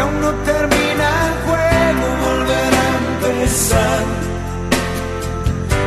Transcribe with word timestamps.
que 0.00 0.04
aún 0.04 0.20
no 0.22 0.32
termina 0.44 1.08
el 1.28 1.34
juego, 1.46 2.06
volver 2.24 2.72
a 2.74 3.36
empezar, 3.36 4.04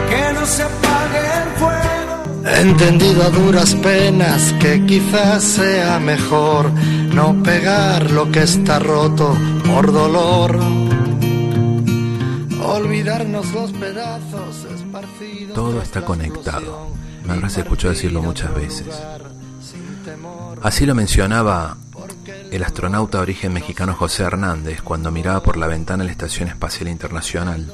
que 0.09 0.33
no 0.39 0.45
se 0.45 0.63
apague 0.63 1.23
el 1.41 1.49
fuego. 1.59 2.13
He 2.45 2.61
entendido 2.61 3.23
a 3.23 3.29
duras 3.29 3.73
penas 3.75 4.53
que 4.59 4.85
quizás 4.85 5.43
sea 5.43 5.99
mejor 5.99 6.71
no 7.11 7.41
pegar 7.41 8.11
lo 8.11 8.31
que 8.31 8.43
está 8.43 8.77
roto 8.77 9.35
por 9.65 9.91
dolor. 9.91 10.59
Olvidarnos 12.61 13.52
los 13.52 13.71
pedazos 13.71 14.67
esparcidos. 14.75 15.55
Todo 15.55 15.81
está 15.81 16.05
conectado. 16.05 16.89
Me 17.25 17.33
habrás 17.33 17.57
escuchado 17.57 17.93
decirlo 17.95 18.21
muchas 18.21 18.53
veces. 18.53 18.88
Así 20.61 20.85
lo 20.85 20.93
mencionaba 20.93 21.77
el 22.53 22.63
astronauta 22.63 23.17
de 23.17 23.23
origen 23.23 23.52
mexicano 23.52 23.95
José 23.95 24.21
Hernández 24.21 24.84
cuando 24.84 25.09
miraba 25.09 25.41
por 25.41 25.57
la 25.57 25.66
ventana 25.66 26.03
la 26.03 26.11
Estación 26.11 26.49
Espacial 26.49 26.88
Internacional 26.88 27.73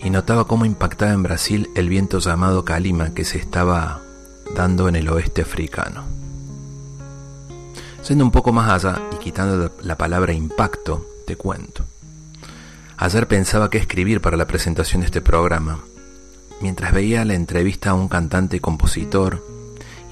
y 0.00 0.10
notaba 0.10 0.46
cómo 0.46 0.64
impactaba 0.64 1.10
en 1.10 1.24
Brasil 1.24 1.68
el 1.74 1.88
viento 1.88 2.20
llamado 2.20 2.64
Calima 2.64 3.14
que 3.14 3.24
se 3.24 3.38
estaba 3.38 4.00
dando 4.54 4.88
en 4.88 4.94
el 4.94 5.08
oeste 5.08 5.42
africano. 5.42 6.04
Siendo 8.02 8.24
un 8.24 8.30
poco 8.30 8.52
más 8.52 8.70
allá 8.70 9.02
y 9.12 9.16
quitando 9.16 9.72
la 9.82 9.98
palabra 9.98 10.32
impacto, 10.32 11.04
te 11.26 11.34
cuento. 11.34 11.84
Ayer 12.96 13.26
pensaba 13.26 13.70
qué 13.70 13.78
escribir 13.78 14.20
para 14.20 14.36
la 14.36 14.46
presentación 14.46 15.00
de 15.00 15.06
este 15.06 15.20
programa, 15.20 15.80
mientras 16.60 16.92
veía 16.92 17.24
la 17.24 17.34
entrevista 17.34 17.90
a 17.90 17.94
un 17.94 18.06
cantante 18.06 18.58
y 18.58 18.60
compositor 18.60 19.44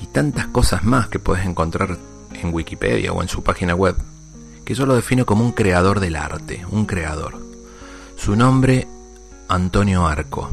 y 0.02 0.06
tantas 0.08 0.48
cosas 0.48 0.82
más 0.82 1.06
que 1.06 1.20
puedes 1.20 1.46
encontrar 1.46 2.09
en 2.42 2.54
Wikipedia 2.54 3.12
o 3.12 3.22
en 3.22 3.28
su 3.28 3.42
página 3.42 3.74
web, 3.74 3.96
que 4.64 4.74
yo 4.74 4.86
lo 4.86 4.94
defino 4.94 5.26
como 5.26 5.44
un 5.44 5.52
creador 5.52 6.00
del 6.00 6.16
arte, 6.16 6.64
un 6.70 6.86
creador. 6.86 7.40
Su 8.16 8.36
nombre, 8.36 8.86
Antonio 9.48 10.06
Arco. 10.06 10.50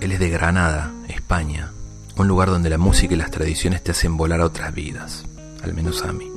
Él 0.00 0.12
es 0.12 0.18
de 0.18 0.28
Granada, 0.28 0.92
España, 1.08 1.72
un 2.16 2.28
lugar 2.28 2.48
donde 2.48 2.70
la 2.70 2.78
música 2.78 3.14
y 3.14 3.16
las 3.16 3.30
tradiciones 3.30 3.82
te 3.82 3.92
hacen 3.92 4.16
volar 4.16 4.40
a 4.40 4.46
otras 4.46 4.74
vidas, 4.74 5.24
al 5.62 5.74
menos 5.74 6.02
a 6.02 6.12
mí. 6.12 6.30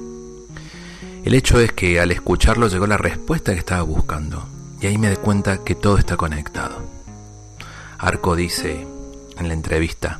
El 1.25 1.33
hecho 1.33 1.59
es 1.59 1.73
que 1.73 1.99
al 1.99 2.11
escucharlo 2.11 2.67
llegó 2.67 2.87
la 2.87 2.97
respuesta 2.97 3.51
que 3.53 3.59
estaba 3.59 3.81
buscando, 3.81 4.47
y 4.79 4.87
ahí 4.87 4.97
me 4.97 5.09
di 5.09 5.17
cuenta 5.17 5.63
que 5.63 5.75
todo 5.75 5.97
está 5.97 6.15
conectado. 6.15 6.81
Arco 7.97 8.35
dice 8.35 8.87
en 9.37 9.47
la 9.47 9.53
entrevista, 9.53 10.19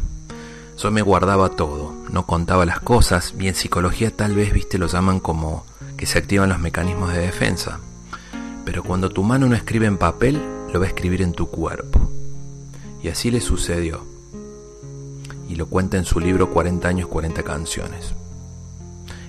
yo 0.77 0.91
me 0.91 1.01
guardaba 1.01 1.49
todo, 1.49 1.95
no 2.11 2.27
contaba 2.27 2.65
las 2.65 2.79
cosas 2.79 3.33
y 3.39 3.47
en 3.47 3.55
psicología 3.55 4.15
tal 4.15 4.35
vez, 4.35 4.53
viste, 4.53 4.77
lo 4.77 4.85
llaman 4.85 5.19
como 5.19 5.65
que 5.97 6.05
se 6.05 6.19
activan 6.19 6.49
los 6.49 6.59
mecanismos 6.59 7.11
de 7.13 7.19
defensa. 7.19 7.79
Pero 8.63 8.83
cuando 8.83 9.09
tu 9.09 9.23
mano 9.23 9.47
no 9.47 9.55
escribe 9.55 9.87
en 9.87 9.97
papel, 9.97 10.39
lo 10.71 10.79
va 10.79 10.85
a 10.85 10.89
escribir 10.89 11.23
en 11.23 11.33
tu 11.33 11.47
cuerpo. 11.47 12.11
Y 13.01 13.07
así 13.07 13.31
le 13.31 13.41
sucedió. 13.41 14.05
Y 15.49 15.55
lo 15.55 15.65
cuenta 15.65 15.97
en 15.97 16.05
su 16.05 16.19
libro 16.19 16.51
40 16.51 16.87
años, 16.87 17.07
40 17.07 17.41
canciones. 17.41 18.13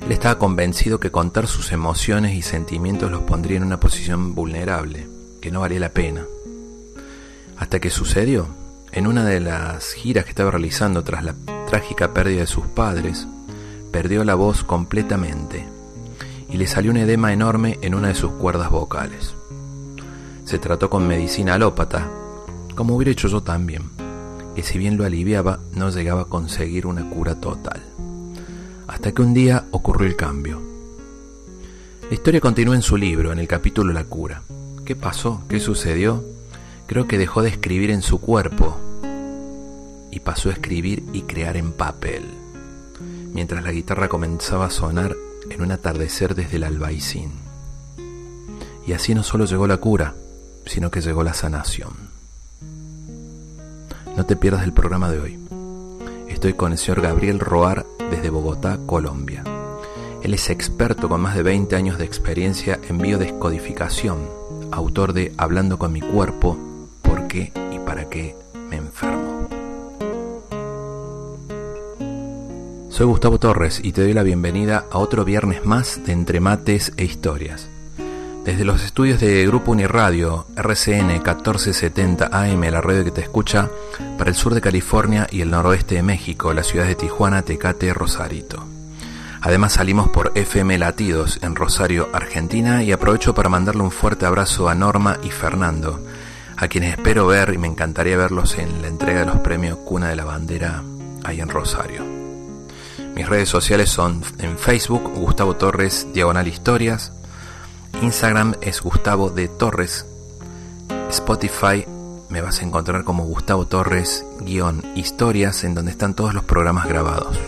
Él 0.02 0.12
estaba 0.12 0.38
convencido 0.38 1.00
que 1.00 1.10
contar 1.10 1.46
sus 1.46 1.72
emociones 1.72 2.34
y 2.34 2.42
sentimientos 2.42 3.10
los 3.10 3.22
pondría 3.22 3.56
en 3.56 3.64
una 3.64 3.80
posición 3.80 4.34
vulnerable, 4.34 5.08
que 5.40 5.50
no 5.50 5.60
valía 5.60 5.80
la 5.80 5.92
pena. 5.92 6.26
Hasta 7.56 7.80
que 7.80 7.88
sucedió 7.88 8.48
en 8.92 9.06
una 9.06 9.24
de 9.24 9.40
las 9.40 9.92
giras 9.92 10.24
que 10.24 10.30
estaba 10.30 10.50
realizando 10.50 11.04
tras 11.04 11.24
la 11.24 11.34
trágica 11.68 12.12
pérdida 12.14 12.40
de 12.40 12.46
sus 12.46 12.66
padres, 12.66 13.26
perdió 13.90 14.24
la 14.24 14.34
voz 14.34 14.64
completamente 14.64 15.66
y 16.50 16.56
le 16.56 16.66
salió 16.66 16.90
un 16.90 16.96
edema 16.96 17.32
enorme 17.32 17.78
en 17.82 17.94
una 17.94 18.08
de 18.08 18.14
sus 18.14 18.32
cuerdas 18.32 18.70
vocales. 18.70 19.34
Se 20.44 20.58
trató 20.58 20.88
con 20.88 21.06
medicina 21.06 21.54
alópata, 21.54 22.08
como 22.74 22.96
hubiera 22.96 23.12
hecho 23.12 23.28
yo 23.28 23.42
también, 23.42 23.90
que 24.54 24.62
si 24.62 24.78
bien 24.78 24.96
lo 24.96 25.04
aliviaba, 25.04 25.60
no 25.74 25.90
llegaba 25.90 26.22
a 26.22 26.26
conseguir 26.26 26.86
una 26.86 27.08
cura 27.10 27.34
total. 27.34 27.82
Hasta 28.86 29.12
que 29.12 29.22
un 29.22 29.34
día 29.34 29.66
ocurrió 29.70 30.08
el 30.08 30.16
cambio. 30.16 30.62
La 32.08 32.14
historia 32.14 32.40
continúa 32.40 32.74
en 32.74 32.82
su 32.82 32.96
libro, 32.96 33.32
en 33.32 33.38
el 33.38 33.46
capítulo 33.46 33.92
La 33.92 34.04
cura. 34.04 34.42
¿Qué 34.86 34.96
pasó? 34.96 35.42
¿Qué 35.48 35.60
sucedió? 35.60 36.24
Creo 36.88 37.06
que 37.06 37.18
dejó 37.18 37.42
de 37.42 37.50
escribir 37.50 37.90
en 37.90 38.00
su 38.00 38.18
cuerpo 38.18 38.74
y 40.10 40.20
pasó 40.20 40.48
a 40.48 40.52
escribir 40.52 41.04
y 41.12 41.20
crear 41.20 41.58
en 41.58 41.72
papel, 41.72 42.24
mientras 43.34 43.62
la 43.62 43.72
guitarra 43.72 44.08
comenzaba 44.08 44.64
a 44.64 44.70
sonar 44.70 45.14
en 45.50 45.60
un 45.60 45.70
atardecer 45.70 46.34
desde 46.34 46.56
el 46.56 46.64
albaicín. 46.64 47.32
Y 48.86 48.94
así 48.94 49.14
no 49.14 49.22
solo 49.22 49.44
llegó 49.44 49.66
la 49.66 49.76
cura, 49.76 50.14
sino 50.64 50.90
que 50.90 51.02
llegó 51.02 51.22
la 51.22 51.34
sanación. 51.34 51.92
No 54.16 54.24
te 54.24 54.34
pierdas 54.34 54.64
el 54.64 54.72
programa 54.72 55.10
de 55.10 55.20
hoy. 55.20 55.38
Estoy 56.26 56.54
con 56.54 56.72
el 56.72 56.78
señor 56.78 57.02
Gabriel 57.02 57.38
Roar 57.38 57.84
desde 58.10 58.30
Bogotá, 58.30 58.78
Colombia. 58.86 59.44
Él 60.22 60.32
es 60.32 60.48
experto 60.48 61.10
con 61.10 61.20
más 61.20 61.36
de 61.36 61.42
20 61.42 61.76
años 61.76 61.98
de 61.98 62.06
experiencia 62.06 62.80
en 62.88 62.96
biodescodificación, 62.96 64.26
autor 64.72 65.12
de 65.12 65.34
Hablando 65.36 65.78
con 65.78 65.92
mi 65.92 66.00
cuerpo, 66.00 66.58
y 67.34 67.78
para 67.84 68.08
qué 68.08 68.34
me 68.70 68.76
enfermo. 68.76 69.48
Soy 72.88 73.06
Gustavo 73.06 73.38
Torres 73.38 73.80
y 73.82 73.92
te 73.92 74.02
doy 74.02 74.14
la 74.14 74.22
bienvenida 74.22 74.86
a 74.90 74.98
otro 74.98 75.24
viernes 75.24 75.64
más 75.66 76.04
de 76.06 76.12
Entre 76.12 76.40
Mates 76.40 76.92
e 76.96 77.04
Historias. 77.04 77.68
Desde 78.44 78.64
los 78.64 78.82
estudios 78.82 79.20
de 79.20 79.46
Grupo 79.46 79.72
Uniradio, 79.72 80.46
RCN 80.56 81.08
1470 81.08 82.30
AM, 82.32 82.62
la 82.62 82.80
radio 82.80 83.04
que 83.04 83.10
te 83.10 83.20
escucha, 83.20 83.68
para 84.16 84.30
el 84.30 84.36
sur 84.36 84.54
de 84.54 84.62
California 84.62 85.26
y 85.30 85.42
el 85.42 85.50
noroeste 85.50 85.96
de 85.96 86.02
México, 86.02 86.54
las 86.54 86.68
ciudades 86.68 86.96
de 86.96 87.02
Tijuana, 87.02 87.42
Tecate, 87.42 87.92
Rosarito. 87.92 88.64
Además 89.42 89.74
salimos 89.74 90.08
por 90.08 90.32
FM 90.34 90.78
Latidos 90.78 91.38
en 91.42 91.54
Rosario, 91.54 92.08
Argentina 92.14 92.82
y 92.82 92.90
aprovecho 92.90 93.34
para 93.34 93.50
mandarle 93.50 93.82
un 93.82 93.90
fuerte 93.90 94.24
abrazo 94.24 94.70
a 94.70 94.74
Norma 94.74 95.18
y 95.22 95.30
Fernando, 95.30 96.00
a 96.60 96.66
quienes 96.66 96.90
espero 96.90 97.26
ver 97.26 97.54
y 97.54 97.58
me 97.58 97.68
encantaría 97.68 98.16
verlos 98.16 98.58
en 98.58 98.82
la 98.82 98.88
entrega 98.88 99.20
de 99.20 99.26
los 99.26 99.38
premios 99.38 99.78
Cuna 99.78 100.08
de 100.08 100.16
la 100.16 100.24
Bandera 100.24 100.82
ahí 101.22 101.40
en 101.40 101.48
Rosario. 101.48 102.04
Mis 103.14 103.28
redes 103.28 103.48
sociales 103.48 103.88
son 103.88 104.22
en 104.38 104.58
Facebook 104.58 105.12
Gustavo 105.14 105.54
Torres 105.56 106.08
Diagonal 106.12 106.48
Historias, 106.48 107.12
Instagram 108.02 108.56
es 108.60 108.80
Gustavo 108.80 109.30
de 109.30 109.48
Torres, 109.48 110.04
Spotify 111.10 111.86
me 112.28 112.42
vas 112.42 112.60
a 112.60 112.64
encontrar 112.64 113.04
como 113.04 113.24
Gustavo 113.24 113.66
Torres 113.66 114.26
guion 114.40 114.82
historias 114.94 115.64
en 115.64 115.74
donde 115.74 115.92
están 115.92 116.14
todos 116.14 116.34
los 116.34 116.44
programas 116.44 116.86
grabados. 116.86 117.38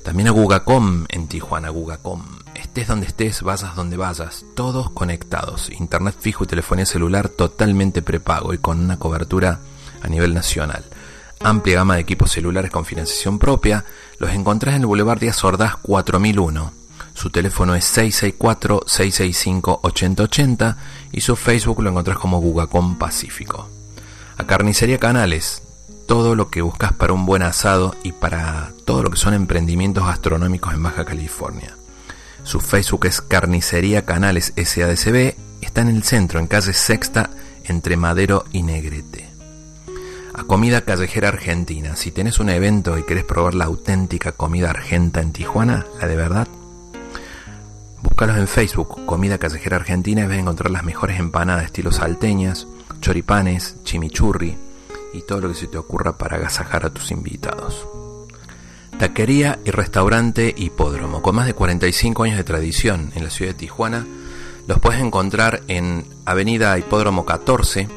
También 0.04 0.28
a 0.28 0.32
Gugacom 0.32 1.06
en 1.10 1.28
Tijuana, 1.28 1.70
Gugacom. 1.70 2.24
Estés 2.56 2.88
donde 2.88 3.08
estés, 3.08 3.42
vayas 3.42 3.76
donde 3.76 3.98
vayas, 3.98 4.46
todos 4.56 4.90
conectados. 4.90 5.70
Internet 5.70 6.16
fijo 6.20 6.44
y 6.44 6.48
telefonía 6.48 6.86
celular 6.86 7.30
totalmente 7.30 8.02
prepago 8.02 8.54
y 8.54 8.58
con 8.58 8.80
una 8.80 8.98
cobertura 8.98 9.60
a 10.02 10.08
nivel 10.08 10.34
nacional. 10.34 10.84
Amplia 11.42 11.78
gama 11.78 11.96
de 11.96 12.02
equipos 12.02 12.32
celulares 12.32 12.70
con 12.70 12.86
financiación 12.86 13.40
propia. 13.40 13.86
Los 14.18 14.32
encontrás 14.32 14.76
en 14.76 14.82
el 14.82 14.88
Boulevard 14.88 15.20
Díaz 15.20 15.44
Ordaz 15.44 15.78
4001. 15.78 16.74
Su 17.20 17.30
teléfono 17.32 17.76
es 17.76 17.98
664-665-8080 17.98 20.76
y 21.12 21.20
su 21.20 21.36
Facebook 21.36 21.84
lo 21.84 21.90
encontrás 21.90 22.18
como 22.18 22.40
Gugacom 22.40 22.98
Pacífico. 22.98 23.68
A 24.38 24.48
Carnicería 24.48 25.00
Canales, 25.00 25.62
todo 26.08 26.38
lo 26.38 26.50
que 26.50 26.62
buscas 26.62 26.94
para 26.94 27.12
un 27.12 27.26
buen 27.26 27.42
asado 27.42 27.94
y 28.04 28.14
para 28.14 28.72
todo 28.86 29.04
lo 29.04 29.10
que 29.10 29.18
son 29.18 29.34
emprendimientos 29.34 30.06
gastronómicos 30.06 30.74
en 30.74 30.82
Baja 30.82 31.04
California. 31.04 31.76
Su 32.44 32.62
Facebook 32.62 33.08
es 33.08 33.20
Carnicería 33.20 34.06
Canales 34.06 34.54
SADCB, 34.56 35.36
está 35.60 35.82
en 35.82 35.90
el 35.90 36.04
centro, 36.04 36.40
en 36.40 36.48
calle 36.48 36.72
Sexta, 36.72 37.32
entre 37.66 37.98
Madero 37.98 38.46
y 38.54 38.64
Negrete. 38.64 39.28
A 40.34 40.46
Comida 40.46 40.86
Callejera 40.86 41.28
Argentina, 41.28 41.98
si 41.98 42.12
tenés 42.12 42.40
un 42.40 42.48
evento 42.48 42.98
y 42.98 43.04
querés 43.04 43.26
probar 43.26 43.56
la 43.56 43.66
auténtica 43.66 44.32
comida 44.32 44.70
argenta 44.70 45.20
en 45.20 45.34
Tijuana, 45.34 45.86
la 46.00 46.08
de 46.08 46.16
verdad, 46.16 46.48
búscalos 48.02 48.38
en 48.38 48.48
Facebook, 48.48 49.06
Comida 49.06 49.38
Callejera 49.38 49.78
Argentina, 49.78 50.22
y 50.22 50.28
vas 50.28 50.38
a 50.38 50.40
encontrar 50.40 50.72
las 50.72 50.84
mejores 50.84 51.20
empanadas 51.20 51.66
estilo 51.66 51.92
salteñas, 51.92 52.68
choripanes, 53.02 53.76
chimichurri 53.84 54.58
y 55.14 55.22
todo 55.22 55.42
lo 55.42 55.50
que 55.50 55.56
se 55.56 55.68
te 55.68 55.78
ocurra 55.78 56.18
para 56.18 56.38
agasajar 56.38 56.86
a 56.86 56.90
tus 56.90 57.12
invitados. 57.12 57.86
Taquería 59.00 59.60
y 59.64 59.72
restaurante 59.72 60.54
Hipódromo, 60.58 61.22
con 61.22 61.36
más 61.36 61.48
de 61.48 61.54
45 61.54 62.24
años 62.24 62.38
de 62.38 62.44
tradición 62.44 63.14
en 63.16 63.24
la 63.24 63.30
ciudad 63.30 63.54
de 63.54 63.60
Tijuana. 63.60 64.06
Los 64.68 64.80
puedes 64.80 65.00
encontrar 65.02 65.62
en 65.68 66.06
Avenida 66.26 66.78
Hipódromo 66.78 67.26
14. 67.26 67.88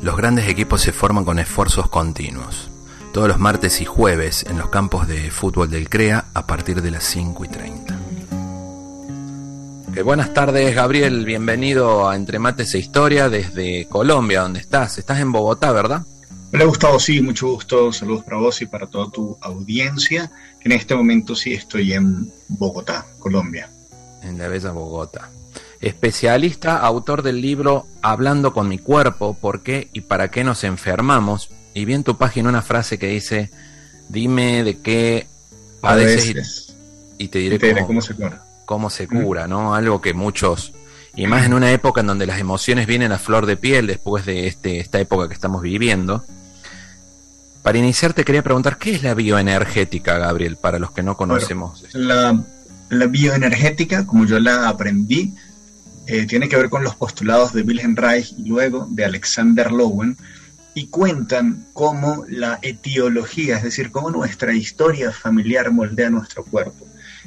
los 0.00 0.16
grandes 0.16 0.48
equipos 0.48 0.80
se 0.80 0.92
forman 0.92 1.26
con 1.26 1.38
esfuerzos 1.38 1.90
continuos. 1.90 2.70
Todos 3.12 3.28
los 3.28 3.38
martes 3.38 3.82
y 3.82 3.84
jueves 3.84 4.46
en 4.48 4.56
los 4.56 4.70
campos 4.70 5.06
de 5.06 5.30
fútbol 5.30 5.68
del 5.68 5.90
CREA 5.90 6.28
a 6.32 6.46
partir 6.46 6.80
de 6.80 6.90
las 6.90 7.04
5 7.04 7.44
y 7.44 7.48
30. 7.48 7.98
buenas 10.02 10.32
tardes, 10.32 10.74
Gabriel. 10.74 11.26
Bienvenido 11.26 12.08
a 12.08 12.16
Entre 12.16 12.38
Mates 12.38 12.74
e 12.74 12.78
Historia 12.78 13.28
desde 13.28 13.86
Colombia, 13.88 14.40
donde 14.40 14.60
estás. 14.60 14.96
Estás 14.96 15.20
en 15.20 15.32
Bogotá, 15.32 15.70
¿verdad? 15.70 16.06
Hola 16.52 16.64
Gustavo, 16.64 16.98
sí, 16.98 17.20
mucho 17.20 17.48
gusto. 17.48 17.92
Saludos 17.92 18.24
para 18.24 18.38
vos 18.38 18.60
y 18.62 18.66
para 18.66 18.86
toda 18.86 19.10
tu 19.10 19.38
audiencia. 19.40 20.30
En 20.62 20.72
este 20.72 20.94
momento 20.94 21.34
sí 21.34 21.52
estoy 21.52 21.92
en 21.92 22.30
Bogotá, 22.48 23.06
Colombia. 23.18 23.70
En 24.22 24.38
la 24.38 24.48
bella 24.48 24.72
Bogotá 24.72 25.30
especialista, 25.80 26.76
autor 26.78 27.22
del 27.22 27.40
libro 27.40 27.86
Hablando 28.02 28.52
con 28.52 28.68
mi 28.68 28.78
cuerpo, 28.78 29.34
por 29.34 29.62
qué 29.62 29.88
y 29.92 30.02
para 30.02 30.30
qué 30.30 30.44
nos 30.44 30.64
enfermamos. 30.64 31.50
Y 31.74 31.84
vi 31.84 31.94
en 31.94 32.04
tu 32.04 32.16
página 32.16 32.48
una 32.48 32.62
frase 32.62 32.98
que 32.98 33.06
dice, 33.06 33.50
dime 34.08 34.64
de 34.64 34.78
qué 34.78 35.26
padeces 35.80 36.74
y, 37.18 37.28
te 37.28 37.38
diré, 37.38 37.84
cómo, 37.86 38.00
se 38.00 38.14
cura. 38.14 38.42
Cómo 38.64 38.90
se 38.90 39.06
cura, 39.06 39.46
¿no? 39.46 39.74
Algo 39.74 40.00
que 40.00 40.14
muchos, 40.14 40.72
y 41.14 41.26
más 41.26 41.44
en 41.44 41.54
una 41.54 41.70
época 41.72 42.00
en 42.00 42.06
donde 42.06 42.26
las 42.26 42.40
emociones 42.40 42.86
vienen 42.86 43.12
a 43.12 43.18
flor 43.18 43.46
de 43.46 43.56
piel 43.56 43.86
después 43.86 44.24
de 44.26 44.46
este, 44.46 44.80
esta 44.80 44.98
época 45.00 45.28
que 45.28 45.34
estamos 45.34 45.62
viviendo. 45.62 46.24
Para 47.62 47.78
iniciar 47.78 48.14
te 48.14 48.24
quería 48.24 48.42
preguntar, 48.42 48.78
¿qué 48.78 48.94
es 48.94 49.02
la 49.02 49.14
bioenergética, 49.14 50.18
Gabriel, 50.18 50.56
para 50.56 50.78
los 50.78 50.92
que 50.92 51.02
no 51.02 51.16
conocemos? 51.16 51.84
la, 51.92 52.42
la 52.88 53.06
bioenergética, 53.06 54.06
como 54.06 54.24
yo 54.26 54.38
la 54.40 54.68
aprendí, 54.68 55.34
eh, 56.06 56.26
tiene 56.26 56.48
que 56.48 56.56
ver 56.56 56.70
con 56.70 56.82
los 56.82 56.96
postulados 56.96 57.52
de 57.52 57.62
Wilhelm 57.62 57.96
Reich 57.96 58.34
y 58.36 58.48
luego 58.48 58.86
de 58.90 59.04
Alexander 59.04 59.70
Lowen, 59.70 60.16
y 60.74 60.86
cuentan 60.86 61.66
cómo 61.72 62.24
la 62.28 62.58
etiología, 62.62 63.56
es 63.56 63.62
decir, 63.62 63.90
cómo 63.90 64.10
nuestra 64.10 64.54
historia 64.54 65.12
familiar 65.12 65.70
moldea 65.70 66.10
nuestro 66.10 66.44
cuerpo. 66.44 66.86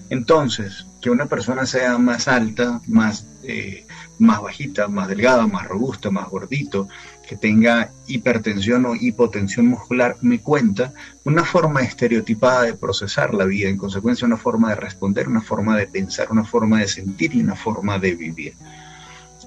Entonces, 0.09 0.85
que 1.01 1.09
una 1.09 1.27
persona 1.27 1.65
sea 1.65 1.97
más 1.97 2.27
alta, 2.27 2.81
más, 2.87 3.25
eh, 3.43 3.85
más 4.19 4.41
bajita, 4.41 4.87
más 4.87 5.07
delgada, 5.07 5.47
más 5.47 5.67
robusta, 5.67 6.09
más 6.09 6.29
gordito, 6.29 6.87
que 7.27 7.35
tenga 7.35 7.91
hipertensión 8.07 8.85
o 8.85 8.95
hipotensión 8.95 9.67
muscular, 9.67 10.17
me 10.21 10.39
cuenta 10.39 10.93
una 11.23 11.43
forma 11.43 11.81
estereotipada 11.81 12.63
de 12.63 12.73
procesar 12.73 13.33
la 13.33 13.45
vida, 13.45 13.69
en 13.69 13.77
consecuencia 13.77 14.27
una 14.27 14.37
forma 14.37 14.69
de 14.69 14.75
responder, 14.75 15.27
una 15.27 15.41
forma 15.41 15.77
de 15.77 15.87
pensar, 15.87 16.31
una 16.31 16.43
forma 16.43 16.79
de 16.79 16.87
sentir 16.87 17.35
y 17.35 17.41
una 17.41 17.55
forma 17.55 17.97
de 17.97 18.15
vivir. 18.15 18.53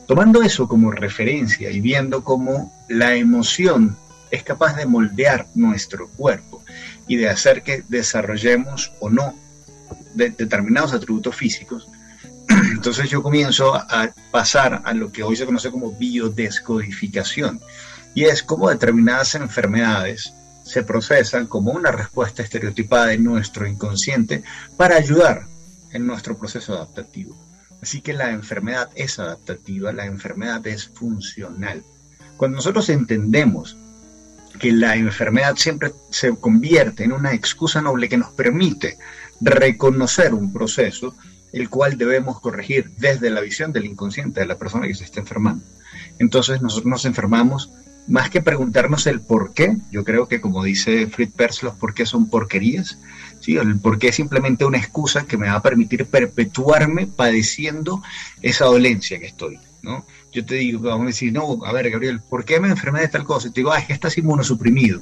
Tomando 0.06 0.42
eso 0.42 0.68
como 0.68 0.90
referencia 0.90 1.70
y 1.70 1.80
viendo 1.80 2.22
cómo 2.22 2.72
la 2.88 3.14
emoción 3.14 3.96
es 4.30 4.42
capaz 4.42 4.76
de 4.76 4.86
moldear 4.86 5.46
nuestro 5.54 6.08
cuerpo 6.08 6.62
y 7.06 7.16
de 7.16 7.28
hacer 7.28 7.62
que 7.62 7.82
desarrollemos 7.88 8.92
o 9.00 9.10
no 9.10 9.34
determinados 10.14 10.92
atributos 10.92 11.34
físicos, 11.36 11.88
entonces 12.86 13.10
yo 13.10 13.20
comienzo 13.20 13.74
a 13.74 14.14
pasar 14.30 14.82
a 14.84 14.94
lo 14.94 15.10
que 15.10 15.24
hoy 15.24 15.34
se 15.34 15.44
conoce 15.44 15.72
como 15.72 15.90
biodescodificación, 15.90 17.60
y 18.14 18.26
es 18.26 18.44
como 18.44 18.70
determinadas 18.70 19.34
enfermedades 19.34 20.32
se 20.62 20.84
procesan 20.84 21.48
como 21.48 21.72
una 21.72 21.90
respuesta 21.90 22.44
estereotipada 22.44 23.06
de 23.06 23.18
nuestro 23.18 23.66
inconsciente 23.66 24.44
para 24.76 24.94
ayudar 24.94 25.48
en 25.90 26.06
nuestro 26.06 26.38
proceso 26.38 26.74
adaptativo. 26.74 27.36
Así 27.82 28.02
que 28.02 28.12
la 28.12 28.30
enfermedad 28.30 28.88
es 28.94 29.18
adaptativa, 29.18 29.92
la 29.92 30.06
enfermedad 30.06 30.64
es 30.68 30.86
funcional. 30.86 31.82
Cuando 32.36 32.58
nosotros 32.58 32.88
entendemos 32.88 33.76
que 34.60 34.70
la 34.70 34.94
enfermedad 34.94 35.56
siempre 35.56 35.92
se 36.10 36.36
convierte 36.36 37.02
en 37.02 37.10
una 37.10 37.34
excusa 37.34 37.82
noble 37.82 38.08
que 38.08 38.16
nos 38.16 38.30
permite 38.30 38.96
reconocer 39.40 40.34
un 40.34 40.52
proceso, 40.52 41.16
el 41.52 41.68
cual 41.68 41.96
debemos 41.96 42.40
corregir 42.40 42.90
desde 42.98 43.30
la 43.30 43.40
visión 43.40 43.72
del 43.72 43.86
inconsciente 43.86 44.40
de 44.40 44.46
la 44.46 44.58
persona 44.58 44.86
que 44.86 44.94
se 44.94 45.04
está 45.04 45.20
enfermando. 45.20 45.64
Entonces 46.18 46.62
nosotros 46.62 46.90
nos 46.90 47.04
enfermamos 47.04 47.70
más 48.06 48.30
que 48.30 48.40
preguntarnos 48.40 49.06
el 49.06 49.20
por 49.20 49.52
qué, 49.52 49.76
yo 49.90 50.04
creo 50.04 50.28
que 50.28 50.40
como 50.40 50.62
dice 50.62 51.08
Fritz 51.08 51.32
Perls, 51.32 51.62
los 51.62 51.74
por 51.74 51.92
qué 51.92 52.06
son 52.06 52.28
porquerías, 52.28 52.98
¿sí? 53.40 53.56
el 53.56 53.78
por 53.78 53.98
qué 53.98 54.08
es 54.08 54.14
simplemente 54.14 54.64
una 54.64 54.78
excusa 54.78 55.26
que 55.26 55.36
me 55.36 55.48
va 55.48 55.54
a 55.54 55.62
permitir 55.62 56.06
perpetuarme 56.06 57.06
padeciendo 57.06 58.02
esa 58.42 58.66
dolencia 58.66 59.18
que 59.18 59.26
estoy. 59.26 59.58
¿no? 59.82 60.04
Yo 60.32 60.44
te 60.44 60.56
digo, 60.56 60.80
vamos 60.80 61.04
a 61.04 61.06
decir, 61.06 61.32
no, 61.32 61.64
a 61.64 61.72
ver, 61.72 61.90
Gabriel, 61.90 62.20
¿por 62.20 62.44
qué 62.44 62.60
me 62.60 62.68
enfermé 62.68 63.00
de 63.00 63.08
tal 63.08 63.24
cosa? 63.24 63.48
Y 63.48 63.52
te 63.52 63.60
digo, 63.60 63.72
ah, 63.72 63.78
es 63.78 63.86
que 63.86 63.92
estás 63.92 64.18
inmunosuprimido. 64.18 65.00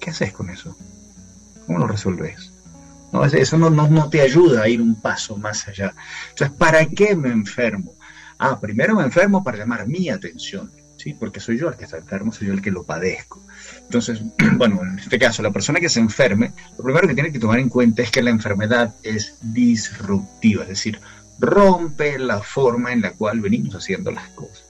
¿Qué 0.00 0.10
haces 0.10 0.32
con 0.32 0.50
eso? 0.50 0.76
¿Cómo 1.66 1.78
lo 1.78 1.86
resolves? 1.86 2.52
No, 3.12 3.24
eso 3.24 3.58
no, 3.58 3.70
no, 3.70 4.10
te 4.10 4.20
ayuda 4.20 4.62
a 4.62 4.68
ir 4.68 4.82
un 4.82 5.00
paso 5.00 5.36
más 5.36 5.66
allá. 5.66 5.94
Entonces, 6.30 6.56
¿para 6.56 6.84
qué 6.86 7.16
me 7.16 7.30
enfermo? 7.30 7.94
Ah, 8.38 8.60
primero 8.60 8.94
me 8.96 9.04
enfermo 9.04 9.42
para 9.42 9.58
llamar 9.58 9.86
mi 9.86 10.10
atención, 10.10 10.70
¿sí? 10.96 11.14
Porque 11.14 11.40
soy 11.40 11.58
yo 11.58 11.68
el 11.68 11.76
que 11.76 11.84
está 11.84 11.96
enfermo, 11.96 12.32
soy 12.32 12.48
yo 12.48 12.52
el 12.52 12.62
que 12.62 12.70
lo 12.70 12.84
padezco. 12.84 13.42
Entonces, 13.82 14.20
bueno, 14.56 14.82
en 14.82 14.98
este 14.98 15.18
caso, 15.18 15.42
la 15.42 15.50
persona 15.50 15.80
que 15.80 15.88
se 15.88 16.00
enferme, 16.00 16.52
lo 16.76 16.84
primero 16.84 17.08
que 17.08 17.14
tiene 17.14 17.32
que 17.32 17.38
tomar 17.38 17.58
en 17.58 17.68
cuenta 17.68 18.02
es 18.02 18.10
que 18.10 18.22
la 18.22 18.30
enfermedad 18.30 18.94
es 19.02 19.36
disruptiva, 19.40 20.62
es 20.62 20.68
decir, 20.68 21.00
rompe 21.38 22.18
la 22.18 22.40
forma 22.40 22.92
en 22.92 23.02
la 23.02 23.12
cual 23.12 23.40
venimos 23.40 23.74
haciendo 23.74 24.10
las 24.10 24.28
cosas. 24.30 24.64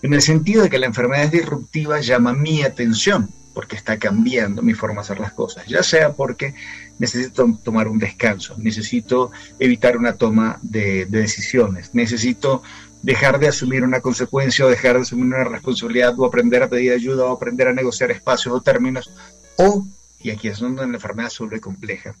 En 0.00 0.14
el 0.14 0.22
sentido 0.22 0.62
de 0.62 0.70
que 0.70 0.78
la 0.78 0.86
enfermedad 0.86 1.24
es 1.24 1.32
disruptiva, 1.32 2.00
llama 2.00 2.32
mi 2.32 2.62
atención, 2.62 3.30
porque 3.52 3.74
está 3.74 3.98
cambiando 3.98 4.62
mi 4.62 4.74
forma 4.74 4.96
de 4.96 5.00
hacer 5.00 5.18
las 5.18 5.32
cosas, 5.32 5.66
ya 5.66 5.82
sea 5.82 6.12
porque 6.12 6.54
necesito 6.98 7.46
tomar 7.62 7.88
un 7.88 7.98
descanso, 7.98 8.56
necesito 8.58 9.30
evitar 9.58 9.96
una 9.96 10.14
toma 10.14 10.58
de, 10.62 11.06
decisiones, 11.06 11.94
necesito 11.94 12.62
dejar 13.02 13.38
de 13.38 13.48
asumir 13.48 13.84
una 13.84 14.00
consecuencia 14.00 14.66
o 14.66 14.68
dejar 14.68 14.96
de 14.96 15.02
asumir 15.02 15.26
una 15.26 15.44
responsabilidad 15.44 16.18
o 16.18 16.26
aprender 16.26 16.62
a 16.62 16.68
pedir 16.68 16.92
ayuda 16.92 17.24
o 17.24 17.32
aprender 17.32 17.68
a 17.68 17.72
negociar 17.72 18.10
espacios 18.10 18.54
o 18.54 18.60
términos, 18.60 19.10
o, 19.56 19.86
y 20.20 20.30
aquí 20.30 20.48
es 20.48 20.58
donde 20.58 20.86
la 20.86 20.94
enfermedad 20.94 21.30
se 21.30 21.44
vuelve 21.44 21.60
compleja, 21.60 22.14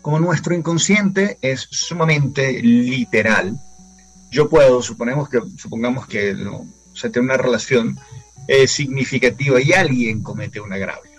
como 0.00 0.18
nuestro 0.18 0.54
inconsciente 0.54 1.38
es 1.42 1.66
sumamente 1.70 2.62
literal, 2.62 3.58
yo 4.30 4.48
puedo, 4.48 4.80
suponemos 4.80 5.28
que, 5.28 5.40
supongamos 5.58 6.06
que 6.06 6.34
se 6.94 7.10
tiene 7.10 7.26
una 7.26 7.36
relación 7.36 7.98
significativa 8.66 9.60
y 9.60 9.72
alguien 9.72 10.22
comete 10.22 10.60
un 10.60 10.72
agravio. 10.72 11.09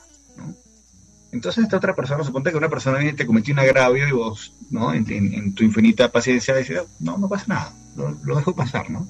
Entonces 1.31 1.63
esta 1.63 1.77
otra 1.77 1.95
persona, 1.95 2.23
suponte 2.23 2.51
que 2.51 2.57
una 2.57 2.69
persona 2.69 2.97
viene 2.97 3.13
y 3.13 3.15
te 3.15 3.25
cometió 3.25 3.53
un 3.53 3.59
agravio 3.59 4.07
y 4.07 4.11
vos, 4.11 4.53
¿no? 4.69 4.93
En, 4.93 5.53
tu 5.53 5.63
infinita 5.63 6.11
paciencia 6.11 6.55
dices, 6.55 6.83
no, 6.99 7.17
no 7.17 7.29
pasa 7.29 7.45
nada, 7.47 7.73
lo, 7.95 8.35
dejo 8.35 8.53
pasar, 8.53 8.89
¿no? 8.89 9.07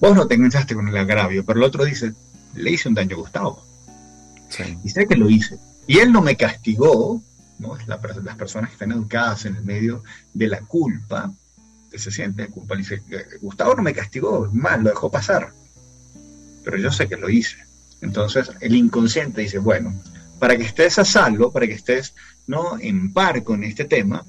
Vos 0.00 0.16
no 0.16 0.26
te 0.26 0.34
enganchaste 0.34 0.74
con 0.74 0.88
el 0.88 0.96
agravio, 0.96 1.44
pero 1.44 1.60
el 1.60 1.64
otro 1.64 1.84
dice, 1.84 2.12
le 2.54 2.72
hice 2.72 2.88
un 2.88 2.94
daño 2.94 3.16
a 3.16 3.20
Gustavo. 3.20 3.64
Y 4.84 4.90
sé 4.90 5.06
que 5.06 5.16
lo 5.16 5.28
hice. 5.28 5.58
Y 5.86 5.98
él 5.98 6.12
no 6.12 6.20
me 6.20 6.36
castigó, 6.36 7.22
¿no? 7.58 7.76
las 7.86 8.36
personas 8.36 8.70
que 8.70 8.74
están 8.74 8.92
educadas 8.92 9.44
en 9.44 9.56
el 9.56 9.64
medio 9.64 10.02
de 10.34 10.48
la 10.48 10.60
culpa, 10.60 11.32
que 11.90 11.98
se 11.98 12.10
siente 12.10 12.48
culpa, 12.48 12.74
le 12.74 12.82
dice, 12.82 13.02
Gustavo 13.40 13.74
no 13.74 13.82
me 13.82 13.94
castigó, 13.94 14.50
mal, 14.52 14.82
lo 14.82 14.90
dejó 14.90 15.10
pasar. 15.10 15.52
Pero 16.64 16.76
yo 16.76 16.90
sé 16.90 17.08
que 17.08 17.16
lo 17.16 17.30
hice. 17.30 17.56
Entonces 18.00 18.50
el 18.60 18.74
inconsciente 18.74 19.42
dice, 19.42 19.58
bueno, 19.58 19.94
para 20.38 20.56
que 20.56 20.64
estés 20.64 20.98
a 20.98 21.04
salvo, 21.04 21.50
para 21.50 21.66
que 21.66 21.74
estés 21.74 22.14
no 22.46 22.78
en 22.78 23.12
par 23.12 23.42
con 23.42 23.64
este 23.64 23.84
tema, 23.84 24.24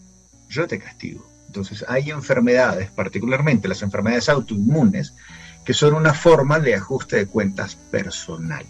yo 0.49 0.67
te 0.67 0.79
castigo. 0.79 1.27
Entonces 1.47 1.85
hay 1.87 2.09
enfermedades, 2.11 2.89
particularmente 2.91 3.67
las 3.67 3.81
enfermedades 3.81 4.29
autoinmunes, 4.29 5.13
que 5.65 5.73
son 5.73 5.93
una 5.93 6.13
forma 6.13 6.59
de 6.59 6.75
ajuste 6.75 7.17
de 7.17 7.25
cuentas 7.25 7.75
personal. 7.75 8.65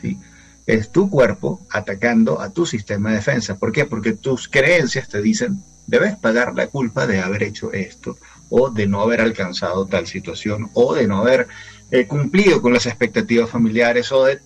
¿sí? 0.00 0.18
Es 0.66 0.90
tu 0.90 1.10
cuerpo 1.10 1.66
atacando 1.70 2.40
a 2.40 2.50
tu 2.50 2.66
sistema 2.66 3.10
de 3.10 3.16
defensa. 3.16 3.58
¿Por 3.58 3.72
qué? 3.72 3.84
Porque 3.84 4.12
tus 4.12 4.48
creencias 4.48 5.08
te 5.08 5.20
dicen, 5.20 5.62
debes 5.86 6.16
pagar 6.16 6.54
la 6.54 6.68
culpa 6.68 7.06
de 7.06 7.20
haber 7.20 7.42
hecho 7.42 7.72
esto, 7.72 8.16
o 8.48 8.70
de 8.70 8.86
no 8.86 9.00
haber 9.00 9.20
alcanzado 9.20 9.86
tal 9.86 10.06
situación, 10.06 10.70
o 10.74 10.94
de 10.94 11.06
no 11.06 11.18
haber 11.18 11.48
eh, 11.90 12.06
cumplido 12.06 12.62
con 12.62 12.72
las 12.72 12.86
expectativas 12.86 13.50
familiares, 13.50 14.12
o 14.12 14.24
de 14.24 14.40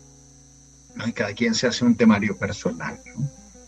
y 1.07 1.13
cada 1.13 1.33
quien 1.35 1.55
se 1.55 1.67
hace 1.67 1.85
un 1.85 1.97
temario 1.97 2.37
personal. 2.37 3.01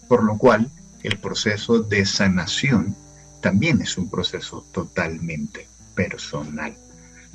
Por 0.09 0.23
lo 0.25 0.39
cual, 0.39 0.71
el 1.03 1.19
proceso 1.19 1.81
de 1.81 2.07
sanación 2.07 2.97
también 3.41 3.81
es 3.81 3.99
un 3.99 4.11
proceso 4.11 4.65
totalmente 4.73 5.69
personal. 5.95 6.75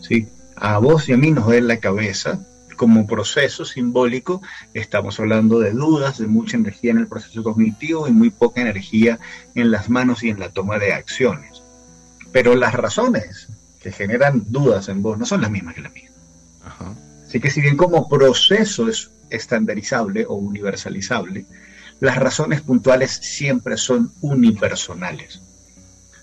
¿sí? 0.02 0.28
A 0.56 0.78
vos 0.78 1.10
y 1.10 1.14
a 1.14 1.18
mí 1.18 1.32
nos 1.32 1.48
da 1.48 1.60
la 1.62 1.78
cabeza 1.78 2.40
como 2.82 3.06
proceso 3.06 3.64
simbólico, 3.64 4.42
estamos 4.74 5.20
hablando 5.20 5.60
de 5.60 5.70
dudas, 5.70 6.18
de 6.18 6.26
mucha 6.26 6.58
energía 6.58 6.90
en 6.90 6.98
el 6.98 7.08
proceso 7.08 7.44
cognitivo 7.44 8.08
y 8.08 8.12
muy 8.12 8.32
poca 8.32 8.62
energía 8.62 9.20
en 9.54 9.70
las 9.70 9.88
manos 9.88 10.24
y 10.24 10.30
en 10.30 10.40
la 10.40 10.50
toma 10.50 10.80
de 10.80 10.92
acciones. 10.92 11.62
Pero 12.32 12.56
las 12.56 12.74
razones 12.74 13.50
que 13.80 13.92
generan 13.92 14.46
dudas 14.48 14.90
en 14.90 15.04
vos 15.04 15.20
no 15.20 15.28
son 15.28 15.42
las 15.42 15.52
mismas 15.52 15.76
que 15.76 15.82
las 15.82 15.94
mías. 15.94 16.12
Así 17.28 17.40
que 17.40 17.52
si 17.52 17.62
bien 17.62 17.78
como 17.78 18.10
proceso 18.10 18.90
es 18.90 19.12
estandarizable 19.32 20.26
o 20.28 20.36
universalizable, 20.36 21.46
las 22.00 22.18
razones 22.18 22.62
puntuales 22.62 23.12
siempre 23.12 23.78
son 23.78 24.12
unipersonales. 24.22 25.42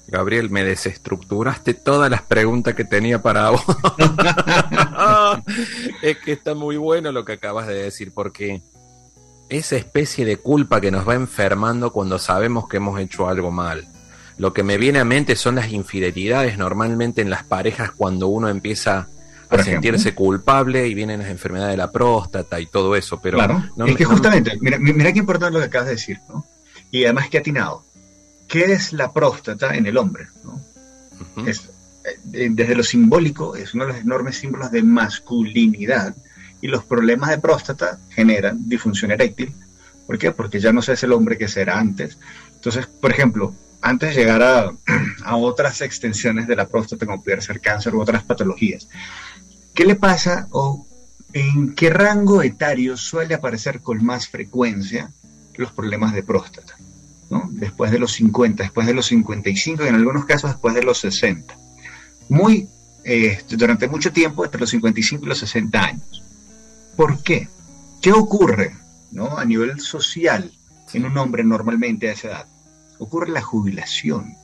Gabriel, 0.08 0.48
me 0.48 0.64
desestructuraste 0.64 1.74
todas 1.74 2.10
las 2.10 2.22
preguntas 2.22 2.74
que 2.74 2.84
tenía 2.84 3.20
para 3.20 3.50
vos. 3.50 3.62
es 6.02 6.16
que 6.18 6.32
está 6.32 6.54
muy 6.54 6.78
bueno 6.78 7.12
lo 7.12 7.26
que 7.26 7.32
acabas 7.32 7.66
de 7.66 7.74
decir, 7.74 8.12
porque 8.14 8.62
esa 9.50 9.76
especie 9.76 10.24
de 10.24 10.38
culpa 10.38 10.80
que 10.80 10.90
nos 10.90 11.06
va 11.06 11.14
enfermando 11.14 11.92
cuando 11.92 12.18
sabemos 12.18 12.68
que 12.68 12.78
hemos 12.78 12.98
hecho 13.00 13.28
algo 13.28 13.50
mal. 13.50 13.86
Lo 14.38 14.52
que 14.52 14.62
me 14.62 14.78
viene 14.78 14.98
a 15.00 15.04
mente 15.04 15.36
son 15.36 15.56
las 15.56 15.72
infidelidades 15.72 16.58
normalmente 16.58 17.20
en 17.20 17.28
las 17.28 17.44
parejas 17.44 17.90
cuando 17.90 18.28
uno 18.28 18.48
empieza 18.48 19.08
a 19.50 19.62
sentirse 19.62 20.14
culpable 20.14 20.86
y 20.88 20.94
vienen 20.94 21.20
las 21.20 21.30
enfermedades 21.30 21.72
de 21.72 21.78
la 21.78 21.90
próstata 21.90 22.60
y 22.60 22.66
todo 22.66 22.96
eso. 22.96 23.20
Pero 23.20 23.38
claro, 23.38 23.62
es 23.86 23.96
que 23.96 24.04
justamente, 24.04 24.58
mira, 24.60 24.78
mira 24.78 25.12
qué 25.12 25.18
importante 25.18 25.54
lo 25.54 25.60
que 25.60 25.66
acabas 25.66 25.88
de 25.88 25.94
decir, 25.94 26.18
¿no? 26.28 26.46
Y 26.90 27.04
además 27.04 27.28
que 27.28 27.38
atinado. 27.38 27.84
¿Qué 28.46 28.72
es 28.72 28.92
la 28.92 29.12
próstata 29.12 29.74
en 29.74 29.86
el 29.86 29.96
hombre? 29.98 30.26
es, 31.46 31.70
eh, 32.32 32.48
desde 32.50 32.74
lo 32.74 32.82
simbólico 32.82 33.56
es 33.56 33.74
uno 33.74 33.86
de 33.86 33.92
los 33.92 34.00
enormes 34.00 34.36
símbolos 34.36 34.70
de 34.70 34.82
masculinidad 34.82 36.14
y 36.60 36.68
los 36.68 36.84
problemas 36.84 37.30
de 37.30 37.38
próstata 37.38 37.98
generan 38.10 38.68
disfunción 38.68 39.10
eréctil. 39.10 39.52
¿Por 40.06 40.18
qué? 40.18 40.32
Porque 40.32 40.60
ya 40.60 40.72
no 40.72 40.80
se 40.82 40.94
es 40.94 41.02
el 41.02 41.12
hombre 41.12 41.36
que 41.36 41.48
será 41.48 41.78
antes. 41.78 42.18
Entonces, 42.54 42.86
por 42.86 43.10
ejemplo, 43.10 43.54
antes 43.80 44.14
de 44.14 44.22
llegar 44.22 44.42
a, 44.42 44.72
a 45.24 45.36
otras 45.36 45.80
extensiones 45.82 46.46
de 46.46 46.56
la 46.56 46.66
próstata, 46.66 47.06
como 47.06 47.22
pudiera 47.22 47.42
ser 47.42 47.60
cáncer 47.60 47.94
u 47.94 48.00
otras 48.00 48.24
patologías, 48.24 48.88
¿Qué 49.78 49.84
le 49.84 49.94
pasa 49.94 50.48
o 50.50 50.88
en 51.32 51.76
qué 51.76 51.88
rango 51.88 52.42
etario 52.42 52.96
suele 52.96 53.36
aparecer 53.36 53.80
con 53.80 54.04
más 54.04 54.26
frecuencia 54.26 55.12
los 55.54 55.70
problemas 55.70 56.12
de 56.14 56.24
próstata? 56.24 56.74
Después 57.50 57.92
de 57.92 58.00
los 58.00 58.10
50, 58.14 58.64
después 58.64 58.88
de 58.88 58.94
los 58.94 59.06
55 59.06 59.84
y 59.84 59.86
en 59.86 59.94
algunos 59.94 60.24
casos 60.24 60.50
después 60.50 60.74
de 60.74 60.82
los 60.82 60.98
60. 60.98 61.56
Muy, 62.28 62.68
eh, 63.04 63.40
durante 63.50 63.86
mucho 63.86 64.12
tiempo, 64.12 64.44
entre 64.44 64.58
los 64.58 64.70
55 64.70 65.24
y 65.24 65.28
los 65.28 65.38
60 65.38 65.80
años. 65.80 66.24
¿Por 66.96 67.22
qué? 67.22 67.48
¿Qué 68.02 68.12
ocurre 68.12 68.74
¿no? 69.12 69.38
a 69.38 69.44
nivel 69.44 69.78
social 69.78 70.50
en 70.92 71.04
un 71.04 71.16
hombre 71.18 71.44
normalmente 71.44 72.08
a 72.08 72.14
esa 72.14 72.28
edad? 72.28 72.46
Ocurre 72.98 73.30
la 73.30 73.42
jubilación 73.42 74.36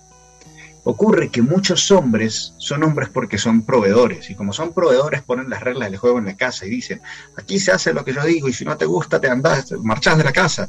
Ocurre 0.86 1.30
que 1.30 1.40
muchos 1.40 1.90
hombres 1.90 2.52
son 2.58 2.84
hombres 2.84 3.08
porque 3.08 3.38
son 3.38 3.62
proveedores 3.62 4.28
y 4.28 4.34
como 4.34 4.52
son 4.52 4.74
proveedores 4.74 5.22
ponen 5.22 5.48
las 5.48 5.62
reglas 5.62 5.90
del 5.90 5.98
juego 5.98 6.18
en 6.18 6.26
la 6.26 6.36
casa 6.36 6.66
y 6.66 6.70
dicen, 6.70 7.00
aquí 7.38 7.58
se 7.58 7.72
hace 7.72 7.94
lo 7.94 8.04
que 8.04 8.12
yo 8.12 8.22
digo 8.22 8.50
y 8.50 8.52
si 8.52 8.66
no 8.66 8.76
te 8.76 8.84
gusta 8.84 9.18
te 9.18 9.30
andas, 9.30 9.72
marchas 9.82 10.18
de 10.18 10.24
la 10.24 10.32
casa. 10.32 10.68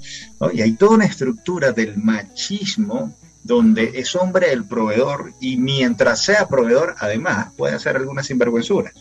Y 0.53 0.62
hay 0.62 0.72
toda 0.74 0.95
una 0.95 1.05
estructura 1.05 1.74
del 1.74 1.98
machismo 1.98 3.13
donde 3.43 3.91
es 3.95 4.15
hombre 4.15 4.53
el 4.53 4.63
proveedor 4.63 5.34
y 5.41 5.57
mientras 5.57 6.24
sea 6.24 6.48
proveedor 6.48 6.95
además 7.00 7.51
puede 7.57 7.75
hacer 7.75 7.98
algunas 7.98 8.25
sinvergüenzuras. 8.25 8.93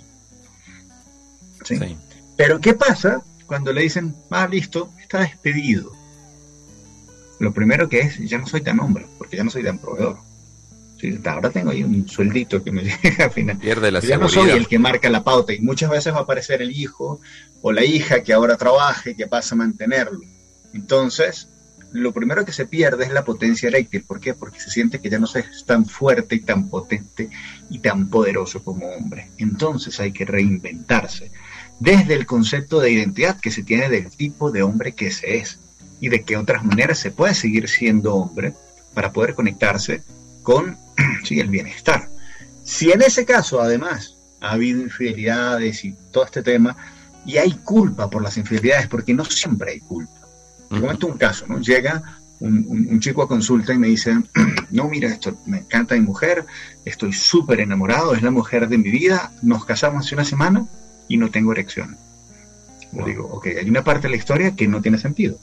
¿Sí? 1.62 1.78
Pero 2.37 2.61
¿qué 2.61 2.75
pasa 2.75 3.23
cuando 3.47 3.73
le 3.73 3.83
dicen, 3.83 4.16
ah, 4.30 4.49
listo, 4.49 4.90
está 5.00 5.21
despedido? 5.21 5.92
Lo 7.38 7.52
primero 7.52 7.88
que 7.88 8.00
es, 8.00 8.18
ya 8.18 8.38
no 8.38 8.49
soy 8.49 8.62
tan 8.62 8.80
hombre, 8.80 9.06
porque 9.16 9.37
ya 9.37 9.44
no 9.44 9.50
soy 9.50 9.62
tan 9.62 9.78
proveedor 9.78 10.18
ahora 11.25 11.51
tengo 11.51 11.71
ahí 11.71 11.83
un 11.83 12.09
sueldito 12.09 12.63
que 12.63 12.73
me 12.73 12.83
llega 13.03 13.27
al 13.27 13.31
final. 13.31 13.59
Pierde 13.59 13.91
la 13.91 14.01
ya 14.01 14.19
no 14.19 14.29
soy 14.29 14.51
el 14.51 14.67
que 14.67 14.79
marca 14.79 15.09
la 15.11 15.25
pauta 15.25 15.53
y 15.53 15.61
muchas 15.61 15.91
veces 15.91 16.13
va 16.13 16.19
a 16.19 16.23
aparecer 16.23 16.63
el 16.63 16.71
hijo 16.71 17.21
o 17.63 17.73
la 17.73 17.85
hija 17.85 18.23
que 18.23 18.33
ahora 18.33 18.57
trabaje, 18.57 19.17
que 19.17 19.27
pasa 19.27 19.55
a 19.55 19.59
mantenerlo. 19.59 20.21
Entonces, 20.73 21.49
lo 21.93 22.13
primero 22.13 22.45
que 22.45 22.53
se 22.53 22.67
pierde 22.67 23.05
es 23.05 23.13
la 23.13 23.25
potencia 23.25 23.69
eréctil. 23.69 24.03
¿Por 24.03 24.19
qué? 24.19 24.35
Porque 24.35 24.61
se 24.61 24.71
siente 24.71 25.01
que 25.01 25.09
ya 25.09 25.19
no 25.19 25.27
es 25.27 25.65
tan 25.65 25.87
fuerte 25.87 26.35
y 26.35 26.41
tan 26.41 26.69
potente 26.69 27.31
y 27.71 27.79
tan 27.79 28.11
poderoso 28.11 28.65
como 28.65 28.89
hombre. 28.89 29.31
Entonces 29.39 30.01
hay 30.01 30.13
que 30.13 30.25
reinventarse 30.25 31.31
desde 31.79 32.15
el 32.15 32.27
concepto 32.27 32.81
de 32.81 32.91
identidad 32.91 33.39
que 33.41 33.51
se 33.51 33.63
tiene 33.63 33.89
del 33.89 34.11
tipo 34.11 34.51
de 34.51 34.63
hombre 34.63 34.93
que 34.93 35.11
se 35.11 35.37
es 35.37 35.59
y 36.01 36.09
de 36.09 36.23
qué 36.23 36.37
otras 36.37 36.65
maneras 36.65 36.99
se 36.99 37.11
puede 37.11 37.35
seguir 37.35 37.69
siendo 37.69 38.15
hombre 38.15 38.55
para 38.93 39.13
poder 39.13 39.35
conectarse 39.35 40.03
con 40.45 40.79
sí, 41.25 41.41
el 41.41 41.49
bienestar. 41.49 42.09
Si 42.63 42.93
en 42.93 43.03
ese 43.03 43.25
caso, 43.25 43.61
además, 43.61 44.15
ha 44.41 44.53
habido 44.53 44.81
infidelidades 44.81 45.85
y 45.85 45.97
todo 46.13 46.25
este 46.25 46.45
tema, 46.45 46.77
y 47.27 47.39
hay 47.39 47.53
culpa 47.65 48.09
por 48.09 48.23
las 48.23 48.37
infidelidades, 48.37 48.87
porque 48.87 49.13
no 49.13 49.25
siempre 49.25 49.73
hay 49.73 49.81
culpa. 49.81 50.13
Te 50.71 50.81
comento 50.81 51.07
un 51.07 51.19
caso, 51.19 51.47
¿no? 51.49 51.59
Llega 51.61 52.21
un, 52.41 53.01
chico 53.01 53.23
a 53.23 53.29
consulta 53.29 53.73
y 53.73 53.79
me 53.79 53.89
dice, 53.89 54.15
no, 54.71 54.89
mira, 54.89 55.09
esto 55.09 55.37
me 55.47 55.59
encanta 55.59 55.95
mi 55.95 56.03
mujer, 56.03 56.45
estoy 56.85 57.13
súper 57.13 57.61
enamorado, 57.61 58.15
es 58.15 58.23
la 58.23 58.31
mujer 58.31 58.69
de 58.69 58.79
mi 58.79 58.91
vida, 58.91 59.33
nos 59.43 59.65
casamos 59.65 60.07
hace 60.07 60.15
una 60.15 60.25
semana 60.25 60.67
y 61.09 61.17
no 61.17 61.31
tengo 61.31 61.53
erección. 61.53 61.97
Le 62.93 63.05
digo, 63.05 63.27
ok, 63.27 63.47
hay 63.59 63.69
una 63.69 63.83
parte 63.83 64.03
de 64.03 64.11
la 64.11 64.17
historia 64.17 64.55
que 64.55 64.69
no 64.69 64.81
tiene 64.81 64.99
sentido. 64.99 65.39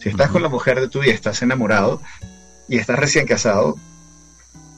Si 0.00 0.08
estás 0.08 0.30
con 0.30 0.42
la 0.42 0.48
mujer 0.48 0.80
de 0.80 0.88
tu 0.88 1.00
vida, 1.00 1.12
estás 1.12 1.42
enamorado 1.42 2.00
y 2.68 2.76
estás 2.76 2.98
recién 2.98 3.26
casado, 3.26 3.78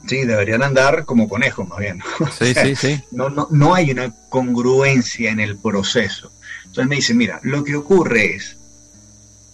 Sí, 0.07 0.25
deberían 0.25 0.63
andar 0.63 1.05
como 1.05 1.29
conejos 1.29 1.67
más 1.67 1.79
bien. 1.79 2.01
Sí, 2.37 2.53
sí, 2.53 2.75
sí. 2.75 3.01
No, 3.11 3.29
no, 3.29 3.47
no 3.51 3.73
hay 3.73 3.91
una 3.91 4.13
congruencia 4.29 5.31
en 5.31 5.39
el 5.39 5.57
proceso. 5.57 6.31
Entonces 6.65 6.87
me 6.87 6.95
dice, 6.95 7.13
mira, 7.13 7.39
lo 7.43 7.63
que 7.63 7.75
ocurre 7.75 8.35
es, 8.35 8.57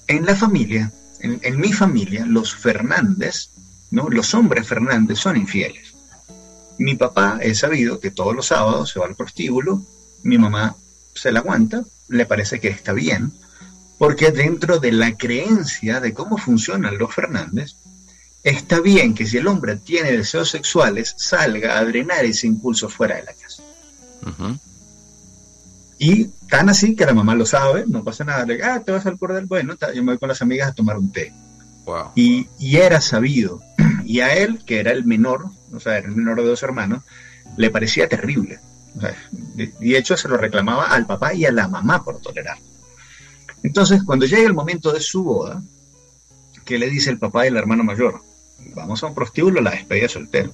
en 0.08 0.26
la 0.26 0.36
familia, 0.36 0.92
en, 1.20 1.60
mi 1.60 1.74
familia, 1.74 2.26
los 2.26 2.56
Fernández, 2.56 3.50
¿no? 3.92 4.10
los 4.10 4.34
hombres 4.34 4.68
Fernández 4.68 5.20
son 5.20 5.38
infieles. 5.38 5.94
Mi 6.78 6.96
papá 6.96 7.40
es 7.42 7.60
sabido 7.60 8.00
que 8.00 8.10
todos 8.10 8.36
los 8.36 8.48
sábados 8.48 8.90
se 8.90 9.00
va 9.00 9.06
al 9.06 9.16
prostíbulo, 9.16 9.84
mi 10.24 10.38
mamá 10.38 10.76
se 11.14 11.32
la 11.32 11.42
aguanta, 11.42 11.84
le 12.08 12.26
parece 12.26 12.60
que 12.60 12.70
está 12.70 12.94
bien, 12.94 13.34
porque 13.98 14.32
dentro 14.32 14.80
de 14.80 14.94
la 14.94 15.18
creencia 15.18 16.00
de 16.00 16.14
cómo 16.14 16.38
funcionan 16.38 16.98
los 16.98 17.14
Fernández, 17.14 17.76
está 18.44 18.80
bien 18.80 19.14
que 19.14 19.26
si 19.26 19.38
el 19.38 19.48
hombre 19.48 19.76
tiene 19.78 20.12
deseos 20.12 20.50
sexuales, 20.50 21.16
salga 21.18 21.78
a 21.78 21.86
drenar 21.86 22.26
ese 22.26 22.48
impulso 22.48 22.90
fuera 22.90 23.16
de 23.18 23.24
la 23.24 23.34
casa. 23.34 23.64
Y 25.98 26.26
tan 26.50 26.70
así 26.70 26.96
que 26.96 27.06
la 27.06 27.14
mamá 27.14 27.36
lo 27.36 27.46
sabe, 27.46 27.84
no 27.88 28.04
pasa 28.04 28.24
nada. 28.24 28.46
Le 28.46 28.64
ah, 28.64 28.82
te 28.82 28.92
vas 28.92 29.06
al 29.06 29.16
bordel, 29.16 29.46
bueno, 29.46 29.76
yo 29.94 30.04
me 30.04 30.14
voy 30.14 30.18
con 30.18 30.30
las 30.30 30.42
amigas 30.42 30.70
a 30.70 30.74
tomar 30.74 30.98
un 30.98 31.12
té. 31.12 31.34
Y, 32.16 32.48
y, 32.60 32.78
era 32.78 33.02
sabido. 33.02 33.62
Y 34.06 34.20
a 34.20 34.36
él, 34.36 34.64
que 34.66 34.80
era 34.80 34.92
el 34.92 35.06
menor, 35.06 35.46
o 35.74 35.80
sea, 35.80 35.98
era 35.98 36.08
el 36.08 36.16
menor 36.16 36.38
de 36.38 36.48
dos 36.48 36.64
hermanos, 36.64 37.04
le 37.58 37.70
parecía 37.70 38.08
terrible. 38.08 38.60
y 39.58 39.66
de 39.66 39.98
hecho 39.98 40.16
se 40.16 40.28
lo 40.28 40.38
reclamaba 40.38 40.86
al 40.86 41.06
papá 41.06 41.34
y 41.34 41.46
a 41.46 41.52
la 41.52 41.68
mamá 41.68 42.04
por 42.04 42.20
tolerar. 42.20 42.58
Entonces, 43.64 44.04
cuando 44.04 44.26
llega 44.26 44.48
el 44.48 44.54
momento 44.54 44.92
de 44.92 45.02
su 45.02 45.24
boda, 45.24 45.62
¿qué 46.64 46.78
le 46.78 46.90
dice 46.90 47.10
el 47.10 47.20
papá 47.20 47.46
y 47.46 47.50
el 47.50 47.58
hermano 47.58 47.84
mayor? 47.84 48.22
Vamos 48.76 49.04
a 49.04 49.08
un 49.08 49.16
prostíbulo, 49.16 49.62
la 49.62 49.72
despedida 49.72 50.08
soltero. 50.08 50.54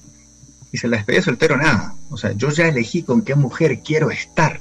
Dice, 0.72 0.88
la 0.88 0.96
despedida 0.96 1.22
soltero 1.22 1.56
nada. 1.56 1.94
O 2.10 2.16
sea, 2.16 2.32
yo 2.32 2.50
ya 2.50 2.68
elegí 2.68 3.02
con 3.02 3.22
qué 3.22 3.34
mujer 3.34 3.80
quiero 3.80 4.10
estar. 4.10 4.60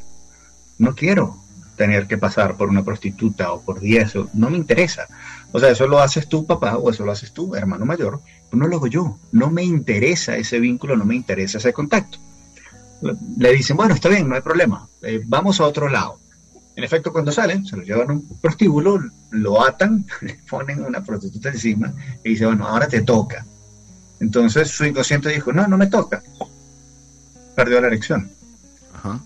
No 0.78 0.96
quiero 0.96 1.38
tener 1.75 2.08
que 2.08 2.18
pasar 2.18 2.56
por 2.56 2.70
una 2.70 2.84
prostituta 2.84 3.52
o 3.52 3.62
por 3.62 3.80
diez, 3.80 4.14
no 4.34 4.50
me 4.50 4.58
interesa. 4.58 5.08
O 5.52 5.60
sea, 5.60 5.70
eso 5.70 5.88
lo 5.88 6.00
haces 6.00 6.28
tú, 6.28 6.46
papá, 6.46 6.78
o 6.78 6.90
eso 6.90 7.06
lo 7.06 7.12
haces 7.12 7.32
tú, 7.32 7.56
hermano 7.56 7.86
mayor, 7.86 8.22
no 8.52 8.68
lo 8.68 8.78
hago 8.78 8.88
yo. 8.88 9.18
No 9.32 9.50
me 9.50 9.64
interesa 9.64 10.38
ese 10.38 10.60
vínculo, 10.60 10.96
no 10.96 11.06
me 11.06 11.16
interesa 11.16 11.58
ese 11.58 11.74
contacto. 11.74 12.18
Le 13.38 13.54
dicen, 13.54 13.78
bueno, 13.78 13.94
está 13.94 14.10
bien, 14.10 14.28
no 14.28 14.36
hay 14.36 14.42
problema, 14.42 14.88
eh, 15.02 15.22
vamos 15.25 15.60
a 15.60 15.66
otro 15.66 15.90
lado. 15.90 16.20
En 16.75 16.84
efecto, 16.84 17.13
cuando 17.13 17.32
salen, 17.32 17.65
se 17.65 17.77
lo 17.77 17.84
llevan 17.84 18.10
a 18.10 18.13
un 18.13 18.39
prostíbulo, 18.39 19.00
lo 19.32 19.65
atan, 19.65 20.05
le 20.22 20.39
ponen 20.50 20.84
una 20.84 21.03
prostituta 21.03 21.50
encima 21.50 21.94
y 22.24 22.32
dice, 22.32 22.46
bueno, 22.46 22.67
ahora 22.67 22.88
te 22.88 23.01
toca. 23.01 23.46
Entonces 24.20 24.70
su 24.70 24.86
inconsciente 24.86 25.29
dijo, 25.29 25.53
no, 25.53 25.67
no 25.67 25.77
me 25.77 25.88
toca. 25.88 26.22
Perdió 27.55 27.79
la 27.79 27.88
erección. 27.88 28.29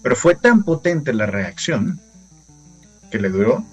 Pero 0.04 0.16
fue 0.16 0.36
tan 0.36 0.64
potente 0.64 1.14
la 1.14 1.26
reacción 1.26 2.02
que 3.10 3.18
le 3.18 3.30
duró 3.30 3.64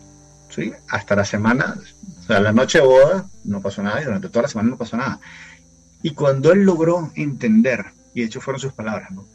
¿sí? 0.51 0.73
hasta 0.89 1.17
la 1.17 1.25
semana, 1.25 1.77
o 2.21 2.23
sea, 2.23 2.39
la 2.39 2.53
noche 2.53 2.79
de 2.79 2.87
boda 2.87 3.29
no 3.43 3.61
pasó 3.61 3.83
nada 3.83 4.01
y 4.01 4.05
durante 4.05 4.29
toda 4.29 4.43
la 4.43 4.49
semana 4.49 4.71
no 4.71 4.77
pasó 4.77 4.97
nada. 4.97 5.19
Y 6.03 6.13
cuando 6.13 6.53
él 6.53 6.63
logró 6.63 7.11
entender, 7.17 7.87
y 8.15 8.21
de 8.21 8.27
hecho 8.27 8.41
fueron 8.41 8.61
sus 8.61 8.73
palabras, 8.73 9.11
¿no? 9.11 9.27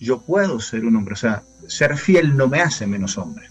yo 0.00 0.22
puedo 0.22 0.58
ser 0.60 0.86
un 0.86 0.96
hombre, 0.96 1.12
o 1.12 1.16
sea, 1.16 1.42
ser 1.66 1.98
fiel 1.98 2.36
no 2.38 2.48
me 2.48 2.62
hace 2.62 2.86
menos 2.86 3.18
hombre 3.18 3.50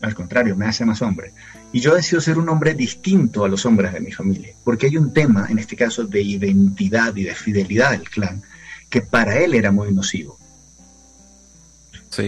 al 0.00 0.14
contrario, 0.14 0.56
me 0.56 0.66
hace 0.66 0.84
más 0.84 1.02
hombre. 1.02 1.32
Y 1.72 1.80
yo 1.80 1.94
decido 1.94 2.20
ser 2.20 2.38
un 2.38 2.48
hombre 2.48 2.74
distinto 2.74 3.44
a 3.44 3.48
los 3.48 3.66
hombres 3.66 3.92
de 3.92 4.00
mi 4.00 4.12
familia, 4.12 4.54
porque 4.64 4.86
hay 4.86 4.96
un 4.96 5.12
tema, 5.12 5.46
en 5.50 5.58
este 5.58 5.76
caso, 5.76 6.04
de 6.04 6.22
identidad 6.22 7.14
y 7.16 7.24
de 7.24 7.34
fidelidad 7.34 7.92
del 7.92 8.08
clan, 8.08 8.42
que 8.88 9.02
para 9.02 9.38
él 9.38 9.54
era 9.54 9.70
muy 9.70 9.92
nocivo. 9.92 10.38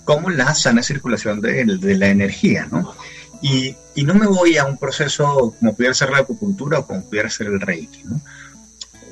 como 0.04 0.30
la 0.30 0.54
sana 0.54 0.82
circulación 0.82 1.42
de, 1.42 1.62
de 1.66 1.98
la 1.98 2.08
energía, 2.08 2.68
¿no? 2.72 2.94
Y, 3.42 3.76
y, 3.94 4.04
no 4.04 4.14
me 4.14 4.26
voy 4.26 4.56
a 4.56 4.64
un 4.64 4.78
proceso 4.78 5.54
como 5.60 5.76
pudiera 5.76 5.92
ser 5.92 6.08
la 6.08 6.20
acupuntura 6.20 6.78
o 6.78 6.87
como 6.87 7.04
pudiera 7.04 7.28
ser 7.28 7.48
el 7.48 7.60
Reiki, 7.60 8.02
¿no? 8.04 8.18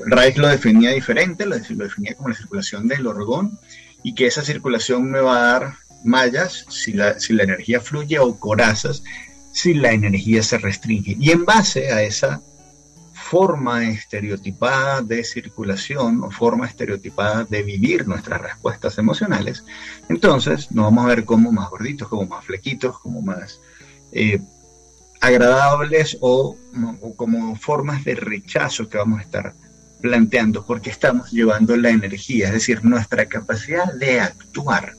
Reiki 0.06 0.40
lo 0.40 0.48
definía 0.48 0.92
diferente, 0.92 1.44
lo, 1.44 1.56
lo 1.56 1.84
definía 1.84 2.14
como 2.14 2.30
la 2.30 2.36
circulación 2.36 2.88
del 2.88 3.06
orgón 3.06 3.58
y 4.02 4.14
que 4.14 4.26
esa 4.26 4.42
circulación 4.42 5.10
me 5.10 5.20
va 5.20 5.36
a 5.36 5.52
dar 5.52 5.74
mallas 6.04 6.66
si 6.68 6.92
la, 6.92 7.18
si 7.18 7.32
la 7.32 7.44
energía 7.44 7.80
fluye 7.80 8.18
o 8.18 8.38
corazas 8.38 9.02
si 9.52 9.74
la 9.74 9.92
energía 9.92 10.42
se 10.42 10.58
restringe. 10.58 11.16
Y 11.20 11.30
en 11.30 11.44
base 11.44 11.92
a 11.92 12.02
esa 12.02 12.42
forma 13.12 13.88
estereotipada 13.88 15.02
de 15.02 15.22
circulación 15.24 16.24
o 16.24 16.30
forma 16.30 16.66
estereotipada 16.66 17.44
de 17.44 17.62
vivir 17.62 18.06
nuestras 18.08 18.40
respuestas 18.40 18.98
emocionales, 18.98 19.64
entonces 20.08 20.72
nos 20.72 20.86
vamos 20.86 21.04
a 21.04 21.08
ver 21.08 21.24
como 21.24 21.52
más 21.52 21.70
gorditos, 21.70 22.08
como 22.08 22.26
más 22.26 22.44
flequitos, 22.44 22.98
como 22.98 23.22
más 23.22 23.60
eh, 24.12 24.40
agradables 25.20 26.18
o, 26.20 26.56
o, 27.00 27.14
como 27.14 27.54
formas 27.56 28.04
de 28.04 28.16
rechazo 28.16 28.88
que 28.88 28.98
vamos 28.98 29.20
a 29.20 29.22
estar 29.22 29.54
planteando 30.00 30.66
porque 30.66 30.90
estamos 30.90 31.30
llevando 31.30 31.76
la 31.76 31.90
energía, 31.90 32.48
es 32.48 32.54
decir, 32.54 32.84
nuestra 32.84 33.26
capacidad 33.26 33.92
de 33.94 34.20
actuar 34.20 34.94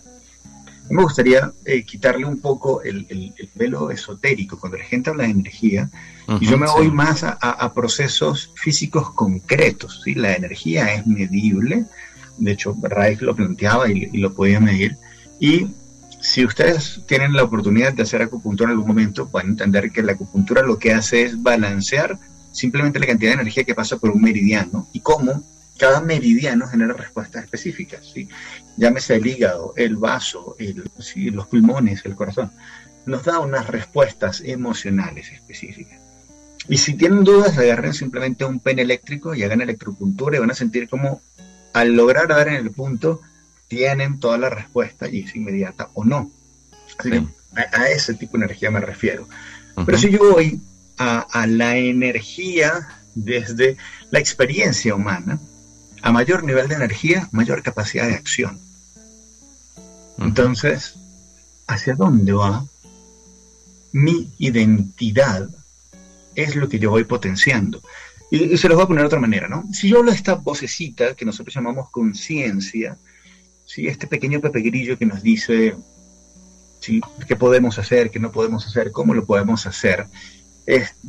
me 0.90 1.04
gustaría 1.04 1.52
eh, 1.66 1.84
quitarle 1.84 2.26
un 2.26 2.40
poco 2.40 2.82
el, 2.84 3.34
velo 3.56 3.90
esotérico. 3.92 4.60
Cuando 4.60 4.78
la 4.78 4.84
gente 4.84 5.10
habla 5.10 5.24
de 5.24 5.32
energía, 5.32 5.90
y 6.40 6.46
yo 6.46 6.58
me 6.58 6.68
voy 6.68 6.90
más 6.90 7.24
a, 7.24 7.74
procesos 7.74 8.52
físicos 8.56 9.12
concretos. 9.12 10.02
¿sí? 10.04 10.16
La 10.16 10.36
energía 10.36 10.94
es 10.94 11.06
medible, 11.06 11.86
de 12.38 12.52
hecho, 12.52 12.76
Reich 12.82 13.22
lo 13.22 13.36
planteaba 13.36 13.90
y, 13.90 14.18
lo 14.18 14.34
podía 14.34 14.60
medir. 14.60 14.98
Y 15.40 15.68
si 16.22 16.46
ustedes 16.46 17.02
tienen 17.08 17.34
la 17.34 17.44
oportunidad 17.44 17.94
de 17.94 18.04
hacer 18.04 18.22
acupuntura 18.22 18.70
en 18.70 18.78
algún 18.78 18.88
momento, 18.88 19.28
pueden 19.28 19.50
entender 19.50 19.92
que 19.92 20.04
la 20.04 20.14
acupuntura 20.14 20.62
lo 20.62 20.80
que 20.80 20.94
hace 20.94 21.24
es 21.24 21.42
balancear 21.42 22.18
simplemente 22.52 23.00
la 23.00 23.08
cantidad 23.08 23.32
de 23.32 23.42
energía 23.42 23.64
que 23.64 23.76
pasa 23.76 23.98
por 23.98 24.12
un 24.12 24.22
meridiano 24.22 24.88
y 24.94 25.00
cómo 25.00 25.44
cada 25.78 26.02
meridiano 26.02 26.68
genera 26.68 26.94
respuestas 26.94 27.44
específicas, 27.44 28.06
¿sí? 28.14 28.30
llámese 28.78 29.16
el 29.16 29.26
hígado, 29.26 29.74
el 29.76 29.98
vaso, 29.98 30.56
los 31.16 31.48
pulmones, 31.48 32.06
el 32.06 32.16
corazón, 32.16 32.52
nos 33.06 33.24
da 33.24 33.40
unas 33.40 33.68
respuestas 33.68 34.42
emocionales 34.42 35.32
específicas. 35.32 36.00
Y 36.70 36.78
si 36.78 36.94
tienen 36.94 37.24
dudas, 37.24 37.58
agarren 37.58 37.94
simplemente 37.94 38.46
un 38.46 38.60
pen 38.60 38.80
eléctrico 38.80 39.36
y 39.36 39.44
hagan 39.44 39.62
electropuntura 39.62 40.38
y 40.38 40.40
van 40.40 40.52
a 40.52 40.56
sentir 40.56 40.88
como 40.88 41.22
al 41.74 41.94
lograr 41.94 42.28
dar 42.28 42.48
en 42.48 42.56
el 42.56 42.72
punto, 42.72 43.22
tienen 43.68 44.20
toda 44.20 44.38
la 44.38 44.50
respuesta 44.50 45.10
y 45.10 45.22
es 45.22 45.36
inmediata 45.36 45.90
o 45.94 46.06
no. 46.06 46.32
a, 47.56 47.90
ese 47.90 48.14
tipo 48.14 48.38
de 48.38 48.46
energía 48.46 48.72
me 48.72 48.80
refiero. 48.80 49.28
Pero 49.86 49.98
si 49.98 50.12
yo 50.12 50.20
voy 50.32 50.62
a, 50.98 51.20
a 51.20 51.48
la 51.48 51.78
energía 51.78 52.88
desde 53.16 53.76
la 54.12 54.20
experiencia 54.20 54.96
humana, 54.96 55.40
a 56.04 56.12
mayor 56.12 56.44
nivel 56.44 56.68
de 56.68 56.76
energía, 56.76 57.30
mayor 57.32 57.64
capacidad 57.64 58.08
de 58.08 58.16
acción. 58.16 58.60
Entonces, 60.20 60.96
¿hacia 61.66 61.96
dónde 61.96 62.34
va? 62.34 62.66
Mi 63.94 64.30
identidad 64.38 65.48
es 66.36 66.58
lo 66.58 66.68
que 66.68 66.78
yo 66.78 66.90
voy 66.90 67.06
potenciando. 67.06 67.82
Y, 68.30 68.58
se 68.58 68.68
los 68.68 68.76
voy 68.76 68.84
a 68.84 68.88
poner 68.88 69.04
de 69.04 69.08
otra 69.08 69.20
manera, 69.22 69.48
¿no? 69.48 69.64
Si 69.72 69.88
yo 69.88 70.00
hablo 70.00 70.12
de 70.12 70.18
esta 70.18 70.36
vocecita 70.36 71.16
que 71.16 71.24
nosotros 71.24 71.56
llamamos 71.56 71.90
conciencia, 71.90 72.98
¿sí? 73.66 73.88
este 73.88 74.06
pequeño 74.06 74.42
Pepe 74.42 74.60
Grillo 74.60 74.98
que 74.98 75.06
nos 75.06 75.24
dice 75.24 75.78
¿sí? 76.82 77.00
qué 77.26 77.38
podemos 77.38 77.80
hacer, 77.80 78.12
qué 78.12 78.20
no 78.20 78.32
podemos 78.34 78.68
hacer, 78.68 78.92
cómo 78.92 79.14
lo 79.14 79.26
podemos 79.26 79.66
hacer, 79.68 80.08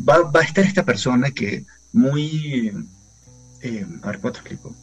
va, 0.08 0.22
va, 0.22 0.40
a 0.40 0.44
estar 0.44 0.64
esta 0.64 0.84
persona 0.84 1.32
que 1.32 1.64
muy 1.92 2.72
eh, 3.64 3.86
a 4.02 4.06
ver, 4.06 4.20
¿cómo 4.20 4.32
te 4.32 4.38
explico? 4.38 4.74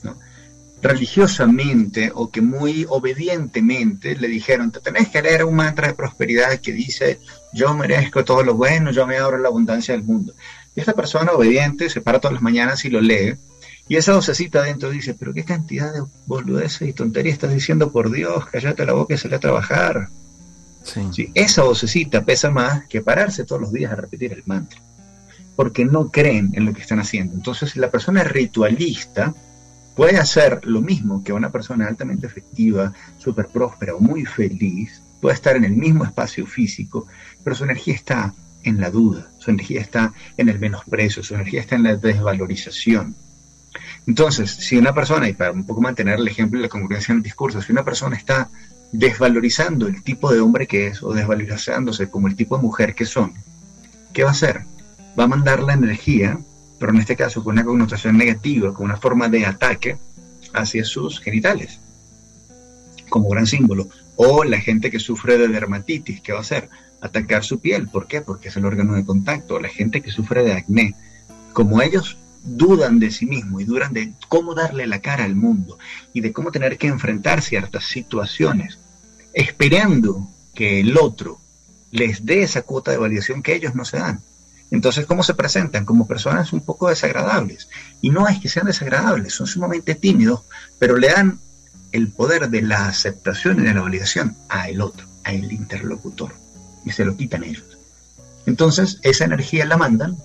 religiosamente 0.82 2.12
o 2.14 2.32
que 2.32 2.42
muy 2.42 2.88
obedientemente 2.90 4.16
le 4.16 4.28
dijeron, 4.28 4.72
te 4.72 4.80
tenés 4.80 5.10
que 5.10 5.22
leer 5.22 5.46
un 5.46 5.56
mantra 5.56 5.88
de 5.88 5.94
prosperidad 5.94 6.60
que 6.60 6.72
dice, 6.72 7.20
yo 7.54 7.74
merezco 7.76 8.26
todo 8.26 8.44
lo 8.44 8.56
bueno, 8.56 8.92
yo 8.92 9.06
me 9.06 9.18
abro 9.18 9.38
la 9.38 9.50
abundancia 9.50 9.94
del 9.94 10.04
mundo. 10.04 10.34
Y 10.76 10.80
esta 10.80 10.94
persona 10.94 11.34
obediente 11.34 11.88
se 11.90 12.02
para 12.02 12.20
todas 12.20 12.34
las 12.34 12.42
mañanas 12.42 12.84
y 12.84 12.90
lo 12.90 13.00
lee, 13.00 13.36
y 13.88 13.98
esa 13.98 14.14
vocecita 14.14 14.60
adentro 14.60 14.90
dice, 14.90 15.14
pero 15.14 15.34
qué 15.34 15.44
cantidad 15.44 15.94
de 15.94 16.02
boludeces 16.26 16.88
y 16.88 16.94
tonterías 16.94 17.34
estás 17.34 17.54
diciendo, 17.54 17.92
por 17.92 18.10
Dios, 18.10 18.46
cállate 18.46 18.86
la 18.86 18.94
boca 18.94 19.14
y 19.14 19.18
sale 19.18 19.36
a 19.36 19.40
trabajar. 19.40 20.10
Sí. 20.84 21.30
esa 21.36 21.62
vocecita 21.62 22.26
pesa 22.26 22.50
más 22.50 22.88
que 22.88 23.02
pararse 23.02 23.44
todos 23.46 23.62
los 23.62 23.72
días 23.72 23.92
a 23.92 23.96
repetir 23.96 24.34
el 24.34 24.42
mantra, 24.48 24.82
porque 25.62 25.86
no 25.86 26.10
creen 26.10 26.50
en 26.54 26.66
lo 26.66 26.74
que 26.74 26.82
están 26.82 27.00
haciendo. 27.00 27.36
Entonces, 27.36 27.76
la 27.76 27.92
persona 27.92 28.24
ritualista, 28.24 29.32
puede 29.96 30.18
hacer 30.18 30.66
lo 30.66 30.82
mismo 30.82 31.24
que 31.24 31.34
una 31.34 31.52
persona 31.52 31.88
altamente 31.88 32.26
efectiva, 32.26 32.94
súper 33.20 33.46
próspera 33.46 33.94
o 33.94 34.00
muy 34.00 34.26
feliz, 34.26 35.04
puede 35.22 35.36
estar 35.36 35.56
en 35.56 35.64
el 35.64 35.74
mismo 35.74 36.04
espacio 36.04 36.48
físico, 36.48 37.06
pero 37.44 37.56
su 37.56 37.64
energía 37.64 37.94
está 37.94 38.34
en 38.64 38.82
la 38.82 38.90
duda, 38.90 39.30
su 39.38 39.52
energía 39.52 39.82
está 39.82 40.14
en 40.36 40.50
el 40.50 40.58
menosprecio, 40.58 41.22
su 41.22 41.36
energía 41.36 41.62
está 41.62 41.76
en 41.76 41.84
la 41.84 41.96
desvalorización. 41.96 43.16
Entonces, 44.08 44.50
si 44.50 44.78
una 44.78 44.96
persona, 44.96 45.30
y 45.30 45.34
para 45.34 45.52
un 45.52 45.68
poco 45.68 45.80
mantener 45.80 46.16
el 46.16 46.28
ejemplo 46.28 46.58
y 46.58 46.64
la 46.64 46.70
congruencia 46.70 47.12
en 47.12 47.20
el 47.20 47.24
discurso, 47.24 47.62
si 47.62 47.72
una 47.72 47.86
persona 47.86 48.16
está 48.16 48.50
desvalorizando 48.92 49.86
el 49.86 50.02
tipo 50.02 50.34
de 50.34 50.40
hombre 50.40 50.66
que 50.66 50.88
es 50.88 51.04
o 51.04 51.14
desvalorizándose 51.14 52.10
como 52.10 52.28
el 52.28 52.36
tipo 52.36 52.58
de 52.58 52.64
mujer 52.64 52.96
que 52.96 53.06
son, 53.06 53.36
¿qué 54.12 54.24
va 54.24 54.30
a 54.30 54.34
hacer? 54.34 54.71
Va 55.20 55.26
a 55.26 55.28
mandar 55.28 55.62
la 55.62 55.74
energía 55.74 56.40
pero 56.82 56.94
en 56.94 57.00
este 57.00 57.16
caso 57.16 57.44
con 57.44 57.54
una 57.54 57.64
connotación 57.64 58.18
negativa, 58.18 58.74
con 58.74 58.86
una 58.86 58.98
forma 58.98 59.30
de 59.30 59.46
ataque 59.46 59.98
hacia 60.52 60.84
sus 60.84 61.20
genitales, 61.20 61.80
como 63.08 63.30
gran 63.30 63.46
símbolo. 63.46 63.88
O 64.16 64.44
la 64.44 64.60
gente 64.60 64.90
que 64.90 65.00
sufre 65.00 65.38
de 65.38 65.48
dermatitis, 65.48 66.22
¿qué 66.22 66.32
va 66.32 66.40
a 66.40 66.42
hacer? 66.42 66.70
Atacar 67.00 67.44
su 67.44 67.60
piel. 67.60 67.88
¿Por 67.88 68.08
qué? 68.08 68.22
Porque 68.22 68.50
es 68.50 68.58
el 68.58 68.66
órgano 68.66 68.96
de 68.96 69.06
contacto. 69.06 69.60
La 69.60 69.70
gente 69.70 70.02
que 70.02 70.10
sufre 70.10 70.44
de 70.44 70.54
acné, 70.54 70.96
como 71.54 71.84
ellos 71.84 72.18
dudan 72.44 72.98
de 72.98 73.12
sí 73.12 73.28
mismos 73.28 73.62
y 73.62 73.66
dudan 73.66 73.94
de 73.94 74.14
cómo 74.28 74.56
darle 74.56 74.88
la 74.88 75.02
cara 75.02 75.26
al 75.26 75.36
mundo 75.36 75.78
y 76.14 76.22
de 76.22 76.34
cómo 76.34 76.52
tener 76.52 76.80
que 76.80 76.88
enfrentar 76.88 77.44
ciertas 77.44 77.84
situaciones, 77.84 78.80
esperando 79.36 80.28
que 80.56 80.80
el 80.80 80.98
otro 80.98 81.40
les 81.92 82.26
dé 82.26 82.42
esa 82.42 82.64
cuota 82.64 82.90
de 82.90 82.98
validación 82.98 83.44
que 83.44 83.54
ellos 83.54 83.76
no 83.76 83.86
se 83.86 83.98
dan. 83.98 84.20
Entonces, 84.72 85.06
¿cómo 85.06 85.22
se 85.22 85.34
presentan? 85.34 85.86
Como 85.86 86.08
personas 86.08 86.54
un 86.54 86.62
poco 86.62 86.90
desagradables. 86.90 87.68
Y 88.00 88.10
no 88.10 88.28
es 88.28 88.40
que 88.40 88.50
sean 88.50 88.66
desagradables, 88.66 89.34
son 89.34 89.46
sumamente 89.46 89.96
tímidos, 89.96 90.44
pero 90.80 90.98
le 90.98 91.10
dan 91.10 91.40
el 91.92 92.08
poder 92.08 92.50
de 92.50 92.62
la 92.62 92.88
aceptación 92.88 93.60
y 93.60 93.64
de 93.64 93.74
la 93.74 93.82
validación 93.82 94.38
a 94.48 94.70
el 94.70 94.82
otro, 94.82 95.06
a 95.26 95.34
el 95.34 95.52
interlocutor, 95.52 96.34
y 96.86 96.92
se 96.92 97.04
lo 97.04 97.18
quitan 97.18 97.44
ellos. 97.44 97.78
Entonces, 98.46 99.00
esa 99.04 99.26
energía 99.26 99.66
la 99.66 99.78
mandan 99.78 100.18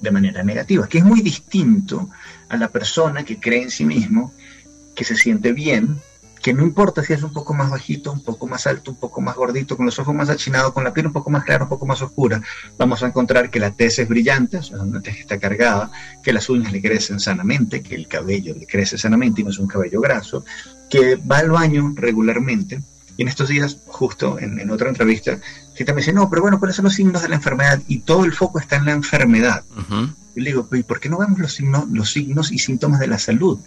de 0.00 0.10
manera 0.10 0.42
negativa, 0.42 0.88
que 0.88 0.98
es 0.98 1.04
muy 1.04 1.20
distinto 1.20 2.08
a 2.48 2.56
la 2.56 2.68
persona 2.68 3.22
que 3.24 3.38
cree 3.38 3.64
en 3.64 3.70
sí 3.70 3.84
mismo, 3.84 4.32
que 4.94 5.04
se 5.04 5.14
siente 5.14 5.52
bien, 5.52 6.00
que 6.42 6.54
no 6.54 6.62
importa 6.62 7.04
si 7.04 7.12
es 7.12 7.22
un 7.22 7.32
poco 7.32 7.52
más 7.52 7.70
bajito, 7.70 8.12
un 8.12 8.22
poco 8.22 8.46
más 8.46 8.66
alto, 8.66 8.90
un 8.90 8.96
poco 8.96 9.20
más 9.20 9.36
gordito, 9.36 9.76
con 9.76 9.86
los 9.86 9.98
ojos 9.98 10.14
más 10.14 10.30
achinados, 10.30 10.72
con 10.72 10.84
la 10.84 10.94
piel 10.94 11.06
un 11.06 11.12
poco 11.12 11.30
más 11.30 11.44
clara, 11.44 11.64
un 11.64 11.68
poco 11.68 11.86
más 11.86 12.00
oscura, 12.00 12.40
vamos 12.78 13.02
a 13.02 13.08
encontrar 13.08 13.50
que 13.50 13.60
la 13.60 13.72
tez 13.72 13.98
es 13.98 14.08
brillante, 14.08 14.58
o 14.58 14.62
sea, 14.62 14.78
una 14.78 15.02
tez 15.02 15.16
que 15.16 15.20
está 15.20 15.38
cargada, 15.38 15.90
que 16.22 16.32
las 16.32 16.48
uñas 16.48 16.72
le 16.72 16.80
crecen 16.80 17.20
sanamente, 17.20 17.82
que 17.82 17.94
el 17.94 18.08
cabello 18.08 18.54
le 18.54 18.66
crece 18.66 18.96
sanamente 18.96 19.42
y 19.42 19.44
no 19.44 19.50
es 19.50 19.58
un 19.58 19.66
cabello 19.66 20.00
graso, 20.00 20.44
que 20.88 21.16
va 21.16 21.38
al 21.38 21.50
baño 21.50 21.92
regularmente. 21.94 22.80
Y 23.16 23.22
en 23.22 23.28
estos 23.28 23.48
días, 23.48 23.76
justo 23.86 24.38
en, 24.38 24.70
otra 24.70 24.88
entrevista, 24.88 25.38
gente 25.74 25.92
me 25.92 26.00
dice, 26.00 26.12
no, 26.12 26.30
pero 26.30 26.40
bueno, 26.40 26.58
¿cuáles 26.58 26.76
son 26.76 26.84
los 26.84 26.94
signos 26.94 27.20
de 27.20 27.28
la 27.28 27.34
enfermedad? 27.34 27.80
Y 27.86 27.98
todo 27.98 28.24
el 28.24 28.32
foco 28.32 28.58
está 28.58 28.76
en 28.76 28.86
la 28.86 28.92
enfermedad. 28.92 29.62
Y 30.34 30.40
le 30.40 30.50
digo, 30.50 30.66
¿y 30.72 30.82
por 30.84 31.00
qué 31.00 31.10
no 31.10 31.18
vemos 31.18 31.38
los 31.38 31.52
signos, 31.52 31.86
los 31.90 32.10
signos 32.10 32.50
y 32.50 32.58
síntomas 32.58 32.98
de 32.98 33.08
la 33.08 33.18
salud? 33.18 33.58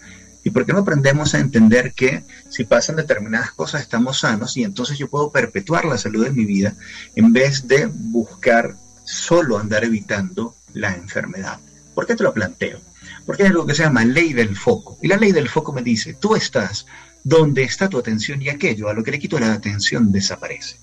¿Y 0.43 0.49
por 0.49 0.65
qué 0.65 0.73
no 0.73 0.79
aprendemos 0.79 1.33
a 1.33 1.39
entender 1.39 1.93
que 1.93 2.23
si 2.49 2.65
pasan 2.65 2.97
determinadas 2.97 3.51
cosas 3.51 3.81
estamos 3.81 4.19
sanos 4.19 4.57
y 4.57 4.63
entonces 4.63 4.97
yo 4.97 5.09
puedo 5.09 5.31
perpetuar 5.31 5.85
la 5.85 5.97
salud 5.97 6.25
en 6.25 6.35
mi 6.35 6.45
vida 6.45 6.75
en 7.15 7.31
vez 7.31 7.67
de 7.67 7.85
buscar 7.85 8.75
solo 9.05 9.57
andar 9.57 9.83
evitando 9.83 10.55
la 10.73 10.93
enfermedad? 10.95 11.59
¿Por 11.93 12.05
qué 12.05 12.15
te 12.15 12.23
lo 12.23 12.33
planteo? 12.33 12.79
Porque 13.25 13.43
hay 13.43 13.49
algo 13.49 13.65
que 13.65 13.75
se 13.75 13.83
llama 13.83 14.05
ley 14.05 14.33
del 14.33 14.55
foco. 14.55 14.97
Y 15.01 15.07
la 15.07 15.17
ley 15.17 15.31
del 15.31 15.49
foco 15.49 15.71
me 15.71 15.83
dice, 15.83 16.13
tú 16.13 16.35
estás 16.35 16.85
donde 17.23 17.63
está 17.63 17.87
tu 17.87 17.97
atención 17.97 18.41
y 18.41 18.49
aquello 18.49 18.89
a 18.89 18.93
lo 18.93 19.03
que 19.03 19.11
le 19.11 19.19
quito 19.19 19.39
la 19.39 19.53
atención 19.53 20.11
desaparece. 20.11 20.77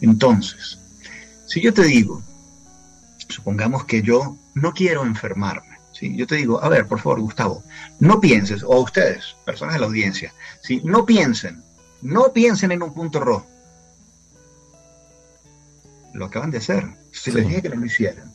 Entonces, 0.00 0.78
si 1.46 1.60
yo 1.60 1.74
te 1.74 1.82
digo, 1.82 2.22
supongamos 3.28 3.84
que 3.84 4.02
yo 4.02 4.38
no 4.54 4.72
quiero 4.72 5.04
enfermarme, 5.04 5.69
yo 6.00 6.26
te 6.26 6.36
digo, 6.36 6.62
a 6.62 6.68
ver, 6.68 6.86
por 6.86 7.00
favor, 7.00 7.20
Gustavo, 7.20 7.62
no 7.98 8.20
pienses, 8.20 8.62
o 8.62 8.80
ustedes, 8.80 9.36
personas 9.44 9.74
de 9.74 9.80
la 9.80 9.86
audiencia, 9.86 10.32
¿sí? 10.62 10.80
no 10.84 11.04
piensen, 11.04 11.62
no 12.02 12.32
piensen 12.32 12.72
en 12.72 12.82
un 12.82 12.94
punto 12.94 13.20
rojo. 13.20 13.46
Lo 16.14 16.24
acaban 16.24 16.50
de 16.50 16.58
hacer. 16.58 16.86
Si 17.12 17.30
les 17.30 17.46
dije 17.46 17.62
que 17.62 17.68
lo 17.68 17.84
hicieran. 17.84 18.32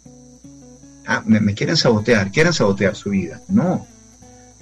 Ah, 1.08 1.24
me, 1.26 1.54
quieren 1.54 1.78
sabotear, 1.78 2.32
quieren 2.32 2.54
sabotear 2.54 2.96
su 2.96 3.10
vida. 3.10 3.42
No. 3.48 3.86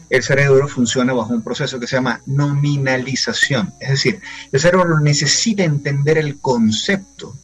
El 0.09 0.23
cerebro 0.23 0.67
funciona 0.67 1.13
bajo 1.13 1.33
un 1.33 1.41
proceso 1.41 1.79
que 1.79 1.87
se 1.87 1.95
llama 1.95 2.21
nominalización. 2.25 3.73
Es 3.79 3.89
decir, 3.89 4.21
el 4.51 4.59
cerebro 4.59 4.99
necesita 4.99 5.63
entender 5.63 6.17
el 6.17 6.39
concepto 6.39 7.35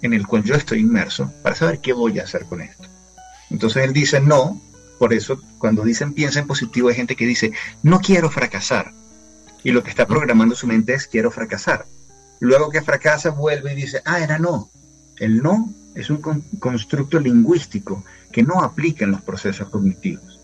en 0.00 0.12
el 0.12 0.26
cual 0.26 0.42
yo 0.42 0.54
estoy 0.54 0.80
inmerso 0.80 1.32
para 1.42 1.54
saber 1.54 1.80
qué 1.80 1.92
voy 1.92 2.18
a 2.18 2.24
hacer 2.24 2.46
con 2.46 2.60
esto. 2.60 2.88
Entonces 3.50 3.84
él 3.84 3.92
dice, 3.92 4.20
no, 4.20 4.60
por 5.02 5.12
eso, 5.12 5.42
cuando 5.58 5.82
dicen 5.82 6.12
piensa 6.12 6.38
en 6.38 6.46
positivo, 6.46 6.88
hay 6.88 6.94
gente 6.94 7.16
que 7.16 7.26
dice, 7.26 7.50
no 7.82 7.98
quiero 7.98 8.30
fracasar. 8.30 8.92
Y 9.64 9.72
lo 9.72 9.82
que 9.82 9.90
está 9.90 10.06
programando 10.06 10.54
su 10.54 10.68
mente 10.68 10.94
es, 10.94 11.08
quiero 11.08 11.32
fracasar. 11.32 11.86
Luego 12.38 12.70
que 12.70 12.82
fracasa, 12.82 13.30
vuelve 13.30 13.72
y 13.72 13.74
dice, 13.74 14.00
ah, 14.04 14.20
era 14.20 14.38
no. 14.38 14.70
El 15.18 15.42
no 15.42 15.74
es 15.96 16.08
un 16.08 16.18
constructo 16.60 17.18
lingüístico 17.18 18.04
que 18.30 18.44
no 18.44 18.62
aplica 18.62 19.04
en 19.04 19.10
los 19.10 19.22
procesos 19.22 19.68
cognitivos. 19.70 20.38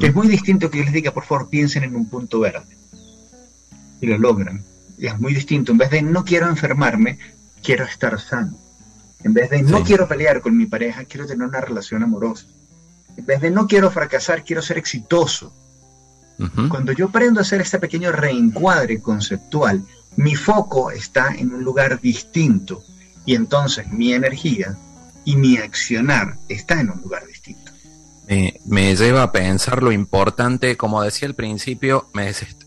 Que 0.00 0.06
es 0.08 0.14
muy 0.16 0.26
distinto 0.26 0.68
que 0.68 0.78
yo 0.78 0.84
les 0.84 0.92
diga, 0.92 1.14
por 1.14 1.24
favor, 1.24 1.48
piensen 1.48 1.84
en 1.84 1.94
un 1.94 2.08
punto 2.08 2.40
verde. 2.40 2.76
Y 4.00 4.08
lo 4.08 4.18
logran. 4.18 4.64
Y 4.98 5.06
es 5.06 5.16
muy 5.20 5.32
distinto. 5.32 5.70
En 5.70 5.78
vez 5.78 5.90
de 5.90 6.02
no 6.02 6.24
quiero 6.24 6.48
enfermarme, 6.48 7.20
quiero 7.62 7.84
estar 7.84 8.20
sano. 8.20 8.58
En 9.22 9.32
vez 9.32 9.48
de 9.48 9.62
no 9.62 9.84
quiero 9.84 10.08
pelear 10.08 10.40
con 10.40 10.58
mi 10.58 10.66
pareja, 10.66 11.04
quiero 11.04 11.24
tener 11.24 11.46
una 11.46 11.60
relación 11.60 12.02
amorosa. 12.02 12.48
En 13.16 13.26
vez 13.26 13.40
de 13.40 13.50
no 13.50 13.66
quiero 13.66 13.90
fracasar, 13.90 14.44
quiero 14.44 14.62
ser 14.62 14.78
exitoso. 14.78 15.52
Cuando 16.68 16.92
yo 16.92 17.06
aprendo 17.06 17.40
a 17.40 17.42
hacer 17.42 17.62
este 17.62 17.78
pequeño 17.78 18.12
reencuadre 18.12 19.00
conceptual, 19.00 19.82
mi 20.16 20.34
foco 20.34 20.90
está 20.90 21.34
en 21.34 21.54
un 21.54 21.64
lugar 21.64 21.98
distinto 21.98 22.82
y 23.24 23.34
entonces 23.34 23.90
mi 23.90 24.12
energía 24.12 24.76
y 25.24 25.36
mi 25.36 25.56
accionar 25.56 26.36
está 26.48 26.78
en 26.80 26.90
un 26.90 27.00
lugar 27.00 27.26
distinto. 27.26 27.72
Me, 28.66 28.96
lleva 28.96 29.22
a 29.22 29.32
pensar 29.32 29.82
lo 29.82 29.92
importante, 29.92 30.76
como 30.76 31.00
decía 31.00 31.28
al 31.28 31.34
principio, 31.34 32.10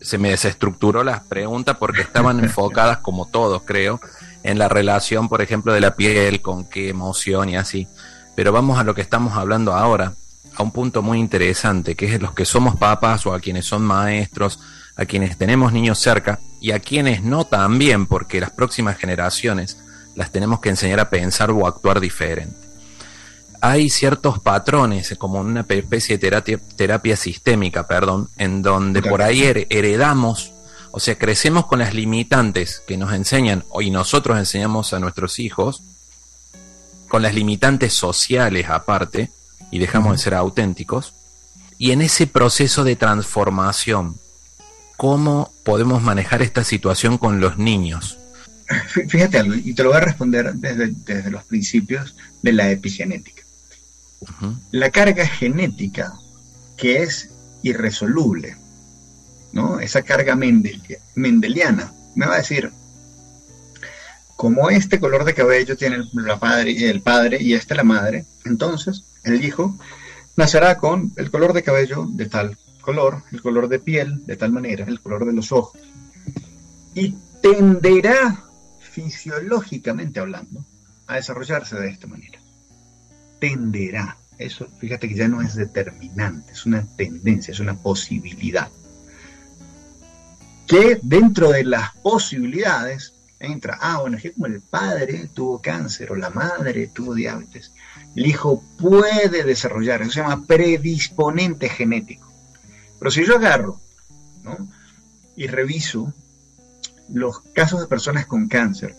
se 0.00 0.18
me 0.18 0.30
desestructuró 0.30 1.04
las 1.04 1.20
preguntas 1.20 1.76
porque 1.76 2.00
estaban 2.00 2.40
enfocadas, 2.44 2.98
como 2.98 3.26
todos 3.26 3.62
creo, 3.64 4.00
en 4.42 4.58
la 4.58 4.68
relación, 4.68 5.28
por 5.28 5.42
ejemplo, 5.42 5.72
de 5.72 5.80
la 5.80 5.94
piel, 5.94 6.40
con 6.40 6.64
qué 6.64 6.88
emoción 6.88 7.50
y 7.50 7.56
así. 7.56 7.86
Pero 8.34 8.52
vamos 8.52 8.78
a 8.78 8.84
lo 8.84 8.94
que 8.94 9.02
estamos 9.02 9.34
hablando 9.34 9.74
ahora 9.74 10.14
a 10.54 10.62
un 10.62 10.72
punto 10.72 11.02
muy 11.02 11.18
interesante, 11.18 11.94
que 11.94 12.14
es 12.14 12.20
los 12.20 12.32
que 12.32 12.44
somos 12.44 12.76
papás 12.76 13.26
o 13.26 13.32
a 13.32 13.40
quienes 13.40 13.66
son 13.66 13.82
maestros, 13.82 14.60
a 14.96 15.06
quienes 15.06 15.38
tenemos 15.38 15.72
niños 15.72 15.98
cerca 15.98 16.40
y 16.60 16.72
a 16.72 16.80
quienes 16.80 17.22
no 17.22 17.46
también, 17.46 18.06
porque 18.06 18.40
las 18.40 18.50
próximas 18.50 18.98
generaciones 18.98 19.78
las 20.14 20.30
tenemos 20.30 20.60
que 20.60 20.68
enseñar 20.68 21.00
a 21.00 21.10
pensar 21.10 21.50
o 21.50 21.66
actuar 21.66 22.00
diferente. 22.00 22.56
Hay 23.62 23.90
ciertos 23.90 24.38
patrones, 24.38 25.14
como 25.18 25.40
una 25.40 25.66
especie 25.68 26.16
de 26.16 26.20
terapia, 26.20 26.60
terapia 26.76 27.16
sistémica, 27.16 27.86
perdón, 27.86 28.28
en 28.38 28.62
donde 28.62 29.02
por 29.02 29.22
ahí 29.22 29.42
heredamos, 29.68 30.52
o 30.92 31.00
sea, 31.00 31.16
crecemos 31.16 31.66
con 31.66 31.78
las 31.78 31.94
limitantes 31.94 32.82
que 32.86 32.96
nos 32.96 33.12
enseñan 33.12 33.64
y 33.80 33.90
nosotros 33.90 34.38
enseñamos 34.38 34.92
a 34.94 34.98
nuestros 34.98 35.38
hijos, 35.38 35.82
con 37.08 37.22
las 37.22 37.34
limitantes 37.34 37.92
sociales 37.92 38.68
aparte, 38.68 39.30
y 39.70 39.78
dejamos 39.78 40.12
de 40.12 40.22
ser 40.22 40.34
auténticos. 40.34 41.14
Y 41.78 41.92
en 41.92 42.02
ese 42.02 42.26
proceso 42.26 42.84
de 42.84 42.96
transformación, 42.96 44.16
¿cómo 44.96 45.52
podemos 45.64 46.02
manejar 46.02 46.42
esta 46.42 46.64
situación 46.64 47.16
con 47.16 47.40
los 47.40 47.56
niños? 47.56 48.18
Fíjate 49.08 49.38
algo, 49.38 49.54
y 49.54 49.74
te 49.74 49.82
lo 49.82 49.88
voy 49.90 49.98
a 49.98 50.02
responder 50.02 50.52
desde, 50.54 51.30
los 51.30 51.44
principios 51.44 52.14
de 52.42 52.52
la 52.52 52.70
epigenética. 52.70 53.42
La 54.70 54.90
carga 54.90 55.26
genética, 55.26 56.12
que 56.76 57.02
es 57.02 57.30
irresoluble, 57.62 58.56
¿no? 59.52 59.80
Esa 59.80 60.02
carga 60.02 60.36
mendeliana. 60.36 61.92
Me 62.14 62.26
va 62.26 62.34
a 62.34 62.38
decir, 62.38 62.70
como 64.36 64.70
este 64.70 65.00
color 65.00 65.24
de 65.24 65.34
cabello 65.34 65.76
tiene 65.76 65.96
el, 65.96 66.10
padre, 66.38 66.90
el 66.90 67.00
padre 67.00 67.42
y 67.42 67.54
este 67.54 67.74
la 67.74 67.84
madre, 67.84 68.24
entonces 68.44 69.04
el 69.24 69.44
hijo 69.44 69.76
nacerá 70.36 70.78
con 70.78 71.12
el 71.16 71.30
color 71.30 71.52
de 71.52 71.62
cabello 71.62 72.06
de 72.08 72.26
tal 72.26 72.56
color, 72.80 73.22
el 73.32 73.42
color 73.42 73.68
de 73.68 73.78
piel 73.78 74.24
de 74.26 74.36
tal 74.36 74.52
manera, 74.52 74.84
el 74.86 75.00
color 75.00 75.26
de 75.26 75.32
los 75.32 75.52
ojos. 75.52 75.80
Y 76.94 77.14
tenderá, 77.42 78.44
fisiológicamente 78.80 80.20
hablando, 80.20 80.64
a 81.06 81.16
desarrollarse 81.16 81.76
de 81.76 81.90
esta 81.90 82.06
manera. 82.06 82.40
Tenderá. 83.38 84.16
Eso, 84.38 84.68
fíjate 84.78 85.08
que 85.08 85.14
ya 85.14 85.28
no 85.28 85.42
es 85.42 85.54
determinante, 85.54 86.52
es 86.52 86.64
una 86.64 86.86
tendencia, 86.96 87.52
es 87.52 87.60
una 87.60 87.74
posibilidad. 87.74 88.70
Que 90.66 90.98
dentro 91.02 91.50
de 91.50 91.64
las 91.64 91.94
posibilidades 91.96 93.12
entra, 93.38 93.78
ah, 93.80 93.98
bueno, 94.00 94.16
es 94.16 94.22
que 94.22 94.32
como 94.32 94.46
el 94.46 94.62
padre 94.62 95.28
tuvo 95.34 95.60
cáncer 95.60 96.12
o 96.12 96.16
la 96.16 96.30
madre 96.30 96.86
tuvo 96.86 97.14
diabetes, 97.14 97.72
el 98.16 98.26
hijo 98.26 98.62
puede 98.78 99.44
desarrollar, 99.44 100.02
eso 100.02 100.10
se 100.12 100.20
llama 100.20 100.44
predisponente 100.46 101.68
genético. 101.68 102.32
Pero 102.98 103.10
si 103.10 103.24
yo 103.24 103.36
agarro 103.36 103.80
y 105.36 105.46
reviso 105.46 106.12
los 107.08 107.40
casos 107.54 107.80
de 107.80 107.86
personas 107.86 108.26
con 108.26 108.48
cáncer, 108.48 108.94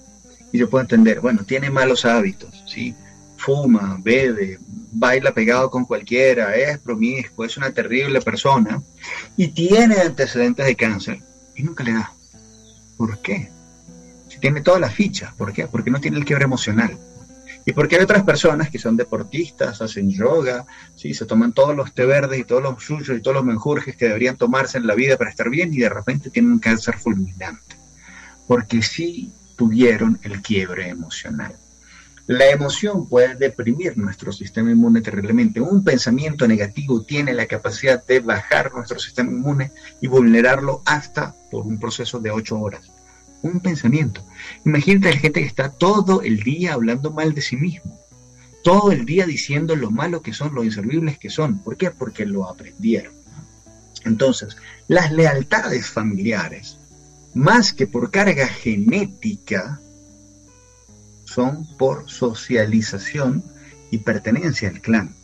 y 0.52 0.58
yo 0.58 0.70
puedo 0.70 0.82
entender, 0.82 1.22
bueno, 1.22 1.44
tiene 1.44 1.70
malos 1.70 2.06
hábitos, 2.06 2.64
¿sí? 2.68 2.96
fuma, 3.42 3.98
bebe, 4.02 4.60
baila 4.92 5.34
pegado 5.34 5.72
con 5.72 5.86
cualquiera, 5.86 6.56
es 6.56 6.78
promiscuo, 6.78 7.44
es 7.44 7.58
una 7.58 7.72
terrible 7.72 8.22
persona, 8.22 8.82
y 9.36 9.48
tiene 9.50 9.96
antecedentes 9.96 10.66
de 10.66 10.76
cáncer, 10.76 11.20
y 11.56 11.64
nunca 11.64 11.84
le 11.84 11.94
da. 11.94 12.14
¿Por 12.98 13.20
qué? 13.20 13.50
Si 14.30 14.38
tiene 14.40 14.62
todas 14.62 14.80
las 14.80 14.94
fichas, 14.94 15.34
¿por 15.34 15.54
qué? 15.54 15.68
Porque 15.68 15.90
no 15.90 16.00
tiene 16.00 16.18
el 16.18 16.26
quiebre 16.26 16.46
emocional. 16.46 16.98
Y 17.66 17.74
porque 17.74 17.96
hay 17.96 18.04
otras 18.04 18.24
personas 18.24 18.70
que 18.70 18.80
son 18.80 18.98
deportistas, 18.98 19.82
hacen 19.82 20.10
yoga, 20.10 20.66
¿sí? 20.96 21.14
se 21.14 21.26
toman 21.26 21.54
todos 21.54 21.76
los 21.76 21.94
té 21.94 22.06
verdes 22.06 22.40
y 22.40 22.44
todos 22.44 22.64
los 22.64 22.84
suyos 22.84 23.18
y 23.18 23.22
todos 23.22 23.36
los 23.36 23.46
menjurjes 23.46 23.96
que 23.96 24.06
deberían 24.08 24.38
tomarse 24.38 24.78
en 24.78 24.88
la 24.88 24.96
vida 24.96 25.18
para 25.18 25.30
estar 25.30 25.50
bien 25.50 25.74
y 25.74 25.78
de 25.78 25.90
repente 25.90 26.30
tienen 26.30 26.54
un 26.54 26.60
cáncer 26.60 26.98
fulminante. 26.98 27.76
Porque 28.48 28.82
sí 28.82 29.32
tuvieron 29.56 30.20
el 30.24 30.42
quiebre 30.42 30.90
emocional. 30.90 31.56
La 32.28 32.50
emoción 32.50 33.08
puede 33.08 33.36
deprimir 33.36 33.98
nuestro 33.98 34.32
sistema 34.32 34.72
inmune 34.72 35.02
terriblemente. 35.02 35.60
Un 35.60 35.84
pensamiento 35.84 36.48
negativo 36.48 37.04
tiene 37.04 37.34
la 37.34 37.46
capacidad 37.46 38.04
de 38.06 38.22
bajar 38.22 38.74
nuestro 38.74 39.00
sistema 39.00 39.32
inmune 39.32 39.72
y 40.02 40.08
vulnerarlo 40.08 40.82
hasta 40.86 41.36
por 41.52 41.66
un 41.68 41.80
proceso 41.80 42.20
de 42.20 42.32
ocho 42.32 42.60
horas 42.60 42.90
un 43.42 43.60
pensamiento. 43.60 44.26
Imagínate 44.66 45.10
a 45.10 45.14
la 45.14 45.20
gente 45.20 45.42
que 45.42 45.48
está 45.48 45.70
todo 45.70 46.22
el 46.22 46.44
día 46.44 46.74
hablando 46.74 47.12
mal 47.12 47.34
de 47.34 47.42
sí 47.42 47.56
mismo, 47.56 48.00
todo 48.64 48.92
el 48.92 49.06
día 49.06 49.26
diciendo 49.26 49.76
lo 49.76 49.92
malo 49.92 50.22
que 50.22 50.34
son, 50.34 50.54
lo 50.54 50.64
inservibles 50.64 51.18
que 51.18 51.30
son. 51.30 51.60
¿Por 51.60 51.78
qué? 51.78 51.92
Porque 51.92 52.26
lo 52.26 52.48
aprendieron. 52.48 53.14
Entonces, 54.06 54.58
las 54.88 55.12
lealtades 55.12 55.88
familiares, 55.88 56.78
más 57.34 57.74
que 57.74 57.88
por 57.88 58.12
carga 58.12 58.48
genética, 58.48 59.80
son 61.26 61.66
por 61.78 62.10
socialización 62.10 63.44
y 63.90 64.00
pertenencia 64.00 64.70
al 64.70 64.82
clan. 64.82 65.16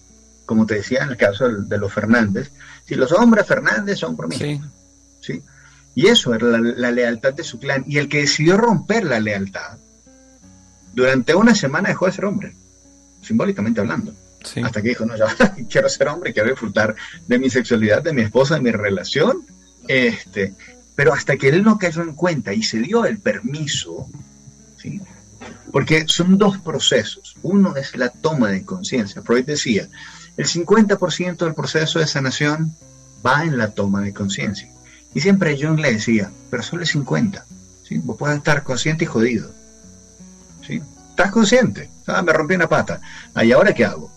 Como 0.46 0.66
te 0.66 0.76
decía 0.76 1.04
en 1.04 1.10
el 1.10 1.18
caso 1.18 1.50
de 1.50 1.78
los 1.78 1.92
Fernández, 1.92 2.52
si 2.86 2.96
los 2.96 3.12
hombres 3.12 3.46
Fernández 3.46 4.00
son 4.00 4.16
por 4.16 4.34
Sí. 4.34 4.62
¿sí? 5.20 5.42
Y 5.98 6.10
eso 6.10 6.36
era 6.36 6.60
la, 6.60 6.92
lealtad 6.92 7.34
de 7.34 7.44
su 7.44 7.58
clan. 7.58 7.84
Y 7.88 7.98
el 7.98 8.08
que 8.08 8.20
decidió 8.20 8.56
romper 8.56 9.04
la 9.04 9.20
lealtad, 9.20 9.80
durante 10.94 11.34
una 11.34 11.56
semana 11.56 11.90
dejó 11.90 12.06
de 12.06 12.12
ser 12.12 12.26
hombre, 12.26 12.54
simbólicamente 13.24 13.82
hablando. 13.82 14.14
Hasta 14.62 14.84
que 14.84 14.90
dijo, 14.90 15.08
no, 15.08 15.16
ya 15.18 15.26
quiero 15.70 15.90
ser 15.90 16.10
hombre, 16.10 16.34
quiero 16.34 16.52
disfrutar 16.52 16.96
de 17.26 17.40
mi 17.40 17.50
sexualidad, 17.50 18.04
de 18.04 18.14
mi 18.14 18.22
esposa, 18.22 18.54
de 18.54 18.62
mi 18.62 18.70
relación. 18.70 19.44
Este, 19.88 20.54
pero 20.96 21.14
hasta 21.14 21.36
que 21.36 21.50
él 21.50 21.64
no 21.64 21.80
cayó 21.80 22.04
en 22.04 22.14
cuenta 22.14 22.54
y 22.54 22.62
se 22.62 22.78
dio 22.78 23.04
el 23.04 23.18
permiso, 23.18 24.08
¿sí? 24.80 25.02
porque 25.72 26.06
son 26.08 26.38
dos 26.38 26.60
procesos. 26.60 27.38
Uno 27.42 27.76
es 27.76 27.98
la 27.98 28.10
toma 28.10 28.52
de 28.52 28.64
conciencia. 28.64 29.24
Freud 29.24 29.46
decía, 29.46 29.90
el 30.38 30.46
50% 30.46 31.38
del 31.38 31.56
proceso 31.56 31.98
de 31.98 32.06
sanación 32.06 32.76
va 33.26 33.46
en 33.46 33.58
la 33.58 33.72
toma 33.72 34.02
de 34.02 34.14
conciencia. 34.14 34.77
Y 35.18 35.20
siempre 35.20 35.58
John 35.60 35.82
le 35.82 35.94
decía, 35.94 36.30
pero 36.52 36.62
solo 36.62 36.84
es 36.84 36.90
50. 36.90 37.44
¿sí? 37.82 37.98
Vos 37.98 38.18
puedes 38.20 38.38
estar 38.38 38.62
consciente 38.62 39.06
y 39.06 39.08
jodido. 39.08 39.50
¿sí? 40.62 40.80
¿Estás 41.10 41.32
consciente? 41.32 41.90
Ah, 42.06 42.22
me 42.22 42.32
rompí 42.34 42.54
una 42.54 42.70
pata. 42.70 43.02
Ah, 43.34 43.44
¿Y 43.44 43.52
ahora 43.52 43.74
qué 43.74 43.84
hago? 43.84 44.12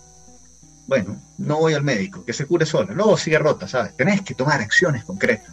Bueno, 0.85 1.19
no 1.39 1.57
voy 1.57 1.73
al 1.73 1.81
médico, 1.81 2.23
que 2.23 2.33
se 2.33 2.45
cure 2.45 2.67
solo. 2.67 2.93
Luego 2.93 3.17
sigue 3.17 3.39
rota, 3.39 3.67
¿sabes? 3.67 3.97
Tenés 3.97 4.21
que 4.21 4.35
tomar 4.35 4.61
acciones 4.61 5.03
concretas. 5.03 5.49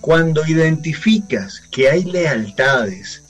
Cuando 0.00 0.46
identificas 0.46 1.60
que 1.70 1.90
hay 1.90 2.04
lealtades 2.04 3.21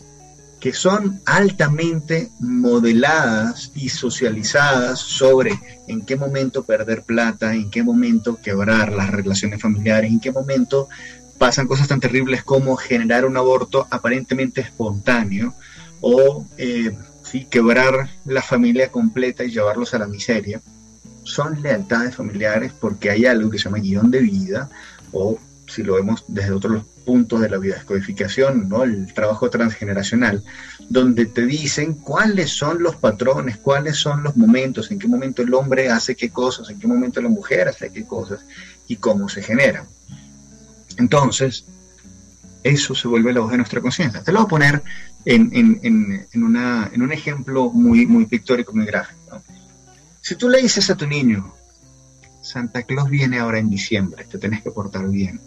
que 0.62 0.72
son 0.72 1.20
altamente 1.26 2.30
modeladas 2.38 3.72
y 3.74 3.88
socializadas 3.88 5.00
sobre 5.00 5.58
en 5.88 6.02
qué 6.02 6.14
momento 6.14 6.62
perder 6.62 7.02
plata, 7.02 7.52
en 7.52 7.68
qué 7.68 7.82
momento 7.82 8.38
quebrar 8.40 8.92
las 8.92 9.10
relaciones 9.10 9.60
familiares, 9.60 10.12
en 10.12 10.20
qué 10.20 10.30
momento 10.30 10.88
pasan 11.36 11.66
cosas 11.66 11.88
tan 11.88 11.98
terribles 11.98 12.44
como 12.44 12.76
generar 12.76 13.24
un 13.24 13.36
aborto 13.36 13.88
aparentemente 13.90 14.60
espontáneo 14.60 15.52
o 16.00 16.46
eh, 16.56 16.96
quebrar 17.50 18.08
la 18.24 18.40
familia 18.40 18.92
completa 18.92 19.42
y 19.42 19.50
llevarlos 19.50 19.94
a 19.94 19.98
la 19.98 20.06
miseria. 20.06 20.62
Son 21.24 21.60
lealtades 21.60 22.14
familiares 22.14 22.70
porque 22.80 23.10
hay 23.10 23.26
algo 23.26 23.50
que 23.50 23.58
se 23.58 23.64
llama 23.64 23.78
guion 23.78 24.12
de 24.12 24.20
vida 24.20 24.70
o 25.10 25.40
si 25.72 25.82
lo 25.82 25.94
vemos 25.94 26.24
desde 26.28 26.52
otros 26.52 26.84
puntos 27.04 27.40
de 27.40 27.48
la 27.48 27.58
vida, 27.58 27.76
descodificación, 27.76 28.68
¿no? 28.68 28.84
el 28.84 29.12
trabajo 29.12 29.50
transgeneracional, 29.50 30.44
donde 30.88 31.26
te 31.26 31.46
dicen 31.46 31.94
cuáles 31.94 32.50
son 32.50 32.82
los 32.82 32.96
patrones, 32.96 33.56
cuáles 33.56 33.96
son 33.96 34.22
los 34.22 34.36
momentos, 34.36 34.90
en 34.90 34.98
qué 34.98 35.08
momento 35.08 35.42
el 35.42 35.52
hombre 35.54 35.88
hace 35.88 36.14
qué 36.14 36.30
cosas, 36.30 36.68
en 36.70 36.78
qué 36.78 36.86
momento 36.86 37.20
la 37.20 37.28
mujer 37.28 37.68
hace 37.68 37.90
qué 37.90 38.04
cosas 38.04 38.40
y 38.86 38.96
cómo 38.96 39.28
se 39.28 39.42
generan. 39.42 39.86
Entonces, 40.98 41.64
eso 42.62 42.94
se 42.94 43.08
vuelve 43.08 43.32
la 43.32 43.40
voz 43.40 43.50
de 43.50 43.56
nuestra 43.56 43.80
conciencia. 43.80 44.22
Te 44.22 44.30
lo 44.30 44.40
voy 44.40 44.46
a 44.46 44.50
poner 44.50 44.82
en, 45.24 46.26
un 46.34 47.12
ejemplo 47.12 47.70
muy, 47.70 48.06
muy 48.06 48.26
pictórico, 48.26 48.72
muy 48.72 48.84
gráfico. 48.84 49.42
Si 50.20 50.36
tú 50.36 50.48
le 50.48 50.62
dices 50.62 50.88
a 50.90 50.96
tu 50.96 51.06
niño, 51.06 51.54
Santa 52.42 52.82
Claus 52.82 53.08
viene 53.08 53.38
ahora 53.38 53.58
en 53.58 53.70
diciembre, 53.70 54.24
te 54.30 54.38
tenés 54.38 54.62
que 54.62 54.70
portar 54.70 55.08
bien 55.08 55.40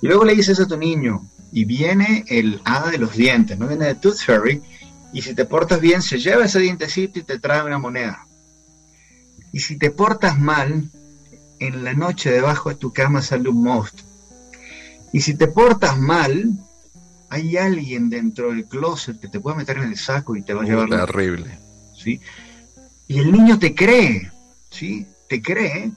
y 0.00 0.06
luego 0.06 0.24
le 0.24 0.34
dices 0.34 0.58
a 0.60 0.66
tu 0.66 0.76
niño, 0.76 1.28
y 1.52 1.64
viene 1.64 2.24
el 2.28 2.60
hada 2.64 2.90
de 2.90 2.98
los 2.98 3.14
dientes, 3.16 3.58
no 3.58 3.66
viene 3.66 3.86
de 3.86 3.94
Tooth 3.96 4.18
Fairy, 4.24 4.62
y 5.12 5.22
si 5.22 5.34
te 5.34 5.44
portas 5.44 5.80
bien, 5.80 6.02
se 6.02 6.18
lleva 6.18 6.44
ese 6.44 6.60
dientecito 6.60 7.18
y 7.18 7.22
te 7.22 7.38
trae 7.38 7.64
una 7.64 7.78
moneda. 7.78 8.26
Y 9.52 9.60
si 9.60 9.76
te 9.76 9.90
portas 9.90 10.38
mal, 10.38 10.90
en 11.58 11.84
la 11.84 11.94
noche 11.94 12.30
debajo 12.30 12.68
de 12.68 12.76
tu 12.76 12.92
cama 12.92 13.20
sale 13.20 13.48
un 13.48 13.62
monstruo. 13.62 14.08
Y 15.12 15.20
si 15.20 15.34
te 15.34 15.48
portas 15.48 15.98
mal, 15.98 16.52
hay 17.28 17.56
alguien 17.56 18.08
dentro 18.08 18.50
del 18.50 18.66
closet 18.66 19.20
que 19.20 19.28
te 19.28 19.40
puede 19.40 19.56
meter 19.56 19.78
en 19.78 19.84
el 19.84 19.96
saco 19.96 20.36
y 20.36 20.42
te 20.42 20.54
va 20.54 20.62
a 20.62 20.66
llevar. 20.66 20.88
Terrible. 20.88 21.58
¿sí? 21.96 22.20
Y 23.08 23.18
el 23.18 23.32
niño 23.32 23.58
te 23.58 23.74
cree, 23.74 24.30
¿sí? 24.70 25.06
Te 25.28 25.42
cree 25.42 25.90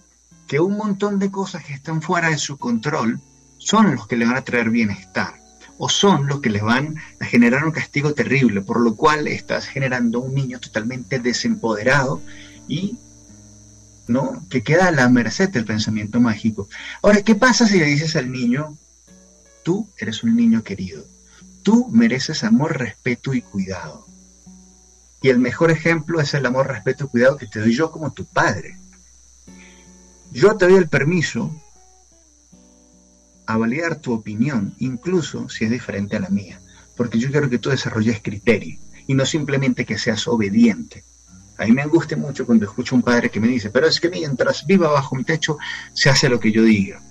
que 0.47 0.59
un 0.59 0.75
montón 0.75 1.19
de 1.19 1.31
cosas 1.31 1.63
que 1.63 1.73
están 1.73 2.01
fuera 2.01 2.29
de 2.29 2.37
su 2.37 2.57
control 2.57 3.19
son 3.63 3.95
los 3.95 4.07
que 4.07 4.17
le 4.17 4.25
van 4.25 4.35
a 4.35 4.43
traer 4.43 4.69
bienestar 4.69 5.41
o 5.77 5.89
son 5.89 6.27
los 6.27 6.41
que 6.41 6.49
le 6.49 6.61
van 6.61 6.95
a 7.19 7.25
generar 7.25 7.65
un 7.65 7.71
castigo 7.71 8.13
terrible, 8.13 8.61
por 8.61 8.79
lo 8.79 8.95
cual 8.95 9.27
estás 9.27 9.65
generando 9.65 10.19
un 10.19 10.35
niño 10.35 10.59
totalmente 10.59 11.19
desempoderado 11.19 12.21
y 12.67 12.97
¿no? 14.07 14.43
que 14.49 14.63
queda 14.63 14.87
a 14.87 14.91
la 14.91 15.09
merced 15.09 15.49
del 15.49 15.65
pensamiento 15.65 16.19
mágico. 16.19 16.67
Ahora, 17.01 17.21
¿qué 17.21 17.35
pasa 17.35 17.67
si 17.67 17.79
le 17.79 17.85
dices 17.85 18.15
al 18.15 18.31
niño, 18.31 18.77
tú 19.63 19.87
eres 19.97 20.23
un 20.23 20.35
niño 20.35 20.63
querido, 20.63 21.05
tú 21.63 21.87
mereces 21.89 22.43
amor, 22.43 22.77
respeto 22.77 23.33
y 23.33 23.41
cuidado? 23.41 24.05
Y 25.21 25.29
el 25.29 25.39
mejor 25.39 25.71
ejemplo 25.71 26.19
es 26.19 26.33
el 26.33 26.45
amor, 26.45 26.67
respeto 26.67 27.05
y 27.05 27.07
cuidado 27.07 27.37
que 27.37 27.47
te 27.47 27.61
doy 27.61 27.73
yo 27.73 27.91
como 27.91 28.11
tu 28.11 28.25
padre. 28.25 28.77
Yo 30.31 30.57
te 30.57 30.65
doy 30.65 30.75
el 30.75 30.89
permiso 30.89 31.62
a 33.45 33.57
validar 33.57 33.97
tu 33.97 34.13
opinión, 34.13 34.73
incluso 34.79 35.49
si 35.49 35.65
es 35.65 35.71
diferente 35.71 36.15
a 36.15 36.19
la 36.19 36.29
mía, 36.29 36.59
porque 36.95 37.19
yo 37.19 37.31
quiero 37.31 37.49
que 37.49 37.59
tú 37.59 37.69
desarrolles 37.69 38.21
criterio 38.21 38.79
y 39.07 39.13
no 39.13 39.25
simplemente 39.25 39.85
que 39.85 39.97
seas 39.97 40.27
obediente. 40.27 41.03
A 41.57 41.65
mí 41.65 41.71
me 41.71 41.81
angustia 41.81 42.17
mucho 42.17 42.45
cuando 42.45 42.65
escucho 42.65 42.95
a 42.95 42.97
un 42.97 43.03
padre 43.03 43.29
que 43.29 43.39
me 43.39 43.47
dice, 43.47 43.69
pero 43.69 43.87
es 43.87 43.99
que 43.99 44.09
mientras 44.09 44.65
viva 44.65 44.89
bajo 44.89 45.15
mi 45.15 45.23
techo 45.23 45.57
se 45.93 46.09
hace 46.09 46.29
lo 46.29 46.39
que 46.39 46.51
yo 46.51 46.63
diga. 46.63 47.01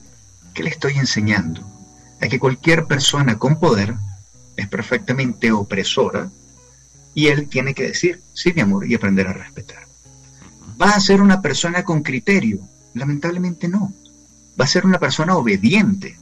¿Qué 0.54 0.62
le 0.62 0.70
estoy 0.70 0.94
enseñando? 0.94 1.62
A 2.20 2.28
que 2.28 2.38
cualquier 2.38 2.86
persona 2.86 3.38
con 3.38 3.58
poder 3.58 3.94
es 4.56 4.68
perfectamente 4.68 5.52
opresora 5.52 6.30
y 7.14 7.26
él 7.26 7.48
tiene 7.48 7.74
que 7.74 7.84
decir, 7.84 8.22
sí, 8.32 8.52
mi 8.54 8.62
amor, 8.62 8.86
y 8.86 8.94
aprender 8.94 9.26
a 9.26 9.32
respetar. 9.32 9.86
¿Va 10.80 10.90
a 10.90 11.00
ser 11.00 11.20
una 11.20 11.40
persona 11.40 11.84
con 11.84 12.02
criterio? 12.02 12.60
Lamentablemente 12.94 13.68
no. 13.68 13.92
Va 14.60 14.64
a 14.64 14.68
ser 14.68 14.86
una 14.86 14.98
persona 14.98 15.36
obediente. 15.36 16.18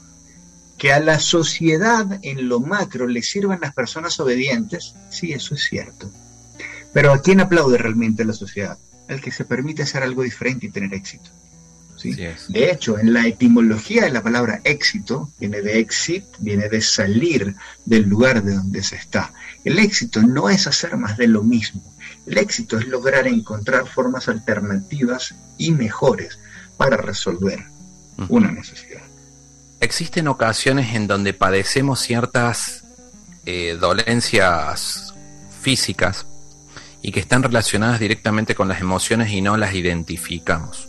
Que 0.81 0.95
a 0.95 0.99
la 0.99 1.21
sociedad 1.21 2.19
en 2.23 2.49
lo 2.49 2.59
macro 2.59 3.07
le 3.07 3.21
sirvan 3.21 3.61
las 3.61 3.75
personas 3.75 4.19
obedientes, 4.19 4.95
sí, 5.11 5.31
eso 5.31 5.55
es 5.55 5.65
cierto. 5.65 6.11
Pero 6.95 7.13
¿a 7.13 7.21
quién 7.21 7.41
aplaude 7.41 7.77
realmente 7.77 8.25
la 8.25 8.33
sociedad? 8.33 8.79
Al 9.07 9.21
que 9.21 9.31
se 9.31 9.45
permite 9.45 9.83
hacer 9.83 10.03
algo 10.03 10.23
diferente 10.23 10.65
y 10.65 10.71
tener 10.71 10.95
éxito. 10.95 11.29
De 12.49 12.71
hecho, 12.71 12.99
en 12.99 13.13
la 13.13 13.27
etimología 13.27 14.05
de 14.05 14.11
la 14.11 14.23
palabra 14.23 14.63
éxito, 14.65 15.31
viene 15.39 15.61
de 15.61 15.81
exit, 15.81 16.25
viene 16.39 16.71
de 16.71 16.81
salir 16.81 17.55
del 17.85 18.09
lugar 18.09 18.43
de 18.43 18.55
donde 18.55 18.83
se 18.83 18.97
está. 18.97 19.35
El 19.65 19.79
éxito 19.79 20.23
no 20.23 20.49
es 20.49 20.67
hacer 20.67 20.97
más 20.97 21.19
de 21.19 21.29
lo 21.29 21.43
mismo. 21.43 21.83
El 22.27 22.39
éxito 22.39 22.79
es 22.79 22.89
lograr 22.89 23.27
encontrar 23.27 23.87
formas 23.87 24.29
alternativas 24.29 25.35
y 25.59 25.73
mejores 25.73 26.39
para 26.79 26.97
resolver 26.97 27.67
una 28.31 28.51
necesidad. 28.51 29.10
Existen 29.81 30.29
ocasiones 30.29 30.95
en 30.95 31.07
donde 31.07 31.33
padecemos 31.33 32.01
ciertas 32.01 32.85
eh, 33.47 33.79
dolencias 33.81 35.15
físicas 35.61 36.27
y 37.03 37.13
que 37.13 37.21
están 37.21 37.43
relacionadas 37.43 37.99
directamente 37.99 38.55
con 38.55 38.69
las 38.69 38.81
emociones 38.83 39.31
y 39.31 39.41
no 39.41 39.57
las 39.57 39.75
identificamos. 39.75 40.89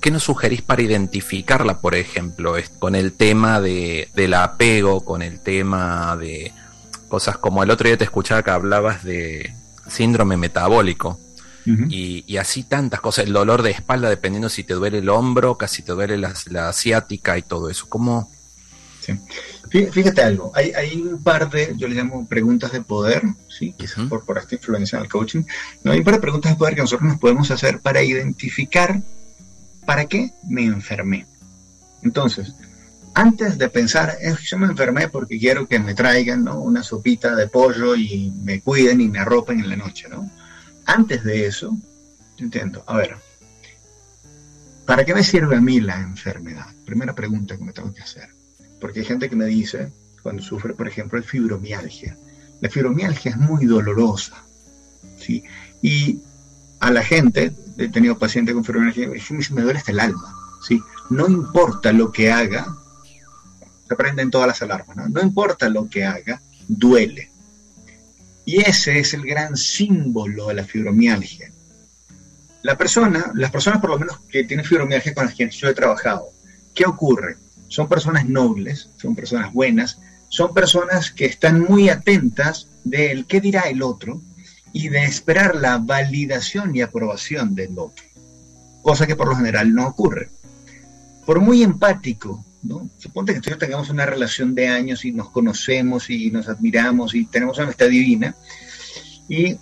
¿Qué 0.00 0.10
nos 0.10 0.22
sugerís 0.22 0.62
para 0.62 0.80
identificarla, 0.80 1.80
por 1.80 1.94
ejemplo, 1.94 2.54
con 2.78 2.94
el 2.94 3.12
tema 3.12 3.60
de, 3.60 4.08
del 4.14 4.32
apego, 4.32 5.04
con 5.04 5.20
el 5.20 5.40
tema 5.40 6.16
de 6.16 6.52
cosas 7.08 7.36
como 7.36 7.62
el 7.62 7.70
otro 7.70 7.88
día 7.88 7.98
te 7.98 8.04
escuchaba 8.04 8.42
que 8.42 8.50
hablabas 8.50 9.04
de 9.04 9.52
síndrome 9.86 10.38
metabólico 10.38 11.18
y, 11.88 12.36
así 12.36 12.64
tantas 12.64 13.00
cosas, 13.00 13.26
el 13.26 13.32
dolor 13.32 13.62
de 13.62 13.70
espalda 13.70 14.08
dependiendo 14.08 14.48
si 14.48 14.64
te 14.64 14.74
duele 14.74 14.98
el 14.98 15.08
hombro, 15.08 15.56
casi 15.56 15.82
te 15.82 15.92
duele 15.92 16.16
la, 16.16 16.32
la 16.50 16.68
asiática 16.68 17.36
y 17.38 17.42
todo 17.42 17.70
eso, 17.70 17.86
¿cómo? 17.88 18.30
Fíjate 19.70 20.22
algo, 20.22 20.52
hay, 20.54 20.72
hay, 20.72 21.00
un 21.00 21.22
par 21.22 21.50
de, 21.50 21.74
yo 21.76 21.88
le 21.88 21.94
llamo 21.94 22.28
preguntas 22.28 22.70
de 22.72 22.82
poder, 22.82 23.22
¿sí? 23.48 23.74
quizás 23.76 24.06
por, 24.08 24.24
por 24.24 24.38
esta 24.38 24.54
influencia 24.54 24.98
del 24.98 25.08
coaching, 25.08 25.42
no 25.82 25.92
hay 25.92 25.98
un 25.98 26.04
par 26.04 26.14
de 26.14 26.20
preguntas 26.20 26.52
de 26.52 26.58
poder 26.58 26.74
que 26.74 26.82
nosotros 26.82 27.08
nos 27.08 27.18
podemos 27.18 27.50
hacer 27.50 27.80
para 27.80 28.02
identificar 28.02 29.00
¿Para 29.90 30.04
qué 30.04 30.30
me 30.48 30.64
enfermé? 30.64 31.26
Entonces, 32.02 32.54
antes 33.14 33.58
de 33.58 33.68
pensar, 33.68 34.16
eh, 34.20 34.34
yo 34.40 34.56
me 34.56 34.66
enfermé 34.66 35.08
porque 35.08 35.36
quiero 35.36 35.66
que 35.66 35.80
me 35.80 35.94
traigan 35.94 36.46
una 36.46 36.84
sopita 36.84 37.34
de 37.34 37.48
pollo 37.48 37.96
y 37.96 38.32
me 38.42 38.60
cuiden 38.60 39.00
y 39.00 39.08
me 39.08 39.18
arropen 39.18 39.58
en 39.58 39.68
la 39.68 39.74
noche, 39.74 40.08
¿no? 40.08 40.30
Antes 40.92 41.22
de 41.22 41.46
eso, 41.46 41.78
yo 42.36 42.44
entiendo, 42.44 42.82
a 42.84 42.96
ver, 42.96 43.14
¿para 44.84 45.04
qué 45.04 45.14
me 45.14 45.22
sirve 45.22 45.54
a 45.54 45.60
mí 45.60 45.80
la 45.80 46.00
enfermedad? 46.00 46.66
Primera 46.84 47.14
pregunta 47.14 47.56
que 47.56 47.62
me 47.62 47.72
tengo 47.72 47.94
que 47.94 48.02
hacer. 48.02 48.28
Porque 48.80 48.98
hay 48.98 49.06
gente 49.06 49.30
que 49.30 49.36
me 49.36 49.46
dice, 49.46 49.92
cuando 50.20 50.42
sufre, 50.42 50.74
por 50.74 50.88
ejemplo, 50.88 51.16
el 51.16 51.22
fibromialgia, 51.22 52.18
la 52.60 52.68
fibromialgia 52.68 53.30
es 53.30 53.36
muy 53.36 53.66
dolorosa, 53.66 54.42
¿sí? 55.16 55.44
Y 55.80 56.22
a 56.80 56.90
la 56.90 57.04
gente, 57.04 57.52
he 57.78 57.88
tenido 57.88 58.18
pacientes 58.18 58.52
con 58.52 58.64
fibromialgia, 58.64 59.08
me 59.52 59.62
duele 59.62 59.78
hasta 59.78 59.92
el 59.92 60.00
alma, 60.00 60.34
¿sí? 60.66 60.82
No 61.08 61.28
importa 61.28 61.92
lo 61.92 62.10
que 62.10 62.32
haga, 62.32 62.66
se 63.88 63.94
prenden 63.94 64.32
todas 64.32 64.48
las 64.48 64.62
alarmas. 64.62 65.08
No 65.08 65.22
importa 65.22 65.68
lo 65.68 65.88
que 65.88 66.04
haga, 66.04 66.42
duele. 66.66 67.29
Y 68.50 68.60
ese 68.62 68.98
es 68.98 69.14
el 69.14 69.22
gran 69.24 69.56
símbolo 69.56 70.48
de 70.48 70.54
la 70.54 70.64
fibromialgia. 70.64 71.52
La 72.62 72.76
persona, 72.76 73.30
las 73.36 73.52
personas 73.52 73.80
por 73.80 73.90
lo 73.90 73.98
menos 74.00 74.18
que 74.28 74.42
tienen 74.42 74.66
fibromialgia 74.66 75.14
con 75.14 75.26
las 75.26 75.36
que 75.36 75.48
yo 75.48 75.68
he 75.68 75.72
trabajado, 75.72 76.32
¿qué 76.74 76.84
ocurre? 76.84 77.36
Son 77.68 77.88
personas 77.88 78.28
nobles, 78.28 78.90
son 78.96 79.14
personas 79.14 79.52
buenas, 79.52 80.00
son 80.30 80.52
personas 80.52 81.12
que 81.12 81.26
están 81.26 81.60
muy 81.60 81.90
atentas 81.90 82.66
del 82.82 83.24
qué 83.26 83.40
dirá 83.40 83.60
el 83.68 83.82
otro, 83.82 84.20
y 84.72 84.88
de 84.88 85.04
esperar 85.04 85.54
la 85.54 85.78
validación 85.78 86.74
y 86.74 86.80
aprobación 86.82 87.54
del 87.54 87.78
otro, 87.78 88.04
cosa 88.82 89.06
que 89.06 89.14
por 89.14 89.28
lo 89.28 89.36
general 89.36 89.72
no 89.72 89.86
ocurre. 89.86 90.28
Por 91.24 91.38
muy 91.38 91.62
empático, 91.62 92.44
¿no? 92.62 92.88
Suponte 92.98 93.32
que 93.32 93.38
nosotros 93.38 93.60
tengamos 93.60 93.90
una 93.90 94.06
relación 94.06 94.54
de 94.54 94.68
años 94.68 95.04
y 95.04 95.12
nos 95.12 95.30
conocemos 95.30 96.10
y 96.10 96.30
nos 96.30 96.48
admiramos 96.48 97.14
y 97.14 97.24
tenemos 97.26 97.56
una 97.58 97.64
amistad 97.64 97.88
divina, 97.88 98.34
y 99.28 99.56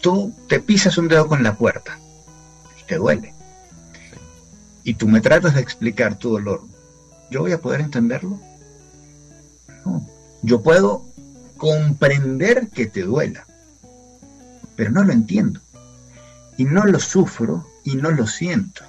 tú 0.00 0.34
te 0.48 0.60
pisas 0.60 0.98
un 0.98 1.08
dedo 1.08 1.28
con 1.28 1.42
la 1.42 1.56
puerta 1.56 1.98
y 2.80 2.86
te 2.86 2.96
duele. 2.96 3.34
Y 4.82 4.94
tú 4.94 5.08
me 5.08 5.20
tratas 5.20 5.54
de 5.54 5.60
explicar 5.60 6.18
tu 6.18 6.30
dolor. 6.30 6.62
¿Yo 7.30 7.40
voy 7.40 7.52
a 7.52 7.60
poder 7.60 7.80
entenderlo? 7.80 8.40
No. 9.84 10.08
Yo 10.42 10.62
puedo 10.62 11.04
comprender 11.58 12.68
que 12.68 12.86
te 12.86 13.02
duela 13.02 13.46
pero 14.80 14.92
no 14.92 15.04
lo 15.04 15.12
entiendo. 15.12 15.60
Y 16.56 16.64
no 16.64 16.86
lo 16.86 16.98
sufro 16.98 17.66
y 17.84 17.96
no 17.96 18.10
lo 18.12 18.26
siento. 18.26 18.82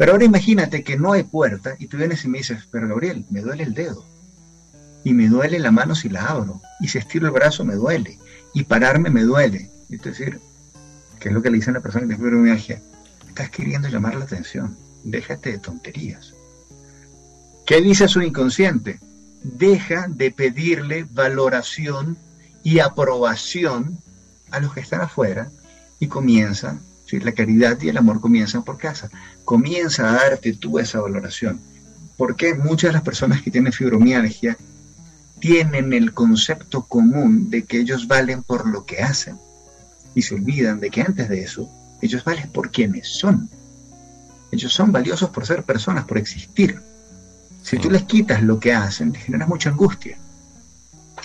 Pero 0.00 0.12
ahora 0.12 0.24
imagínate 0.24 0.82
que 0.82 0.96
no 0.96 1.12
hay 1.12 1.24
puerta 1.24 1.76
y 1.78 1.86
tú 1.86 1.98
vienes 1.98 2.24
y 2.24 2.28
me 2.28 2.38
dices, 2.38 2.66
pero 2.70 2.88
Gabriel, 2.88 3.26
me 3.28 3.42
duele 3.42 3.64
el 3.64 3.74
dedo. 3.74 4.06
Y 5.04 5.12
me 5.12 5.28
duele 5.28 5.58
la 5.58 5.72
mano 5.72 5.94
si 5.94 6.08
la 6.08 6.24
abro. 6.24 6.62
Y 6.80 6.88
si 6.88 6.96
estiro 6.96 7.26
el 7.26 7.32
brazo 7.32 7.66
me 7.66 7.74
duele. 7.74 8.18
Y 8.54 8.62
pararme 8.62 9.10
me 9.10 9.24
duele. 9.24 9.68
Es 9.90 10.00
decir, 10.00 10.40
que 11.18 11.28
es 11.28 11.34
lo 11.34 11.42
que 11.42 11.50
le 11.50 11.56
dice 11.56 11.68
a 11.68 11.74
la 11.74 11.80
persona 11.80 12.04
que 12.04 12.14
tiene 12.14 12.24
fibromialgia. 12.24 12.80
Estás 13.28 13.50
queriendo 13.50 13.88
llamar 13.88 14.14
la 14.14 14.24
atención. 14.24 14.74
Déjate 15.04 15.52
de 15.52 15.58
tonterías. 15.58 16.32
¿Qué 17.66 17.82
dice 17.82 18.08
su 18.08 18.22
inconsciente? 18.22 19.00
Deja 19.42 20.06
de 20.08 20.30
pedirle 20.30 21.06
valoración 21.10 22.16
y 22.62 22.78
aprobación 22.78 23.98
a 24.50 24.60
los 24.60 24.72
que 24.72 24.80
están 24.80 25.02
afuera 25.02 25.50
y 25.98 26.06
comienza, 26.06 26.80
la 27.18 27.32
caridad 27.32 27.80
y 27.80 27.88
el 27.88 27.96
amor 27.96 28.20
comienzan 28.20 28.62
por 28.62 28.78
casa. 28.78 29.10
Comienza 29.44 30.08
a 30.08 30.12
darte 30.12 30.52
tú 30.52 30.78
esa 30.78 31.00
valoración. 31.00 31.60
Porque 32.16 32.54
muchas 32.54 32.90
de 32.90 32.92
las 32.92 33.02
personas 33.02 33.42
que 33.42 33.50
tienen 33.50 33.72
fibromialgia 33.72 34.56
tienen 35.40 35.92
el 35.92 36.12
concepto 36.12 36.82
común 36.84 37.50
de 37.50 37.64
que 37.64 37.80
ellos 37.80 38.06
valen 38.06 38.42
por 38.42 38.68
lo 38.68 38.84
que 38.84 39.02
hacen 39.02 39.38
y 40.14 40.22
se 40.22 40.34
olvidan 40.34 40.80
de 40.80 40.90
que 40.90 41.00
antes 41.00 41.28
de 41.28 41.42
eso 41.42 41.68
ellos 42.02 42.22
valen 42.24 42.50
por 42.50 42.70
quienes 42.70 43.08
son. 43.08 43.48
Ellos 44.52 44.72
son 44.72 44.92
valiosos 44.92 45.30
por 45.30 45.46
ser 45.46 45.62
personas, 45.62 46.04
por 46.04 46.18
existir. 46.18 46.80
Si 47.62 47.78
tú 47.78 47.90
les 47.90 48.04
quitas 48.04 48.42
lo 48.42 48.58
que 48.58 48.72
hacen, 48.72 49.12
te 49.12 49.18
generas 49.18 49.48
mucha 49.48 49.70
angustia. 49.70 50.18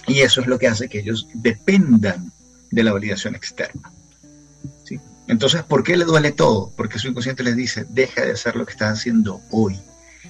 Y 0.08 0.20
eso 0.20 0.42
es 0.42 0.48
lo 0.48 0.60
que 0.60 0.68
hace 0.68 0.88
que 0.88 1.00
ellos 1.00 1.28
dependan 1.34 2.32
de 2.72 2.84
la 2.84 2.94
validación 2.94 3.36
externa. 3.36 3.92
Entonces, 5.28 5.64
¿por 5.64 5.84
qué 5.84 5.98
le 5.98 6.06
duele 6.06 6.32
todo? 6.32 6.72
Porque 6.76 7.00
su 7.00 7.08
inconsciente 7.08 7.44
les 7.44 7.56
dice, 7.56 7.86
deja 7.90 8.24
de 8.24 8.32
hacer 8.34 8.56
lo 8.56 8.66
que 8.66 8.74
estás 8.74 9.00
haciendo 9.00 9.42
hoy 9.52 9.80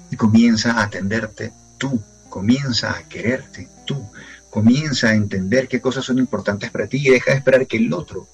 y 0.09 0.15
comienza 0.15 0.73
a 0.73 0.83
atenderte 0.83 1.51
tú, 1.77 2.01
comienza 2.29 2.91
a 2.91 3.03
quererte 3.03 3.67
tú, 3.85 4.09
comienza 4.49 5.09
a 5.09 5.15
entender 5.15 5.67
qué 5.67 5.81
cosas 5.81 6.05
son 6.05 6.17
importantes 6.17 6.71
para 6.71 6.87
ti 6.87 7.05
y 7.05 7.09
deja 7.09 7.31
de 7.31 7.37
esperar 7.37 7.67
que 7.67 7.77
el 7.77 7.91
otro 7.93 8.27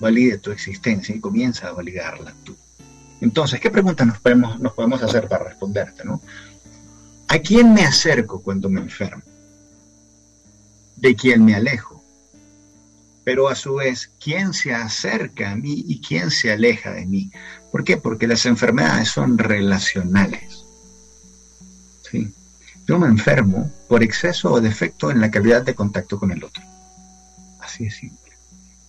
valide 0.00 0.38
tu 0.38 0.50
existencia 0.50 1.14
y 1.14 1.20
comienza 1.20 1.68
a 1.68 1.72
validarla 1.72 2.34
tú. 2.44 2.56
Entonces, 3.20 3.60
¿qué 3.60 3.70
preguntas 3.70 4.06
nos 4.06 4.18
podemos, 4.18 5.02
hacer 5.02 5.28
para 5.28 5.44
responderte? 5.44 6.02
¿A 7.28 7.38
quién 7.38 7.74
me 7.74 7.82
acerco 7.82 8.42
cuando 8.42 8.68
me 8.68 8.80
enfermo? 8.80 9.22
¿De 10.96 11.14
quién 11.14 11.44
me 11.44 11.54
alejo? 11.54 11.97
Pero 13.28 13.50
a 13.50 13.54
su 13.54 13.74
vez, 13.74 14.10
¿quién 14.18 14.54
se 14.54 14.72
acerca 14.72 15.50
a 15.50 15.54
mí 15.54 15.84
y 15.86 16.00
quién 16.00 16.30
se 16.30 16.50
aleja 16.50 16.92
de 16.92 17.04
mí? 17.04 17.30
¿Por 17.70 17.84
qué? 17.84 17.98
Porque 17.98 18.26
las 18.26 18.46
enfermedades 18.46 19.10
son 19.10 19.36
relacionales. 19.36 20.64
¿Sí? 22.10 22.32
Yo 22.86 22.98
me 22.98 23.06
enfermo 23.06 23.70
por 23.86 24.02
exceso 24.02 24.50
o 24.50 24.62
defecto 24.62 25.10
en 25.10 25.20
la 25.20 25.30
calidad 25.30 25.60
de 25.60 25.74
contacto 25.74 26.18
con 26.18 26.30
el 26.30 26.42
otro. 26.42 26.64
Así 27.60 27.84
de 27.84 27.90
simple. 27.90 28.32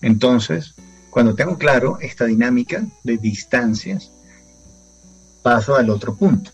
Entonces, 0.01 0.73
cuando 1.09 1.35
tengo 1.35 1.57
claro 1.57 1.97
esta 1.99 2.23
dinámica 2.23 2.85
de 3.03 3.17
distancias, 3.17 4.09
paso 5.43 5.75
al 5.75 5.89
otro 5.89 6.15
punto. 6.15 6.51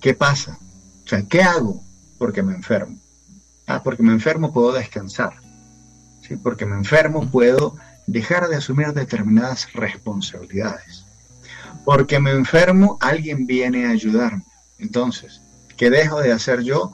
¿Qué 0.00 0.12
pasa? 0.14 0.58
O 1.04 1.08
sea, 1.08 1.22
¿qué 1.22 1.40
hago 1.40 1.84
porque 2.18 2.42
me 2.42 2.52
enfermo? 2.52 2.98
Ah, 3.68 3.80
porque 3.84 4.02
me 4.02 4.10
enfermo 4.10 4.52
puedo 4.52 4.72
descansar 4.72 5.41
porque 6.42 6.66
me 6.66 6.76
enfermo 6.76 7.30
puedo 7.30 7.76
dejar 8.06 8.48
de 8.48 8.56
asumir 8.56 8.92
determinadas 8.92 9.72
responsabilidades. 9.72 11.04
Porque 11.84 12.20
me 12.20 12.30
enfermo, 12.30 12.96
alguien 13.00 13.46
viene 13.46 13.86
a 13.86 13.90
ayudarme. 13.90 14.44
Entonces, 14.78 15.42
¿Qué 15.82 15.90
dejo 15.90 16.20
de 16.20 16.30
hacer 16.30 16.62
yo? 16.62 16.92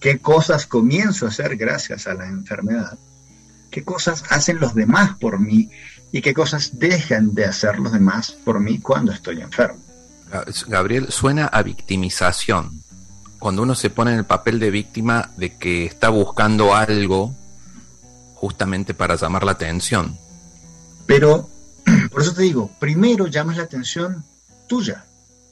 ¿Qué 0.00 0.18
cosas 0.18 0.66
comienzo 0.66 1.26
a 1.26 1.28
hacer 1.28 1.56
gracias 1.56 2.08
a 2.08 2.14
la 2.14 2.26
enfermedad? 2.26 2.98
¿Qué 3.70 3.84
cosas 3.84 4.24
hacen 4.30 4.58
los 4.58 4.74
demás 4.74 5.16
por 5.20 5.38
mí? 5.38 5.70
¿Y 6.10 6.22
qué 6.22 6.34
cosas 6.34 6.78
dejan 6.80 7.34
de 7.34 7.44
hacer 7.44 7.78
los 7.78 7.92
demás 7.92 8.32
por 8.32 8.58
mí 8.58 8.80
cuando 8.80 9.12
estoy 9.12 9.40
enfermo? 9.40 9.78
Gabriel, 10.66 11.12
suena 11.12 11.46
a 11.46 11.62
victimización. 11.62 12.82
Cuando 13.38 13.62
uno 13.62 13.76
se 13.76 13.90
pone 13.90 14.10
en 14.10 14.18
el 14.18 14.24
papel 14.24 14.58
de 14.58 14.72
víctima 14.72 15.30
de 15.36 15.56
que 15.56 15.84
está 15.84 16.08
buscando 16.08 16.74
algo 16.74 17.32
justamente 18.36 18.94
para 18.94 19.16
llamar 19.16 19.44
la 19.44 19.52
atención. 19.52 20.16
Pero, 21.06 21.48
por 22.10 22.22
eso 22.22 22.34
te 22.34 22.42
digo, 22.42 22.70
primero 22.78 23.26
llamas 23.26 23.56
la 23.56 23.64
atención 23.64 24.24
tuya 24.68 25.04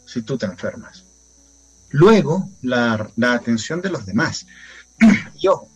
si 0.06 0.22
tú 0.22 0.38
te 0.38 0.46
enfermas. 0.46 1.04
Luego, 1.90 2.48
la, 2.62 3.10
atención 3.32 3.80
de 3.80 3.90
los 3.90 4.06
demás. 4.06 4.46
Yo, 5.40 5.66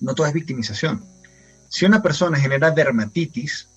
no 0.00 0.14
todo 0.14 0.26
es 0.26 0.32
victimización. 0.32 1.04
Si 1.68 1.86
una 1.86 2.02
persona 2.02 2.38
genera 2.38 2.70
dermatitis, 2.70 3.68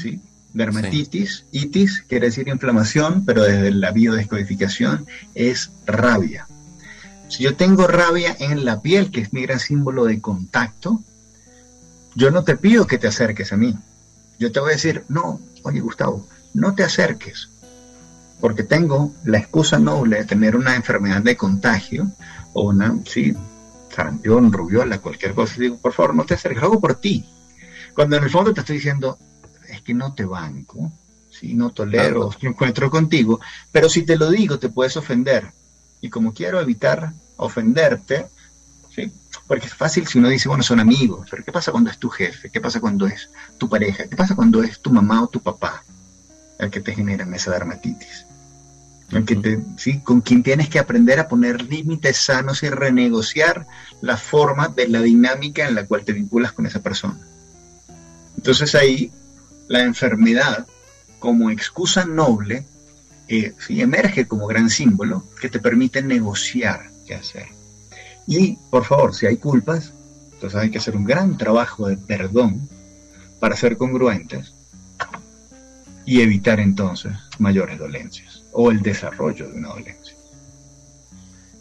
¿sí? 0.00 0.20
Dermatitis, 0.52 1.46
itis, 1.50 2.04
quiere 2.06 2.26
decir 2.26 2.46
inflamación, 2.46 3.24
pero 3.24 3.42
desde 3.42 3.72
la 3.72 3.90
biodescodificación 3.90 5.04
es 5.34 5.72
rabia. 5.84 6.46
Si 7.28 7.42
yo 7.42 7.56
tengo 7.56 7.88
rabia 7.88 8.36
en 8.38 8.64
la 8.64 8.80
piel, 8.80 9.10
que 9.10 9.20
es 9.20 9.32
mi 9.32 9.42
gran 9.42 9.58
símbolo 9.58 10.04
de 10.04 10.20
contacto, 10.20 11.02
yo 12.14 12.30
no 12.30 12.44
te 12.44 12.56
pido 12.56 12.86
que 12.86 12.98
te 12.98 13.08
acerques 13.08 13.52
a 13.52 13.56
mí. 13.56 13.76
Yo 14.38 14.52
te 14.52 14.60
voy 14.60 14.70
a 14.70 14.72
decir, 14.72 15.04
no, 15.08 15.40
oye 15.62 15.80
Gustavo, 15.80 16.26
no 16.54 16.74
te 16.74 16.82
acerques, 16.82 17.48
porque 18.40 18.62
tengo 18.62 19.12
la 19.24 19.38
excusa 19.38 19.78
noble 19.78 20.18
de 20.18 20.24
tener 20.24 20.56
una 20.56 20.76
enfermedad 20.76 21.22
de 21.22 21.36
contagio 21.36 22.10
o 22.52 22.68
una, 22.68 22.96
sí, 23.06 23.34
sarampión, 23.94 24.52
rubiola, 24.52 24.98
cualquier 24.98 25.34
cosa. 25.34 25.56
Digo, 25.58 25.78
por 25.78 25.92
favor, 25.92 26.14
no 26.14 26.24
te 26.24 26.34
acerques, 26.34 26.60
lo 26.60 26.68
hago 26.68 26.80
por 26.80 26.96
ti. 26.96 27.24
Cuando 27.94 28.16
en 28.16 28.24
el 28.24 28.30
fondo 28.30 28.52
te 28.52 28.60
estoy 28.60 28.76
diciendo, 28.76 29.18
es 29.68 29.82
que 29.82 29.94
no 29.94 30.14
te 30.14 30.24
banco, 30.24 30.92
si 31.30 31.54
no 31.54 31.70
tolero, 31.70 32.30
no 32.42 32.50
encuentro 32.50 32.90
contigo, 32.90 33.40
pero 33.72 33.88
si 33.88 34.02
te 34.02 34.16
lo 34.16 34.30
digo 34.30 34.58
te 34.58 34.68
puedes 34.68 34.96
ofender. 34.96 35.52
Y 36.00 36.10
como 36.10 36.34
quiero 36.34 36.60
evitar 36.60 37.12
ofenderte, 37.36 38.26
¿sí? 38.94 39.12
porque 39.46 39.66
es 39.66 39.74
fácil 39.74 40.06
si 40.06 40.18
uno 40.18 40.28
dice, 40.28 40.48
bueno, 40.48 40.62
son 40.62 40.80
amigos, 40.80 41.26
pero 41.30 41.44
¿qué 41.44 41.52
pasa 41.52 41.70
cuando 41.70 41.90
es 41.90 41.98
tu 41.98 42.08
jefe? 42.08 42.50
¿Qué 42.50 42.60
pasa 42.60 42.80
cuando 42.80 43.06
es 43.06 43.30
tu 43.58 43.68
pareja? 43.68 44.06
¿Qué 44.06 44.16
pasa 44.16 44.34
cuando 44.34 44.62
es 44.62 44.80
tu 44.80 44.90
mamá 44.90 45.22
o 45.22 45.28
tu 45.28 45.40
papá 45.40 45.84
el 46.58 46.70
que 46.70 46.80
te 46.80 46.94
genera 46.94 47.26
esa 47.34 47.50
dermatitis? 47.50 48.26
El 49.10 49.24
que 49.24 49.36
te, 49.36 49.60
¿sí? 49.76 50.00
Con 50.00 50.22
quien 50.22 50.42
tienes 50.42 50.68
que 50.70 50.78
aprender 50.78 51.20
a 51.20 51.28
poner 51.28 51.62
límites 51.62 52.16
sanos 52.16 52.62
y 52.62 52.70
renegociar 52.70 53.66
la 54.00 54.16
forma 54.16 54.68
de 54.68 54.88
la 54.88 55.02
dinámica 55.02 55.68
en 55.68 55.74
la 55.74 55.86
cual 55.86 56.04
te 56.04 56.12
vinculas 56.12 56.52
con 56.52 56.66
esa 56.66 56.80
persona. 56.80 57.20
Entonces 58.36 58.74
ahí 58.74 59.12
la 59.68 59.82
enfermedad 59.82 60.66
como 61.18 61.50
excusa 61.50 62.06
noble 62.06 62.66
eh, 63.28 63.54
emerge 63.68 64.26
como 64.26 64.46
gran 64.46 64.70
símbolo 64.70 65.24
que 65.40 65.50
te 65.50 65.58
permite 65.58 66.02
negociar 66.02 66.90
qué 67.06 67.14
hacer. 67.14 67.53
Y, 68.26 68.56
por 68.70 68.84
favor, 68.84 69.14
si 69.14 69.26
hay 69.26 69.36
culpas, 69.36 69.92
entonces 70.32 70.58
hay 70.58 70.70
que 70.70 70.78
hacer 70.78 70.96
un 70.96 71.04
gran 71.04 71.36
trabajo 71.36 71.88
de 71.88 71.96
perdón 71.96 72.68
para 73.40 73.56
ser 73.56 73.76
congruentes 73.76 74.54
y 76.06 76.20
evitar 76.20 76.60
entonces 76.60 77.12
mayores 77.38 77.78
dolencias 77.78 78.42
o 78.52 78.70
el 78.70 78.82
desarrollo 78.82 79.48
de 79.48 79.58
una 79.58 79.68
dolencia. 79.68 80.14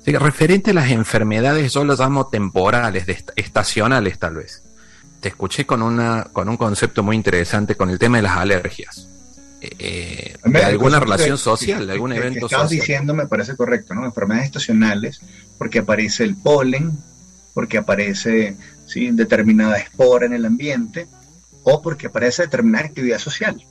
referente 0.06 0.72
a 0.72 0.74
las 0.74 0.92
enfermedades, 0.92 1.74
yo 1.74 1.84
las 1.84 2.00
llamo 2.00 2.28
temporales, 2.28 3.06
estacionales 3.36 4.20
tal 4.20 4.36
vez 4.36 4.64
te 5.24 5.30
escuché 5.30 5.66
con, 5.66 5.82
una, 5.82 6.28
con 6.34 6.50
un 6.50 6.58
concepto 6.58 7.02
muy 7.02 7.16
interesante 7.16 7.76
con 7.76 7.90
el 7.90 7.98
tema 7.98 8.18
de 8.18 8.24
las 8.24 8.38
alergias. 8.38 9.08
Eh, 9.62 10.36
de 10.44 10.64
alguna 10.64 11.00
relación 11.00 11.38
social, 11.38 11.88
de 11.88 11.94
algún 11.94 12.12
evento 12.12 12.40
que 12.42 12.46
estabas 12.48 12.70
diciendo 12.70 13.14
me 13.14 13.26
parece 13.28 13.56
correcto, 13.56 13.94
¿no? 13.94 14.04
Enfermedades 14.04 14.48
estacionales, 14.48 15.22
porque 15.64 15.80
aparece 15.80 16.26
el 16.26 16.36
polen, 16.36 16.92
porque 17.54 17.78
aparece 17.78 18.58
¿sí? 18.86 19.12
determinada 19.12 19.78
espora 19.78 20.26
en 20.26 20.34
el 20.34 20.44
ambiente, 20.44 21.08
o 21.64 21.82
porque 21.82 22.08
aparece 22.08 22.42
determinada 22.42 22.84
actividad 22.84 23.18
social. 23.18 23.66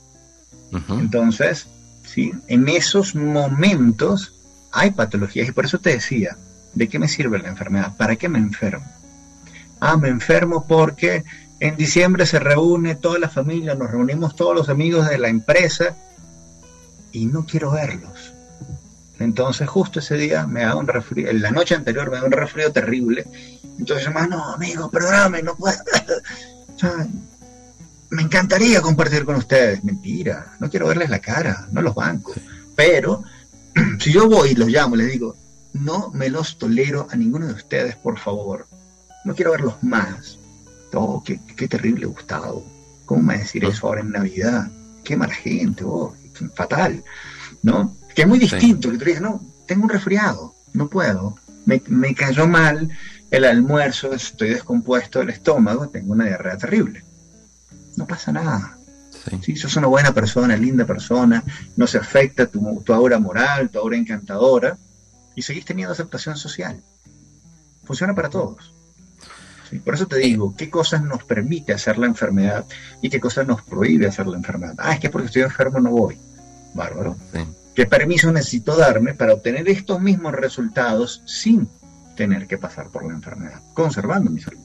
Entonces, 0.89 1.67
¿sí? 2.03 2.31
en 2.47 2.67
esos 2.67 3.13
momentos 3.13 4.33
hay 4.71 4.89
patologías, 4.89 5.47
y 5.47 5.51
por 5.51 5.65
eso 5.65 5.77
te 5.77 5.91
decía, 5.91 6.35
¿de 6.73 6.89
qué 6.89 6.97
me 6.97 7.07
sirve 7.07 7.37
la 7.37 7.49
enfermedad? 7.49 7.95
¿Para 7.95 8.15
qué 8.15 8.27
me 8.27 8.39
enfermo? 8.39 8.87
Ah, 9.79 9.95
me 9.95 10.09
enfermo 10.09 10.65
porque 10.67 11.23
en 11.59 11.75
diciembre 11.75 12.25
se 12.25 12.39
reúne 12.39 12.95
toda 12.95 13.19
la 13.19 13.29
familia, 13.29 13.75
nos 13.75 13.91
reunimos 13.91 14.35
todos 14.35 14.55
los 14.55 14.67
amigos 14.67 15.07
de 15.07 15.19
la 15.19 15.27
empresa 15.27 15.95
y 17.11 17.27
no 17.27 17.45
quiero 17.45 17.69
verlos. 17.69 18.32
Entonces 19.19 19.67
justo 19.69 19.99
ese 19.99 20.15
día 20.15 20.47
me 20.47 20.61
da 20.61 20.75
un 20.75 20.87
resfrío, 20.87 21.29
en 21.29 21.41
la 21.41 21.51
noche 21.51 21.75
anterior 21.75 22.09
me 22.09 22.17
da 22.17 22.25
un 22.25 22.31
resfrío 22.31 22.71
terrible. 22.71 23.25
Entonces, 23.77 24.09
no, 24.29 24.53
amigo, 24.53 24.89
perdóname, 24.89 25.41
no 25.41 25.55
puedo. 25.55 25.77
me 28.09 28.21
encantaría 28.21 28.81
compartir 28.81 29.25
con 29.25 29.35
ustedes. 29.35 29.83
Mentira, 29.83 30.55
no 30.59 30.69
quiero 30.69 30.87
verles 30.87 31.09
la 31.09 31.19
cara, 31.19 31.67
no 31.71 31.81
los 31.81 31.95
banco. 31.95 32.33
Pero 32.75 33.23
si 33.99 34.11
yo 34.11 34.29
voy 34.29 34.51
y 34.51 34.55
los 34.55 34.69
llamo, 34.69 34.95
les 34.95 35.11
digo, 35.11 35.35
no 35.73 36.11
me 36.11 36.29
los 36.29 36.57
tolero 36.57 37.07
a 37.09 37.15
ninguno 37.15 37.47
de 37.47 37.53
ustedes, 37.53 37.95
por 37.95 38.19
favor. 38.19 38.67
No 39.25 39.35
quiero 39.35 39.51
verlos 39.51 39.81
más. 39.81 40.37
Oh, 40.93 41.23
qué, 41.23 41.39
terrible 41.67 42.05
Gustavo. 42.05 42.63
¿Cómo 43.05 43.23
me 43.23 43.39
decir 43.39 43.65
eso 43.65 43.87
ahora 43.87 44.01
en 44.01 44.11
Navidad? 44.11 44.69
Qué 45.03 45.17
mala 45.17 45.33
gente, 45.33 45.83
oh, 45.83 46.15
fatal. 46.53 47.03
¿No? 47.63 47.95
Que 48.15 48.23
es 48.23 48.27
muy 48.27 48.39
distinto, 48.39 48.91
que 48.91 48.97
tú 48.97 49.05
dices, 49.05 49.21
no, 49.21 49.41
tengo 49.65 49.83
un 49.83 49.89
resfriado, 49.89 50.53
no 50.73 50.89
puedo. 50.89 51.37
Me, 51.65 51.79
cayó 52.13 52.47
mal 52.47 52.89
el 53.31 53.45
almuerzo, 53.45 54.13
estoy 54.13 54.49
descompuesto 54.49 55.19
del 55.19 55.29
estómago, 55.29 55.87
tengo 55.89 56.11
una 56.11 56.25
diarrea 56.25 56.57
terrible. 56.57 57.03
No 57.95 58.05
pasa 58.05 58.31
nada. 58.31 58.77
Sí. 59.41 59.55
sos 59.55 59.77
una 59.77 59.87
buena 59.87 60.13
persona, 60.13 60.57
linda 60.57 60.85
persona, 60.85 61.43
no 61.77 61.87
se 61.87 61.97
afecta 61.97 62.45
tu, 62.45 62.81
tu 62.81 62.93
aura 62.93 63.19
moral, 63.19 63.69
tu 63.69 63.79
aura 63.79 63.95
encantadora, 63.95 64.77
y 65.35 65.41
seguís 65.41 65.65
teniendo 65.65 65.93
aceptación 65.93 66.35
social. 66.35 66.81
Funciona 67.85 68.13
para 68.13 68.29
todos. 68.29 68.73
Por 69.79 69.95
eso 69.95 70.07
te 70.07 70.17
digo, 70.17 70.55
¿qué 70.55 70.69
cosas 70.69 71.01
nos 71.01 71.23
permite 71.23 71.73
hacer 71.73 71.97
la 71.97 72.05
enfermedad 72.05 72.65
y 73.01 73.09
qué 73.09 73.19
cosas 73.19 73.47
nos 73.47 73.61
prohíbe 73.63 74.07
hacer 74.07 74.27
la 74.27 74.37
enfermedad? 74.37 74.75
Ah, 74.77 74.93
es 74.93 74.99
que 74.99 75.09
porque 75.09 75.27
estoy 75.27 75.41
enfermo 75.41 75.79
no 75.79 75.89
voy. 75.89 76.17
Bárbaro. 76.73 77.15
¿Qué 77.75 77.87
permiso 77.87 78.31
necesito 78.31 78.75
darme 78.75 79.13
para 79.13 79.33
obtener 79.33 79.67
estos 79.67 79.99
mismos 79.99 80.33
resultados 80.33 81.23
sin 81.25 81.67
tener 82.15 82.47
que 82.47 82.57
pasar 82.57 82.89
por 82.89 83.05
la 83.05 83.13
enfermedad, 83.13 83.61
conservando 83.73 84.29
mi 84.29 84.41
salud? 84.41 84.59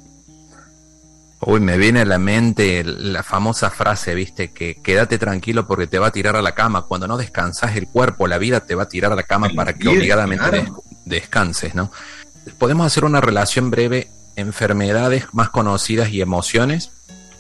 Uy, 1.41 1.61
me 1.61 1.79
viene 1.79 2.01
a 2.01 2.05
la 2.05 2.19
mente 2.19 2.83
la 2.85 3.23
famosa 3.23 3.71
frase, 3.71 4.15
viste, 4.15 4.51
que 4.51 4.75
quédate 4.83 5.19
tranquilo 5.19 5.67
porque 5.67 5.87
te 5.87 5.99
va 5.99 6.09
a 6.09 6.13
tirar 6.13 6.37
a 6.37 6.43
la 6.43 6.55
cama. 6.55 6.83
Cuando 6.83 7.07
no 7.07 7.17
descansas 7.17 7.77
el 7.77 7.87
cuerpo, 7.87 8.27
la 8.27 8.39
vida 8.39 8.61
te 8.61 8.75
va 8.75 8.83
a 8.83 8.89
tirar 8.89 9.13
a 9.13 9.17
la 9.17 9.23
cama 9.23 9.49
para 9.55 9.73
que 9.73 9.89
obligadamente 9.89 10.67
descanses, 11.05 11.75
¿no? 11.75 11.93
Podemos 12.59 12.87
hacer 12.87 13.05
una 13.05 13.21
relación 13.21 13.71
breve 13.71 14.09
enfermedades 14.37 15.27
más 15.33 15.49
conocidas 15.49 16.11
y 16.11 16.21
emociones, 16.21 16.91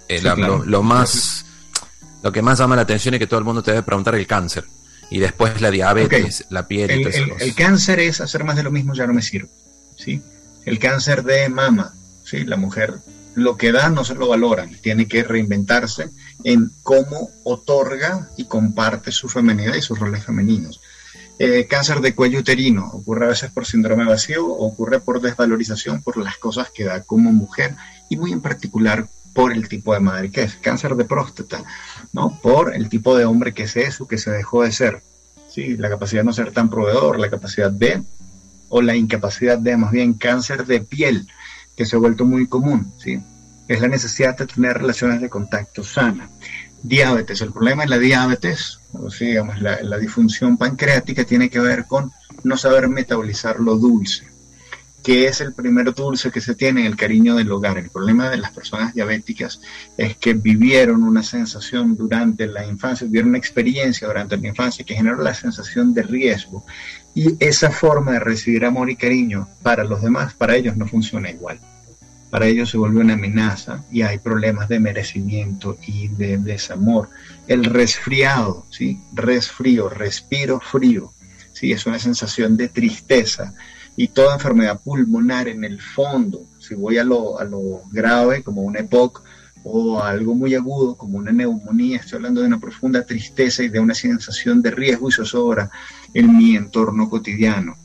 eh, 0.09 0.23
lo, 0.23 0.83
más 0.83 1.45
lo 2.23 2.33
que 2.33 2.41
más 2.41 2.59
llama 2.59 2.77
la 2.77 2.83
atención 2.83 3.15
es 3.15 3.21
que 3.21 3.27
todo 3.27 3.39
el 3.39 3.45
mundo 3.45 3.63
te 3.63 3.73
debe 3.73 3.83
preguntar 3.83 4.15
el 4.15 4.27
cáncer 4.27 4.65
y 5.11 5.19
después 5.19 5.61
la 5.61 5.71
diabetes, 5.71 6.45
la 6.51 6.69
piel 6.69 6.91
el, 6.91 7.33
el, 7.41 7.55
cáncer 7.55 8.01
es 8.01 8.21
hacer 8.21 8.45
más 8.45 8.57
de 8.57 8.63
lo 8.63 8.71
mismo 8.71 8.95
ya 8.95 9.07
no 9.07 9.15
me 9.15 9.23
sirve, 9.23 9.49
¿sí? 9.97 10.23
El 10.65 10.79
cáncer 10.79 11.23
de 11.25 11.49
mama, 11.49 11.95
¿sí? 12.25 12.45
La 12.45 12.57
mujer 12.57 12.95
lo 13.35 13.57
que 13.57 13.73
da 13.73 13.89
no 13.89 14.05
se 14.05 14.15
lo 14.15 14.29
valoran, 14.29 14.71
tiene 14.81 15.07
que 15.07 15.23
reinventarse 15.23 16.11
en 16.45 16.71
cómo 16.83 17.31
otorga 17.45 18.29
y 18.37 18.45
comparte 18.45 19.13
su 19.13 19.29
feminidad 19.29 19.75
y 19.75 19.83
sus 19.83 19.99
roles 19.99 20.25
femeninos. 20.25 20.81
Eh, 21.39 21.67
cáncer 21.71 22.01
de 22.01 22.17
cuello 22.17 22.41
uterino 22.41 22.91
ocurre 22.93 23.27
a 23.27 23.29
veces 23.29 23.51
por 23.53 23.65
síndrome 23.65 24.05
vacío, 24.05 24.45
ocurre 24.45 24.99
por 24.99 25.21
desvalorización 25.21 26.03
por 26.03 26.17
las 26.17 26.37
cosas 26.37 26.71
que 26.75 26.85
da 26.85 27.03
como 27.03 27.33
mujer 27.33 27.77
y 28.09 28.17
muy 28.17 28.33
en 28.33 28.41
particular 28.41 29.07
por 29.33 29.53
el 29.53 29.69
tipo 29.69 29.95
de 29.95 30.01
madre 30.01 30.33
que 30.33 30.43
es. 30.43 30.57
Cáncer 30.57 30.97
de 30.97 31.05
próstata, 31.05 31.63
¿no? 32.13 32.39
Por 32.41 32.75
el 32.75 32.89
tipo 32.89 33.17
de 33.17 33.25
hombre 33.25 33.53
que 33.53 33.65
es 33.65 33.77
eso, 33.77 34.07
que 34.07 34.19
se 34.19 34.31
dejó 34.31 34.63
de 34.63 34.73
ser. 34.73 35.03
Sí, 35.49 35.77
la 35.77 35.89
capacidad 35.89 36.21
de 36.23 36.27
no 36.27 36.33
ser 36.33 36.53
tan 36.53 36.69
proveedor, 36.69 37.19
la 37.19 37.31
capacidad 37.31 37.71
de, 37.71 38.03
o 38.69 38.83
la 38.83 38.95
incapacidad 38.97 39.59
de, 39.59 39.77
más 39.77 39.93
bien, 39.93 40.15
cáncer 40.15 40.67
de 40.67 40.81
piel, 40.81 41.29
que 41.77 41.87
se 41.87 41.97
ha 41.97 41.99
vuelto 41.99 42.25
muy 42.25 42.47
común, 42.47 42.93
¿sí? 42.99 43.21
Es 43.67 43.81
la 43.81 43.89
necesidad 43.89 44.37
de 44.37 44.47
tener 44.47 44.79
relaciones 44.79 45.21
de 45.21 45.29
contacto 45.29 45.85
sana. 45.85 46.29
Diabetes. 46.83 47.41
El 47.41 47.53
problema 47.53 47.83
en 47.83 47.91
la 47.91 47.99
diabetes, 47.99 48.81
o 48.93 49.09
digamos, 49.11 49.61
la, 49.61 49.99
disfunción 49.99 50.57
pancreática 50.57 51.25
tiene 51.25 51.51
que 51.51 51.61
ver 51.61 51.87
con 51.87 52.13
no 52.45 52.57
saber 52.57 52.89
metabolizar 52.89 53.61
lo 53.61 53.77
dulce, 53.77 54.27
que 55.03 55.27
es 55.27 55.41
el 55.41 55.53
primer 55.53 55.95
dulce 55.95 56.31
que 56.31 56.41
se 56.41 56.55
tiene 56.55 56.81
en 56.81 56.87
el 56.87 56.97
cariño 56.97 57.35
del 57.37 57.51
hogar. 57.51 57.79
El 57.79 57.91
problema 57.91 58.29
de 58.29 58.37
las 58.37 58.53
personas 58.53 58.95
diabéticas 58.95 59.61
es 59.97 60.17
que 60.17 60.35
vivieron 60.35 61.03
una 61.03 61.23
sensación 61.23 61.97
durante 61.97 62.47
la 62.47 62.67
infancia, 62.67 63.07
vivieron 63.07 63.31
una 63.31 63.39
experiencia 63.39 64.07
durante 64.07 64.37
la 64.37 64.49
infancia 64.49 64.85
que 64.85 64.95
generó 64.95 65.23
la 65.23 65.35
sensación 65.35 65.95
de 65.95 66.03
riesgo. 66.03 66.65
Y 67.15 67.37
esa 67.43 67.71
forma 67.71 68.13
de 68.13 68.21
recibir 68.21 68.65
amor 68.65 68.91
y 68.91 68.97
cariño 68.97 69.49
para 69.63 69.85
los 69.85 70.03
demás, 70.03 70.35
para 70.35 70.57
ellos 70.57 70.77
no 70.77 70.87
funciona 70.87 71.31
igual 71.31 71.61
para 72.31 72.47
ellos 72.47 72.71
se 72.71 72.79
vuelve 72.79 73.01
una 73.01 73.15
amenaza 73.15 73.85
y 73.91 74.03
hay 74.03 74.19
problemas 74.19 74.69
de 74.69 74.81
merecimiento 74.81 75.79
y 75.87 76.09
de 76.09 76.37
desamor. 76.39 77.09
El 77.47 77.65
resfriado, 77.65 78.67
¿sí? 78.71 79.01
Resfrío, 79.13 79.89
respiro 79.89 80.61
frío, 80.61 81.13
¿sí? 81.53 81.73
Es 81.73 81.87
una 81.87 81.99
sensación 81.99 82.57
de 82.57 82.69
tristeza 82.69 83.55
y 83.99 84.07
toda 84.07 84.35
enfermedad 84.35 84.81
pulmonar 84.81 85.49
en 85.49 85.65
el 85.65 85.83
fondo, 85.83 86.47
si 86.61 86.77
voy 86.77 86.99
a 86.99 87.05
lo, 87.05 87.41
a 87.41 87.45
lo 87.45 87.83
grave 87.91 88.45
como 88.45 88.63
una 88.63 88.79
EPOC 88.79 89.25
o 89.65 90.01
algo 90.01 90.37
muy 90.37 90.55
agudo 90.55 90.97
como 90.97 91.19
una 91.19 91.33
neumonía, 91.33 91.99
estoy 91.99 92.19
hablando 92.19 92.41
de 92.41 92.47
una 92.47 92.61
profunda 92.61 93.05
tristeza 93.05 93.65
y 93.65 93.69
de 93.69 93.81
una 93.81 93.95
sensación 93.95 94.63
de 94.63 94.71
riesgo 94.71 95.09
y 95.09 95.13
zozobra 95.13 95.69
en 96.15 96.39
mi 96.39 96.55
entorno 96.55 97.11
cotidiano 97.11 97.77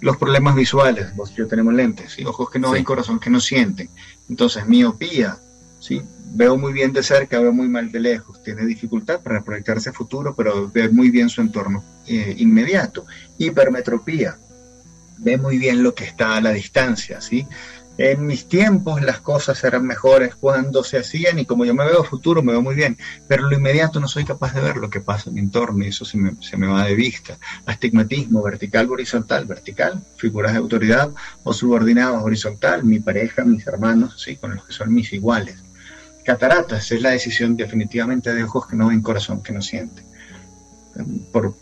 los 0.00 0.16
problemas 0.16 0.54
visuales, 0.54 1.14
vos 1.14 1.34
yo 1.36 1.46
tenemos 1.46 1.74
lentes, 1.74 2.12
¿sí? 2.12 2.24
ojos 2.24 2.48
que 2.48 2.58
no 2.58 2.70
ven, 2.70 2.82
corazón 2.84 3.20
que 3.20 3.28
no 3.28 3.38
sienten. 3.38 3.90
Entonces, 4.30 4.66
miopía, 4.66 5.36
¿sí? 5.78 6.00
veo 6.32 6.56
muy 6.56 6.72
bien 6.72 6.94
de 6.94 7.02
cerca, 7.02 7.38
veo 7.38 7.52
muy 7.52 7.68
mal 7.68 7.92
de 7.92 8.00
lejos, 8.00 8.42
tiene 8.42 8.64
dificultad 8.64 9.20
para 9.20 9.42
proyectarse 9.42 9.90
a 9.90 9.92
futuro, 9.92 10.34
pero 10.34 10.70
ve 10.72 10.88
muy 10.88 11.10
bien 11.10 11.28
su 11.28 11.42
entorno 11.42 11.84
eh, 12.06 12.34
inmediato. 12.38 13.04
Hipermetropía, 13.36 14.38
ve 15.20 15.36
muy 15.36 15.58
bien 15.58 15.82
lo 15.82 15.94
que 15.94 16.04
está 16.04 16.36
a 16.36 16.40
la 16.40 16.52
distancia, 16.52 17.20
¿sí? 17.20 17.46
En 17.98 18.24
mis 18.24 18.48
tiempos 18.48 19.02
las 19.02 19.20
cosas 19.20 19.62
eran 19.62 19.84
mejores 19.86 20.34
cuando 20.34 20.82
se 20.82 20.96
hacían 20.96 21.38
y 21.38 21.44
como 21.44 21.66
yo 21.66 21.74
me 21.74 21.84
veo 21.84 22.02
futuro 22.02 22.42
me 22.42 22.52
veo 22.52 22.62
muy 22.62 22.74
bien, 22.74 22.96
pero 23.28 23.46
lo 23.46 23.54
inmediato 23.54 24.00
no 24.00 24.08
soy 24.08 24.24
capaz 24.24 24.54
de 24.54 24.62
ver 24.62 24.78
lo 24.78 24.88
que 24.88 25.00
pasa 25.00 25.28
en 25.28 25.34
mi 25.34 25.40
entorno 25.40 25.84
y 25.84 25.88
eso 25.88 26.06
se 26.06 26.16
me, 26.16 26.32
se 26.40 26.56
me 26.56 26.66
va 26.66 26.86
de 26.86 26.94
vista. 26.94 27.36
Astigmatismo, 27.66 28.42
vertical, 28.42 28.90
horizontal, 28.90 29.44
vertical, 29.44 30.02
figuras 30.16 30.52
de 30.52 30.58
autoridad 30.58 31.10
o 31.44 31.52
subordinados, 31.52 32.22
horizontal, 32.22 32.84
mi 32.84 33.00
pareja, 33.00 33.44
mis 33.44 33.66
hermanos, 33.66 34.22
sí, 34.22 34.36
con 34.36 34.54
los 34.54 34.64
que 34.64 34.72
son 34.72 34.94
mis 34.94 35.12
iguales. 35.12 35.56
Cataratas 36.24 36.90
es 36.92 37.02
la 37.02 37.10
decisión 37.10 37.54
definitivamente 37.54 38.32
de 38.32 38.44
ojos 38.44 38.66
que 38.66 38.76
no 38.76 38.88
ven, 38.88 39.02
corazón 39.02 39.42
que 39.42 39.52
no 39.52 39.60
siente 39.60 40.09
por, 41.32 41.54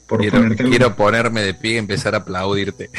quiero, 0.57 0.97
ponerme 0.97 1.43
de 1.43 1.55
pie 1.55 1.75
y 1.75 1.77
empezar 1.77 2.15
a 2.15 2.19
aplaudirte. 2.19 2.91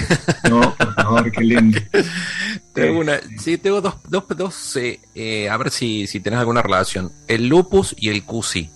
No, 0.49 0.75
por 0.75 0.93
favor, 0.95 1.31
qué 1.31 1.41
lindo. 1.41 1.79
tengo 2.73 2.99
una, 2.99 3.19
sí, 3.37 3.57
tengo 3.57 3.81
dos, 3.81 3.95
dos, 4.07 4.25
dos 4.29 4.75
eh, 4.77 4.99
eh, 5.15 5.49
a 5.49 5.57
ver 5.57 5.71
si, 5.71 6.07
si 6.07 6.19
tenés 6.19 6.39
alguna 6.39 6.61
relación. 6.61 7.11
El 7.27 7.47
lupus 7.47 7.95
y 7.97 8.09
el 8.09 8.23
CUSI. 8.23 8.69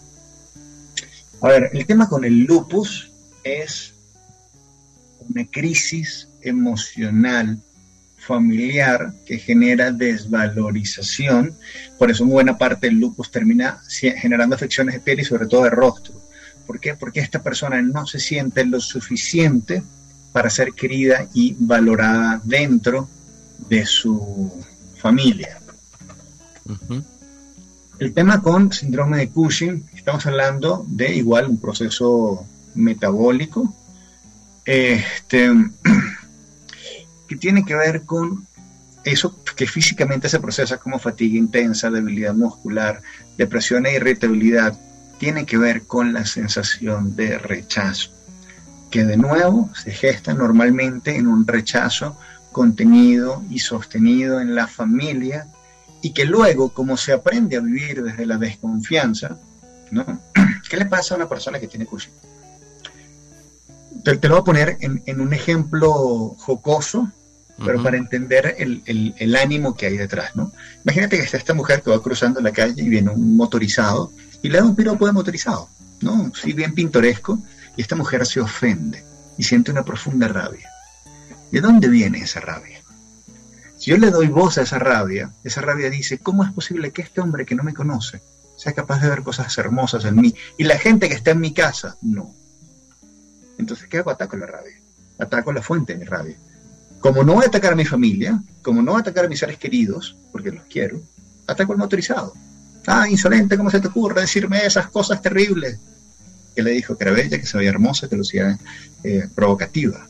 A 1.41 1.47
ver, 1.47 1.69
el 1.73 1.85
tema 1.85 2.07
con 2.07 2.23
el 2.23 2.45
lupus 2.45 3.11
es 3.43 3.93
una 5.29 5.45
crisis 5.45 6.29
emocional 6.41 7.59
familiar 8.23 9.13
que 9.25 9.37
genera 9.37 9.91
desvalorización, 9.91 11.55
por 11.99 12.09
eso 12.09 12.25
buena 12.25 12.57
parte 12.57 12.87
del 12.87 12.99
lupus 12.99 13.29
termina 13.29 13.79
generando 13.89 14.55
afecciones 14.55 14.95
de 14.95 15.01
piel 15.01 15.19
y 15.19 15.25
sobre 15.25 15.47
todo 15.47 15.63
de 15.63 15.69
rostro. 15.69 16.22
¿Por 16.65 16.79
qué? 16.79 16.95
Porque 16.95 17.19
esta 17.19 17.41
persona 17.41 17.81
no 17.81 18.05
se 18.05 18.19
siente 18.19 18.65
lo 18.65 18.79
suficiente 18.79 19.83
para 20.31 20.49
ser 20.49 20.73
querida 20.73 21.27
y 21.33 21.55
valorada 21.59 22.41
dentro 22.43 23.07
de 23.69 23.85
su 23.85 24.63
familia. 24.97 25.59
El 27.99 28.13
tema 28.13 28.41
con 28.41 28.71
síndrome 28.71 29.17
de 29.17 29.29
Cushing, 29.29 29.85
estamos 29.93 30.25
hablando 30.25 30.85
de 30.87 31.15
igual 31.15 31.47
un 31.47 31.59
proceso 31.59 32.45
metabólico, 32.75 33.73
este, 34.65 35.51
que 37.27 37.35
tiene 37.35 37.65
que 37.65 37.75
ver 37.75 38.03
con 38.03 38.47
eso 39.03 39.37
que 39.55 39.67
físicamente 39.67 40.29
se 40.29 40.39
procesa 40.39 40.77
como 40.77 40.97
fatiga 40.97 41.37
intensa, 41.37 41.89
debilidad 41.89 42.33
muscular, 42.33 43.01
depresión 43.37 43.85
e 43.85 43.95
irritabilidad, 43.95 44.77
tiene 45.23 45.45
que 45.45 45.57
ver 45.57 45.83
con 45.83 46.11
la 46.11 46.25
sensación 46.25 47.15
de 47.15 47.37
rechazo, 47.37 48.09
que 48.91 49.05
de 49.05 49.15
nuevo 49.15 49.69
se 49.73 49.91
gesta 49.91 50.33
normalmente 50.33 51.15
en 51.15 51.27
un 51.27 51.47
rechazo 51.47 52.17
contenido 52.51 53.41
y 53.49 53.59
sostenido 53.59 54.41
en 54.41 54.53
la 54.53 54.67
familia 54.67 55.47
y 56.01 56.11
que 56.11 56.25
luego, 56.25 56.73
como 56.73 56.97
se 56.97 57.13
aprende 57.13 57.55
a 57.55 57.61
vivir 57.61 58.03
desde 58.03 58.25
la 58.25 58.37
desconfianza, 58.37 59.37
¿no? 59.91 60.03
¿qué 60.69 60.75
le 60.75 60.87
pasa 60.87 61.13
a 61.13 61.17
una 61.19 61.29
persona 61.29 61.57
que 61.57 61.69
tiene 61.69 61.85
Cushing? 61.85 62.11
Te, 64.03 64.27
lo 64.27 64.35
voy 64.35 64.41
a 64.41 64.43
poner 64.43 64.77
en, 64.81 65.21
un 65.21 65.31
ejemplo 65.31 66.35
jocoso, 66.37 67.09
pero 67.63 67.81
para 67.81 67.95
entender 67.95 68.57
el, 68.57 69.35
ánimo 69.37 69.73
que 69.73 69.85
hay 69.85 69.95
detrás, 69.95 70.35
¿no? 70.35 70.51
Imagínate 70.83 71.15
que 71.15 71.23
está 71.23 71.37
esta 71.37 71.53
mujer 71.53 71.81
que 71.81 71.91
va 71.91 72.03
cruzando 72.03 72.41
la 72.41 72.51
calle 72.51 72.83
y 72.83 72.89
viene 72.89 73.11
un 73.11 73.37
motorizado 73.37 74.11
y 74.43 74.49
le 74.49 74.59
da 74.59 74.65
un 74.65 74.75
piropo 74.75 75.11
motorizado, 75.11 75.69
¿no? 76.01 76.31
Sí, 76.35 76.53
bien 76.53 76.75
pintoresco, 76.75 77.39
y 77.75 77.81
esta 77.81 77.95
mujer 77.95 78.27
se 78.27 78.41
ofende 78.41 79.03
y 79.37 79.43
siente 79.43 79.71
una 79.71 79.83
profunda 79.83 80.27
rabia. 80.27 80.69
¿De 81.51 81.61
dónde 81.61 81.87
viene 81.87 82.19
esa 82.19 82.41
rabia? 82.41 82.81
Si 83.77 83.89
yo 83.89 83.97
le 83.97 84.11
doy 84.11 84.27
voz 84.27 84.57
a 84.57 84.61
esa 84.61 84.79
rabia, 84.79 85.31
esa 85.43 85.61
rabia 85.61 85.89
dice, 85.89 86.19
¿cómo 86.19 86.43
es 86.43 86.51
posible 86.51 86.91
que 86.91 87.01
este 87.01 87.21
hombre 87.21 87.45
que 87.45 87.55
no 87.55 87.63
me 87.63 87.73
conoce 87.73 88.21
sea 88.57 88.73
capaz 88.73 89.01
de 89.01 89.09
ver 89.09 89.23
cosas 89.23 89.57
hermosas 89.57 90.05
en 90.05 90.15
mí 90.15 90.35
y 90.57 90.65
la 90.65 90.77
gente 90.77 91.09
que 91.09 91.15
está 91.15 91.31
en 91.31 91.39
mi 91.39 91.53
casa 91.53 91.97
no? 92.01 92.33
Entonces, 93.57 93.87
¿qué 93.87 93.99
hago? 93.99 94.11
Ataco 94.11 94.35
la 94.35 94.45
rabia. 94.45 94.77
Ataco 95.19 95.53
la 95.53 95.61
fuente 95.61 95.93
de 95.93 95.99
mi 95.99 96.05
rabia. 96.05 96.37
Como 96.99 97.23
no 97.23 97.35
voy 97.35 97.45
a 97.45 97.47
atacar 97.47 97.73
a 97.73 97.75
mi 97.75 97.85
familia, 97.85 98.41
como 98.61 98.81
no 98.81 98.91
voy 98.91 98.99
a 98.99 99.01
atacar 99.01 99.25
a 99.25 99.29
mis 99.29 99.39
seres 99.39 99.57
queridos, 99.57 100.17
porque 100.31 100.51
los 100.51 100.63
quiero, 100.65 101.01
ataco 101.47 101.73
al 101.73 101.77
motorizado. 101.77 102.33
Ah, 102.85 103.07
insolente, 103.09 103.57
¿cómo 103.57 103.69
se 103.69 103.79
te 103.79 103.87
ocurre 103.87 104.21
decirme 104.21 104.65
esas 104.65 104.87
cosas 104.87 105.21
terribles? 105.21 105.79
Que 106.55 106.63
le 106.63 106.71
dijo 106.71 106.97
que 106.97 107.03
era 107.05 107.13
bella, 107.13 107.39
que 107.39 107.45
se 107.45 107.57
veía 107.57 107.69
hermosa, 107.69 108.09
que 108.09 108.15
lucía 108.15 108.57
eh, 109.03 109.27
provocativa. 109.33 110.07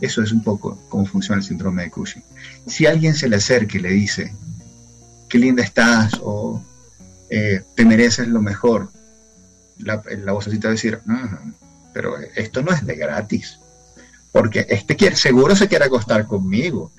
Eso 0.00 0.22
es 0.22 0.30
un 0.30 0.42
poco 0.42 0.78
cómo 0.88 1.06
funciona 1.06 1.40
el 1.40 1.46
síndrome 1.46 1.82
de 1.82 1.90
Cushing. 1.90 2.22
Si 2.66 2.86
alguien 2.86 3.14
se 3.14 3.28
le 3.28 3.36
acerca 3.36 3.78
y 3.78 3.80
le 3.80 3.90
dice, 3.90 4.32
qué 5.28 5.38
linda 5.38 5.62
estás 5.62 6.12
o 6.22 6.62
eh, 7.30 7.62
te 7.74 7.84
mereces 7.84 8.28
lo 8.28 8.40
mejor, 8.40 8.90
la, 9.78 10.02
la 10.24 10.32
vocecita 10.32 10.68
va 10.68 10.72
a 10.72 10.74
decir, 10.74 11.00
pero 11.92 12.16
esto 12.36 12.62
no 12.62 12.70
es 12.70 12.86
de 12.86 12.94
gratis, 12.94 13.58
porque 14.30 14.66
este 14.68 14.94
quiere, 14.94 15.16
seguro 15.16 15.56
se 15.56 15.68
quiere 15.68 15.86
acostar 15.86 16.26
conmigo. 16.26 16.92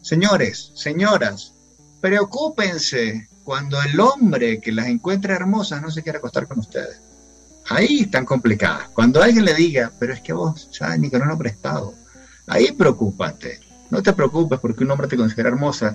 Señores, 0.00 0.72
señoras, 0.74 1.52
preocúpense 2.00 3.28
cuando 3.44 3.80
el 3.82 3.98
hombre 4.00 4.60
que 4.60 4.72
las 4.72 4.86
encuentra 4.86 5.34
hermosas 5.34 5.80
no 5.80 5.90
se 5.90 6.02
quiere 6.02 6.18
acostar 6.18 6.46
con 6.48 6.58
ustedes. 6.58 7.00
Ahí 7.68 8.00
están 8.00 8.24
complicadas. 8.24 8.88
Cuando 8.88 9.22
alguien 9.22 9.44
le 9.44 9.54
diga, 9.54 9.92
pero 9.98 10.12
es 10.12 10.20
que 10.20 10.32
vos, 10.32 10.68
ya 10.72 10.96
ni 10.96 11.10
que 11.10 11.18
no 11.18 11.26
lo 11.26 11.38
prestado, 11.38 11.94
ahí 12.46 12.72
preocúpate. 12.72 13.60
No 13.90 14.02
te 14.02 14.12
preocupes 14.12 14.58
porque 14.58 14.84
un 14.84 14.90
hombre 14.90 15.08
te 15.08 15.16
considera 15.16 15.48
hermosa 15.48 15.94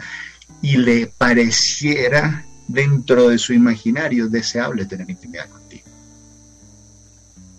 y 0.62 0.78
le 0.78 1.08
pareciera 1.08 2.46
dentro 2.68 3.30
de 3.30 3.38
su 3.38 3.54
imaginario 3.54 4.30
deseable 4.30 4.86
tener 4.86 5.10
intimidad 5.10 5.50
contigo. 5.50 5.84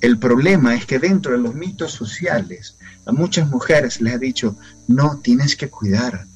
El 0.01 0.19
problema 0.19 0.75
es 0.75 0.85
que 0.87 0.99
dentro 0.99 1.33
de 1.33 1.39
los 1.39 1.55
mitos 1.55 1.93
sociales 1.93 2.77
a 3.07 3.13
muchas 3.13 3.49
mujeres 3.49 4.01
les 4.01 4.15
ha 4.15 4.19
dicho, 4.19 4.57
no, 4.89 5.19
tienes 5.19 5.55
que 5.55 5.69
cuidar 5.69 6.27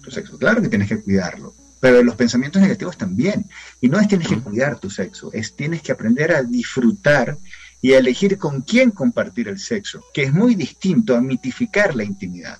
tu 0.00 0.10
sexo. 0.10 0.38
Claro 0.38 0.62
que 0.62 0.68
tienes 0.68 0.88
que 0.88 1.00
cuidarlo, 1.00 1.54
pero 1.80 2.02
los 2.02 2.14
pensamientos 2.14 2.60
negativos 2.60 2.96
también. 2.96 3.46
Y 3.80 3.88
no 3.88 3.98
es 3.98 4.08
tienes 4.08 4.28
que 4.28 4.40
cuidar 4.40 4.78
tu 4.78 4.90
sexo, 4.90 5.32
es 5.32 5.56
tienes 5.56 5.82
que 5.82 5.92
aprender 5.92 6.32
a 6.32 6.42
disfrutar 6.42 7.36
y 7.82 7.92
a 7.92 7.98
elegir 7.98 8.38
con 8.38 8.60
quién 8.60 8.90
compartir 8.90 9.48
el 9.48 9.58
sexo, 9.58 10.04
que 10.12 10.24
es 10.24 10.32
muy 10.32 10.54
distinto 10.54 11.16
a 11.16 11.20
mitificar 11.20 11.96
la 11.96 12.04
intimidad. 12.04 12.58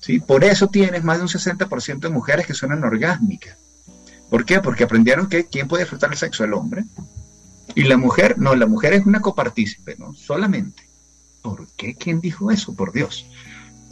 ¿sí? 0.00 0.20
Por 0.20 0.44
eso 0.44 0.68
tienes 0.68 1.02
más 1.04 1.18
de 1.18 1.22
un 1.22 1.28
60% 1.28 2.00
de 2.00 2.08
mujeres 2.10 2.46
que 2.46 2.54
son 2.54 2.72
anorgásmicas. 2.72 3.56
¿Por 4.28 4.44
qué? 4.44 4.60
Porque 4.60 4.84
aprendieron 4.84 5.28
que 5.28 5.46
quién 5.46 5.68
puede 5.68 5.84
disfrutar 5.84 6.10
el 6.10 6.18
sexo, 6.18 6.44
el 6.44 6.52
hombre. 6.52 6.84
Y 7.74 7.84
la 7.84 7.96
mujer, 7.96 8.38
no, 8.38 8.54
la 8.54 8.66
mujer 8.66 8.92
es 8.92 9.06
una 9.06 9.20
copartícipe, 9.20 9.96
¿no? 9.98 10.14
Solamente. 10.14 10.88
¿Por 11.42 11.68
qué? 11.76 11.94
¿Quién 11.94 12.20
dijo 12.20 12.50
eso? 12.50 12.74
Por 12.74 12.92
Dios. 12.92 13.26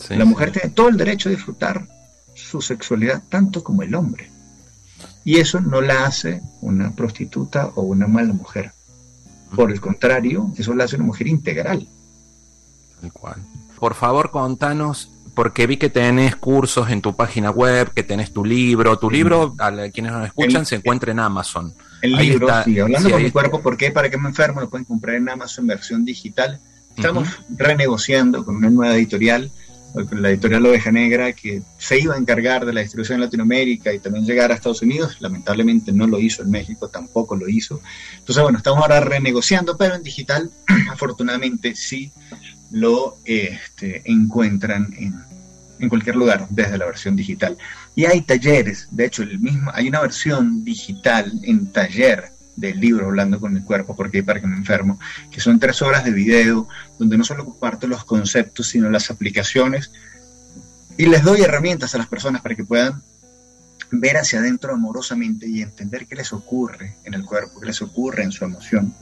la 0.08 0.24
mujer 0.24 0.50
tiene 0.50 0.70
todo 0.70 0.88
el 0.88 0.96
derecho 0.96 1.28
a 1.28 1.32
disfrutar 1.32 1.86
su 2.34 2.60
sexualidad 2.60 3.22
tanto 3.28 3.62
como 3.62 3.82
el 3.82 3.94
hombre. 3.94 4.30
Y 5.24 5.38
eso 5.38 5.60
no 5.60 5.80
la 5.80 6.04
hace 6.04 6.42
una 6.60 6.90
prostituta 6.90 7.70
o 7.74 7.82
una 7.82 8.06
mala 8.06 8.32
mujer. 8.32 8.72
Por 9.54 9.70
el 9.70 9.80
contrario, 9.80 10.52
eso 10.56 10.74
la 10.74 10.84
hace 10.84 10.96
una 10.96 11.06
mujer 11.06 11.28
integral. 11.28 11.86
Tal 13.00 13.12
cual. 13.12 13.36
Por 13.78 13.94
favor, 13.94 14.30
contanos 14.30 15.10
porque 15.34 15.66
vi 15.66 15.76
que 15.76 15.90
tenés 15.90 16.36
cursos 16.36 16.90
en 16.90 17.02
tu 17.02 17.16
página 17.16 17.50
web, 17.50 17.92
que 17.92 18.02
tenés 18.02 18.32
tu 18.32 18.44
libro. 18.44 18.98
Tu 18.98 19.10
libro, 19.10 19.54
a 19.58 19.72
quienes 19.90 20.12
nos 20.12 20.26
escuchan, 20.26 20.64
se 20.64 20.76
encuentra 20.76 21.10
en 21.12 21.18
Amazon. 21.18 21.74
El 22.02 22.12
libro, 22.12 22.48
sí, 22.64 22.78
hablando 22.78 23.10
con 23.10 23.22
mi 23.22 23.30
cuerpo, 23.30 23.60
¿por 23.60 23.76
qué? 23.76 23.90
¿Para 23.90 24.10
qué 24.10 24.18
me 24.18 24.28
enfermo? 24.28 24.60
Lo 24.60 24.70
pueden 24.70 24.84
comprar 24.84 25.16
en 25.16 25.28
Amazon 25.28 25.66
versión 25.66 26.04
digital. 26.04 26.60
Estamos 26.96 27.28
renegociando 27.48 28.44
con 28.44 28.56
una 28.56 28.70
nueva 28.70 28.94
editorial, 28.94 29.50
la 29.94 30.30
editorial 30.30 30.66
Oveja 30.66 30.90
Negra, 30.90 31.32
que 31.32 31.62
se 31.78 32.00
iba 32.00 32.14
a 32.14 32.18
encargar 32.18 32.66
de 32.66 32.72
la 32.72 32.80
distribución 32.80 33.16
en 33.16 33.22
Latinoamérica 33.22 33.92
y 33.92 34.00
también 34.00 34.26
llegar 34.26 34.50
a 34.50 34.54
Estados 34.54 34.82
Unidos. 34.82 35.20
Lamentablemente 35.20 35.92
no 35.92 36.06
lo 36.06 36.18
hizo 36.18 36.42
en 36.42 36.50
México, 36.50 36.88
tampoco 36.88 37.36
lo 37.36 37.48
hizo. 37.48 37.80
Entonces, 38.18 38.42
bueno, 38.42 38.58
estamos 38.58 38.82
ahora 38.82 39.00
renegociando, 39.00 39.76
pero 39.76 39.94
en 39.94 40.02
digital, 40.02 40.50
afortunadamente, 40.90 41.76
sí 41.76 42.10
lo 42.72 43.18
este, 43.24 44.02
encuentran 44.10 44.92
en, 44.98 45.14
en, 45.78 45.88
cualquier 45.88 46.16
lugar 46.16 46.48
desde 46.50 46.76
la 46.76 46.86
versión 46.86 47.14
digital. 47.14 47.56
Y 47.94 48.06
hay 48.06 48.22
talleres, 48.22 48.88
de 48.90 49.06
hecho, 49.06 49.22
el 49.22 49.38
mismo, 49.38 49.70
hay 49.72 49.86
una 49.86 50.00
versión 50.00 50.64
digital 50.64 51.32
en 51.44 51.70
taller 51.70 52.33
del 52.56 52.80
libro 52.80 53.06
Hablando 53.06 53.40
con 53.40 53.56
el 53.56 53.64
cuerpo, 53.64 53.96
porque 53.96 54.18
hay 54.18 54.22
para 54.22 54.40
que 54.40 54.46
me 54.46 54.56
enfermo, 54.56 54.98
que 55.30 55.40
son 55.40 55.58
tres 55.58 55.82
horas 55.82 56.04
de 56.04 56.12
video 56.12 56.68
donde 56.98 57.18
no 57.18 57.24
solo 57.24 57.44
comparto 57.44 57.86
los 57.86 58.04
conceptos, 58.04 58.68
sino 58.68 58.90
las 58.90 59.10
aplicaciones 59.10 59.92
y 60.96 61.06
les 61.06 61.22
doy 61.22 61.42
herramientas 61.42 61.94
a 61.94 61.98
las 61.98 62.06
personas 62.06 62.42
para 62.42 62.54
que 62.54 62.64
puedan 62.64 63.02
ver 63.90 64.16
hacia 64.16 64.38
adentro 64.38 64.72
amorosamente 64.72 65.48
y 65.48 65.62
entender 65.62 66.06
qué 66.06 66.16
les 66.16 66.32
ocurre 66.32 66.96
en 67.04 67.14
el 67.14 67.24
cuerpo, 67.24 67.60
qué 67.60 67.66
les 67.66 67.82
ocurre 67.82 68.22
en 68.22 68.32
su 68.32 68.44
emoción 68.44 68.94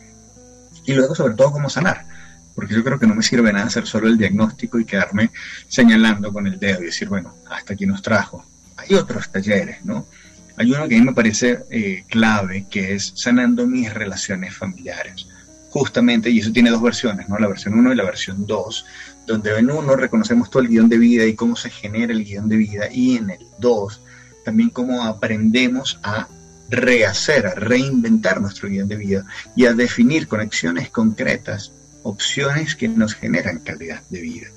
y 0.85 0.95
luego 0.95 1.15
sobre 1.15 1.35
todo 1.35 1.53
cómo 1.53 1.69
sanar 1.69 2.07
porque 2.55 2.75
yo 2.75 2.85
creo 2.85 2.99
que 2.99 3.07
no 3.07 3.15
me 3.15 3.23
sirve 3.23 3.53
nada 3.53 3.67
hacer 3.67 3.87
solo 3.87 4.09
el 4.09 4.19
diagnóstico 4.19 4.79
y 4.79 4.85
quedarme 4.85 5.31
señalando 5.69 6.33
con 6.33 6.47
el 6.47 6.59
dedo 6.59 6.83
y 6.83 6.87
decir, 6.87 7.09
bueno, 7.09 7.35
hasta 7.51 7.75
aquí 7.75 7.87
nos 7.87 8.03
trajo. 8.03 8.45
Hay 8.77 8.95
otros 8.95 9.31
talleres, 9.31 9.85
¿no? 9.85 10.07
Hay 10.57 10.71
uno 10.73 10.89
que 10.89 10.97
a 10.97 10.99
mí 10.99 11.05
me 11.05 11.15
parece 11.15 11.61
eh, 11.71 12.05
clave, 12.09 12.67
que 12.71 12.95
es 12.95 13.13
sanando 13.15 13.67
mis 13.67 13.93
relaciones 13.93 14.55
familiares. 14.55 15.27
Justamente, 15.71 16.31
y 16.31 16.41
eso 16.41 16.53
tiene 16.53 16.71
dos 16.71 16.83
versiones, 16.83 17.29
¿no? 17.29 17.39
La 17.39 17.49
versión 17.49 17.75
1 17.75 17.93
y 17.93 17.97
la 17.97 18.05
versión 18.05 18.47
2, 18.47 18.85
donde 19.27 19.59
en 19.59 19.71
uno 19.71 19.97
reconocemos 19.97 20.51
todo 20.51 20.63
el 20.63 20.69
guion 20.69 20.89
de 20.89 20.99
vida 20.99 21.25
y 21.25 21.35
cómo 21.35 21.57
se 21.57 21.71
genera 21.71 22.13
el 22.13 22.25
guion 22.25 22.49
de 22.49 22.57
vida, 22.57 22.89
y 22.93 23.17
en 23.17 23.31
el 23.31 23.47
2 23.59 24.01
también 24.45 24.71
cómo 24.71 25.05
aprendemos 25.05 25.99
a 26.03 26.29
rehacer, 26.69 27.47
a 27.47 27.55
reinventar 27.55 28.41
nuestro 28.41 28.69
guion 28.69 28.89
de 28.89 28.97
vida 28.97 29.25
y 29.55 29.67
a 29.67 29.75
definir 29.75 30.27
conexiones 30.27 30.91
concretas 30.91 31.73
opciones 32.03 32.75
que 32.75 32.89
nos 32.89 33.15
generan 33.15 33.61
calidad 33.61 34.03
de 34.11 34.21
vida. 34.21 34.49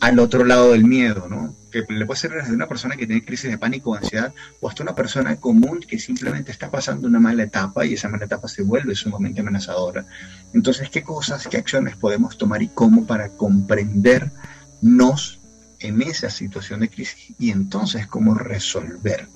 Al 0.00 0.18
otro 0.18 0.44
lado 0.44 0.72
del 0.72 0.84
miedo, 0.84 1.28
¿no? 1.28 1.54
Que 1.74 1.84
le 1.92 2.06
puede 2.06 2.20
ser 2.20 2.30
desde 2.30 2.54
una 2.54 2.68
persona 2.68 2.94
que 2.94 3.04
tiene 3.04 3.24
crisis 3.24 3.50
de 3.50 3.58
pánico 3.58 3.90
o 3.90 3.96
ansiedad 3.96 4.32
o 4.60 4.68
hasta 4.68 4.84
una 4.84 4.94
persona 4.94 5.34
común 5.34 5.80
que 5.80 5.98
simplemente 5.98 6.52
está 6.52 6.70
pasando 6.70 7.08
una 7.08 7.18
mala 7.18 7.42
etapa 7.42 7.84
y 7.84 7.94
esa 7.94 8.08
mala 8.08 8.26
etapa 8.26 8.46
se 8.46 8.62
vuelve 8.62 8.94
sumamente 8.94 9.40
amenazadora. 9.40 10.06
Entonces, 10.52 10.88
¿qué 10.88 11.02
cosas, 11.02 11.48
qué 11.48 11.56
acciones 11.56 11.96
podemos 11.96 12.38
tomar 12.38 12.62
y 12.62 12.68
cómo 12.68 13.06
para 13.06 13.30
comprendernos 13.30 15.40
en 15.80 16.02
esa 16.02 16.30
situación 16.30 16.78
de 16.78 16.90
crisis 16.90 17.34
y 17.40 17.50
entonces 17.50 18.06
cómo 18.06 18.34
resolver? 18.34 19.26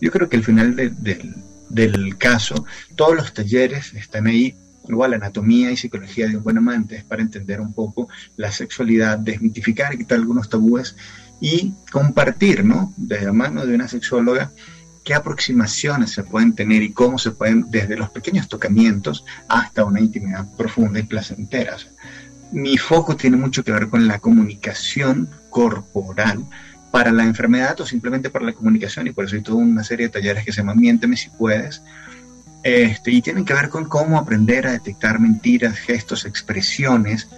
Yo 0.00 0.10
creo 0.10 0.30
que 0.30 0.38
al 0.38 0.44
final 0.44 0.76
del 0.76 2.16
caso, 2.16 2.64
todos 2.94 3.14
los 3.14 3.34
talleres 3.34 3.92
están 3.92 4.28
ahí 4.28 4.56
igual 4.88 5.14
anatomía 5.14 5.70
y 5.70 5.76
psicología 5.76 6.28
de 6.28 6.36
un 6.36 6.42
buen 6.42 6.58
amante 6.58 6.96
es 6.96 7.04
para 7.04 7.22
entender 7.22 7.60
un 7.60 7.72
poco 7.72 8.08
la 8.36 8.52
sexualidad, 8.52 9.18
desmitificar, 9.18 9.96
quitar 9.96 10.18
algunos 10.18 10.48
tabúes 10.48 10.96
y 11.40 11.74
compartir, 11.90 12.64
¿no? 12.64 12.92
De 12.96 13.20
la 13.20 13.32
mano 13.32 13.66
de 13.66 13.74
una 13.74 13.88
sexóloga, 13.88 14.52
qué 15.04 15.14
aproximaciones 15.14 16.10
se 16.10 16.24
pueden 16.24 16.54
tener 16.54 16.82
y 16.82 16.92
cómo 16.92 17.18
se 17.18 17.30
pueden, 17.30 17.66
desde 17.70 17.96
los 17.96 18.10
pequeños 18.10 18.48
tocamientos 18.48 19.24
hasta 19.48 19.84
una 19.84 20.00
intimidad 20.00 20.46
profunda 20.56 20.98
y 20.98 21.04
placentera. 21.04 21.76
mi 22.52 22.76
foco 22.78 23.16
tiene 23.16 23.36
mucho 23.36 23.64
que 23.64 23.72
ver 23.72 23.88
con 23.88 24.06
la 24.06 24.18
comunicación 24.18 25.28
corporal 25.50 26.44
para 26.90 27.12
la 27.12 27.24
enfermedad 27.24 27.80
o 27.80 27.86
simplemente 27.86 28.30
para 28.30 28.46
la 28.46 28.52
comunicación 28.52 29.06
y 29.06 29.10
por 29.10 29.24
eso 29.24 29.36
hay 29.36 29.42
toda 29.42 29.58
una 29.58 29.84
serie 29.84 30.06
de 30.06 30.12
talleres 30.12 30.44
que 30.44 30.52
se 30.52 30.58
llaman 30.58 30.80
Miénteme 30.80 31.16
si 31.16 31.28
puedes, 31.30 31.82
este, 32.66 33.12
y 33.12 33.22
tienen 33.22 33.44
que 33.44 33.54
ver 33.54 33.68
con 33.68 33.84
cómo 33.84 34.18
aprender 34.18 34.66
a 34.66 34.72
detectar 34.72 35.20
mentiras, 35.20 35.76
gestos, 35.76 36.24
expresiones. 36.24 37.28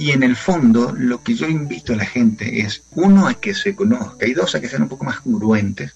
Y 0.00 0.10
en 0.10 0.24
el 0.24 0.34
fondo, 0.34 0.92
lo 0.96 1.22
que 1.22 1.34
yo 1.34 1.46
invito 1.46 1.92
a 1.92 1.96
la 1.96 2.06
gente 2.06 2.62
es, 2.62 2.82
uno, 2.92 3.28
a 3.28 3.34
que 3.34 3.54
se 3.54 3.76
conozca, 3.76 4.26
y 4.26 4.32
dos, 4.32 4.54
a 4.54 4.60
que 4.60 4.68
sean 4.68 4.82
un 4.82 4.88
poco 4.88 5.04
más 5.04 5.20
congruentes. 5.20 5.92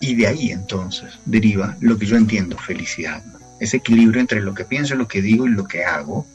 Y 0.00 0.16
de 0.16 0.26
ahí 0.26 0.50
entonces 0.50 1.18
deriva 1.26 1.76
lo 1.80 1.98
que 1.98 2.06
yo 2.06 2.16
entiendo 2.16 2.56
felicidad. 2.56 3.22
Ese 3.60 3.76
equilibrio 3.76 4.20
entre 4.20 4.40
lo 4.40 4.54
que 4.54 4.64
pienso, 4.64 4.96
lo 4.96 5.06
que 5.06 5.22
digo 5.22 5.46
y 5.46 5.50
lo 5.50 5.64
que 5.64 5.84
hago 5.84 6.26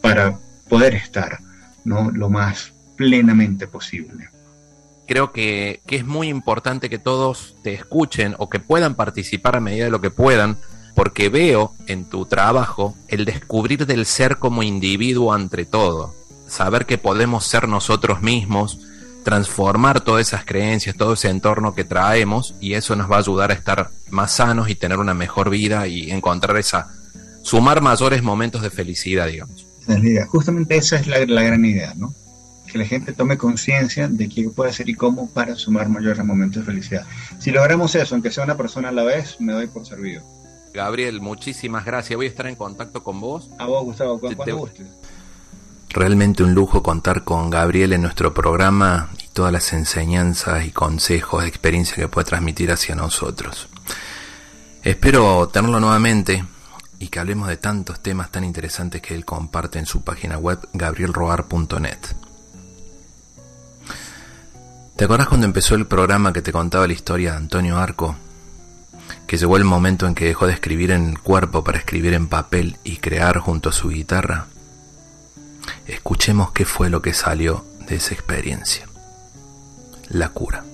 para 0.00 0.38
poder 0.68 0.94
estar 0.94 1.40
¿no? 1.84 2.10
lo 2.10 2.28
más 2.28 2.72
plenamente 2.96 3.66
posible 3.66 4.28
creo 5.06 5.32
que, 5.32 5.80
es 5.86 6.04
muy 6.04 6.28
importante 6.28 6.90
que 6.90 6.98
todos 6.98 7.54
te 7.62 7.72
escuchen 7.72 8.34
o 8.38 8.50
que 8.50 8.60
puedan 8.60 8.94
participar 8.94 9.56
a 9.56 9.60
medida 9.60 9.84
de 9.84 9.90
lo 9.90 10.00
que 10.00 10.10
puedan, 10.10 10.58
porque 10.94 11.28
veo 11.28 11.72
en 11.86 12.04
tu 12.04 12.26
trabajo 12.26 12.94
el 13.08 13.24
descubrir 13.24 13.86
del 13.86 14.04
ser 14.04 14.38
como 14.38 14.62
individuo 14.62 15.32
ante 15.32 15.64
todo, 15.64 16.14
saber 16.46 16.86
que 16.86 16.98
podemos 16.98 17.46
ser 17.46 17.68
nosotros 17.68 18.22
mismos, 18.22 18.78
transformar 19.24 20.00
todas 20.00 20.28
esas 20.28 20.44
creencias, 20.44 20.96
todo 20.96 21.14
ese 21.14 21.28
entorno 21.28 21.74
que 21.74 21.84
traemos 21.84 22.54
y 22.60 22.74
eso 22.74 22.94
nos 22.96 23.10
va 23.10 23.16
a 23.16 23.20
ayudar 23.20 23.50
a 23.50 23.54
estar 23.54 23.90
más 24.10 24.32
sanos 24.32 24.70
y 24.70 24.74
tener 24.74 24.98
una 24.98 25.14
mejor 25.14 25.50
vida 25.50 25.88
y 25.88 26.10
encontrar 26.10 26.56
esa, 26.56 26.88
sumar 27.42 27.80
mayores 27.80 28.22
momentos 28.22 28.62
de 28.62 28.70
felicidad, 28.70 29.26
digamos. 29.26 29.66
Justamente 30.28 30.76
esa 30.76 30.96
es 30.96 31.06
la, 31.06 31.24
la 31.26 31.42
gran 31.42 31.64
idea, 31.64 31.94
¿no? 31.96 32.12
que 32.66 32.78
la 32.78 32.84
gente 32.84 33.12
tome 33.12 33.38
conciencia 33.38 34.08
de 34.08 34.28
qué 34.28 34.48
puede 34.50 34.70
hacer 34.70 34.88
y 34.88 34.94
cómo 34.94 35.28
para 35.30 35.54
sumar 35.54 35.88
mayores 35.88 36.24
momentos 36.24 36.64
de 36.64 36.72
felicidad. 36.72 37.06
Si 37.38 37.50
logramos 37.50 37.94
eso, 37.94 38.14
aunque 38.14 38.30
sea 38.30 38.44
una 38.44 38.56
persona 38.56 38.88
a 38.88 38.92
la 38.92 39.04
vez, 39.04 39.40
me 39.40 39.52
doy 39.52 39.68
por 39.68 39.86
servido. 39.86 40.22
Gabriel, 40.74 41.20
muchísimas 41.20 41.84
gracias. 41.84 42.16
Voy 42.16 42.26
a 42.26 42.28
estar 42.28 42.46
en 42.46 42.54
contacto 42.54 43.02
con 43.02 43.20
vos. 43.20 43.50
A 43.58 43.66
vos, 43.66 43.84
Gustavo, 43.84 44.20
cuando 44.20 44.44
te, 44.44 44.52
gustes. 44.52 44.86
Realmente 45.90 46.42
un 46.42 46.54
lujo 46.54 46.82
contar 46.82 47.24
con 47.24 47.50
Gabriel 47.50 47.92
en 47.92 48.02
nuestro 48.02 48.34
programa 48.34 49.08
y 49.22 49.28
todas 49.28 49.52
las 49.52 49.72
enseñanzas 49.72 50.66
y 50.66 50.70
consejos 50.70 51.42
de 51.42 51.48
experiencia 51.48 51.96
que 51.96 52.08
puede 52.08 52.26
transmitir 52.26 52.70
hacia 52.70 52.94
nosotros. 52.94 53.68
Espero 54.82 55.48
tenerlo 55.48 55.80
nuevamente 55.80 56.44
y 56.98 57.08
que 57.08 57.20
hablemos 57.20 57.48
de 57.48 57.56
tantos 57.56 58.00
temas 58.00 58.30
tan 58.30 58.44
interesantes 58.44 59.02
que 59.02 59.14
él 59.14 59.24
comparte 59.24 59.78
en 59.78 59.86
su 59.86 60.02
página 60.02 60.38
web 60.38 60.60
gabrielroar.net. 60.72 61.98
¿Te 64.96 65.04
acuerdas 65.04 65.28
cuando 65.28 65.46
empezó 65.46 65.74
el 65.74 65.86
programa 65.86 66.32
que 66.32 66.40
te 66.40 66.52
contaba 66.52 66.86
la 66.86 66.94
historia 66.94 67.32
de 67.32 67.36
Antonio 67.36 67.76
Arco? 67.76 68.16
Que 69.26 69.36
llegó 69.36 69.56
el 69.58 69.64
momento 69.64 70.06
en 70.06 70.14
que 70.14 70.24
dejó 70.24 70.46
de 70.46 70.54
escribir 70.54 70.90
en 70.90 71.10
el 71.10 71.18
cuerpo 71.18 71.62
para 71.62 71.78
escribir 71.78 72.14
en 72.14 72.28
papel 72.28 72.78
y 72.82 72.96
crear 72.96 73.38
junto 73.38 73.68
a 73.68 73.72
su 73.72 73.90
guitarra. 73.90 74.46
Escuchemos 75.86 76.52
qué 76.52 76.64
fue 76.64 76.90
lo 76.90 77.02
que 77.02 77.14
salió 77.14 77.64
de 77.88 77.96
esa 77.96 78.14
experiencia. 78.14 78.86
La 80.08 80.28
cura. 80.30 80.64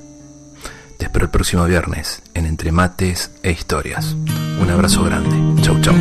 Te 0.99 1.07
espero 1.07 1.25
el 1.25 1.31
próximo 1.31 1.65
viernes 1.65 2.23
en 2.35 2.47
Entre 2.47 2.71
Mates 2.71 3.31
e 3.43 3.51
Historias. 3.51 4.15
Un 4.61 4.71
abrazo 4.71 5.03
grande. 5.05 5.63
Chau, 5.63 5.81
chau. 5.81 5.95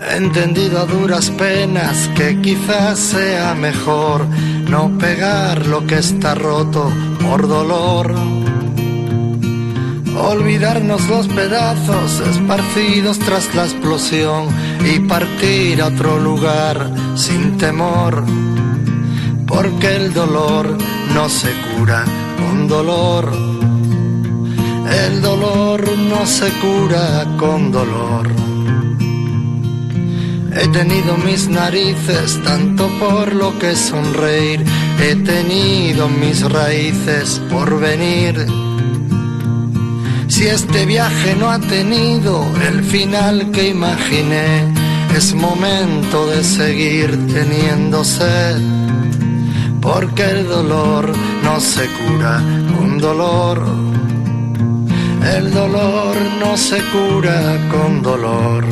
He 0.00 0.16
entendido 0.16 0.80
a 0.80 0.86
duras 0.86 1.30
penas 1.30 2.08
que 2.16 2.40
quizás 2.40 2.98
sea 2.98 3.54
mejor 3.54 4.26
no 4.26 4.96
pegar 4.98 5.66
lo 5.66 5.86
que 5.86 5.98
está 5.98 6.34
roto 6.34 6.90
por 7.20 7.46
dolor. 7.46 8.14
Olvidarnos 10.18 11.06
los 11.08 11.28
pedazos 11.28 12.20
esparcidos 12.20 13.18
tras 13.18 13.54
la 13.54 13.64
explosión 13.64 14.48
y 14.84 15.00
partir 15.00 15.82
a 15.82 15.86
otro 15.86 16.18
lugar 16.18 16.90
sin 17.14 17.58
temor. 17.58 18.24
Porque 19.46 19.96
el 19.96 20.12
dolor 20.14 20.76
no 21.14 21.28
se 21.28 21.50
cura 21.76 22.04
con 22.38 22.66
dolor. 22.66 23.30
El 24.90 25.20
dolor 25.20 25.84
no 25.98 26.26
se 26.26 26.48
cura 26.60 27.26
con 27.38 27.70
dolor. 27.70 28.28
He 30.58 30.68
tenido 30.68 31.18
mis 31.18 31.48
narices 31.48 32.40
tanto 32.42 32.88
por 32.98 33.34
lo 33.34 33.58
que 33.58 33.76
sonreír, 33.76 34.64
he 34.98 35.14
tenido 35.16 36.08
mis 36.08 36.40
raíces 36.50 37.42
por 37.50 37.78
venir. 37.78 38.46
Si 40.28 40.46
este 40.46 40.86
viaje 40.86 41.36
no 41.36 41.50
ha 41.50 41.58
tenido 41.58 42.44
el 42.68 42.82
final 42.82 43.50
que 43.52 43.68
imaginé, 43.68 44.72
es 45.16 45.34
momento 45.34 46.26
de 46.26 46.42
seguir 46.42 47.10
teniendo 47.32 48.04
sed, 48.04 48.60
porque 49.80 50.24
el 50.24 50.46
dolor 50.48 51.12
no 51.42 51.60
se 51.60 51.86
cura 51.86 52.42
con 52.76 52.98
dolor. 52.98 53.62
El 55.34 55.52
dolor 55.52 56.16
no 56.40 56.56
se 56.56 56.78
cura 56.92 57.68
con 57.70 58.02
dolor. 58.02 58.64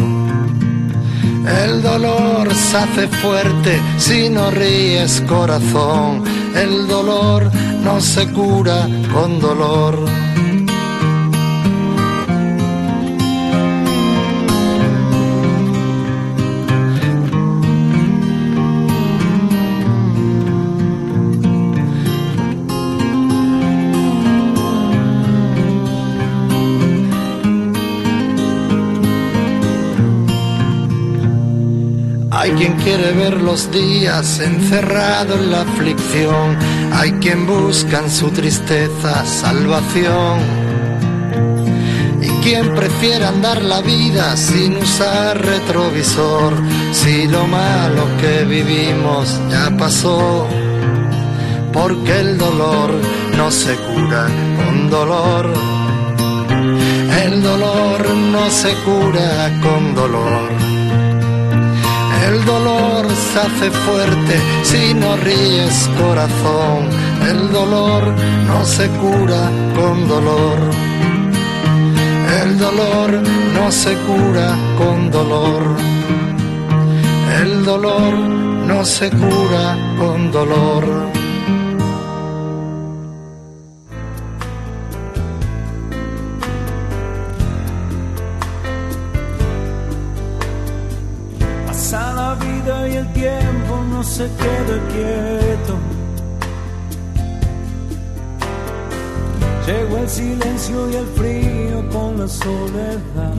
El 1.47 1.83
dolor 1.83 2.55
se 2.55 2.77
hace 2.77 3.09
fuerte 3.09 3.81
si 3.99 4.29
no 4.29 4.51
ríes 4.51 5.23
corazón. 5.27 6.25
El 6.55 6.87
dolor 6.87 7.51
no 7.83 8.01
se 8.01 8.31
cura 8.33 8.89
con 9.13 9.41
dolor. 9.41 9.99
Hay 32.45 32.51
quien 32.51 32.75
quiere 32.75 33.13
ver 33.13 33.41
los 33.41 33.73
días 33.73 34.39
encerrado 34.39 35.37
en 35.37 35.51
la 35.51 35.63
aflicción, 35.63 36.59
hay 36.93 37.13
quien 37.13 37.47
busca 37.47 38.01
en 38.01 38.11
su 38.11 38.29
tristeza 38.33 39.25
salvación. 39.25 40.41
Y 42.21 42.29
quien 42.45 42.75
prefiere 42.75 43.25
andar 43.25 43.63
la 43.63 43.81
vida 43.81 44.37
sin 44.37 44.77
usar 44.77 45.41
retrovisor, 45.43 46.53
si 46.93 47.27
lo 47.29 47.47
malo 47.47 48.05
que 48.21 48.45
vivimos 48.45 49.41
ya 49.49 49.75
pasó. 49.79 50.47
Porque 51.73 52.21
el 52.21 52.37
dolor 52.37 52.91
no 53.39 53.51
se 53.51 53.75
cura 53.75 54.29
con 54.59 54.91
dolor. 54.91 55.51
El 57.25 57.43
dolor 57.43 58.07
no 58.11 58.51
se 58.51 58.75
cura 58.85 59.51
con 59.63 59.95
dolor. 59.95 60.74
El 62.27 62.45
dolor 62.45 63.07
se 63.11 63.39
hace 63.39 63.71
fuerte 63.71 64.35
si 64.63 64.95
no 64.95 65.17
ríes 65.17 65.91
corazón. 65.99 66.89
El 67.29 67.53
dolor 67.53 68.03
no 68.47 68.65
se 68.65 68.89
cura 68.89 69.51
con 69.77 70.09
dolor. 70.09 70.59
El 72.43 72.59
dolor 72.59 73.11
no 73.55 73.71
se 73.71 73.95
cura 74.09 74.57
con 74.79 75.11
dolor. 75.11 75.63
El 77.43 77.65
dolor 77.65 78.15
no 78.15 78.85
se 78.85 79.11
cura 79.11 79.77
con 79.99 80.33
dolor. 80.33 81.14
Y 100.91 100.95
el 100.97 101.07
frío 101.07 101.89
con 101.91 102.19
la 102.19 102.29
soledad. 102.29 103.34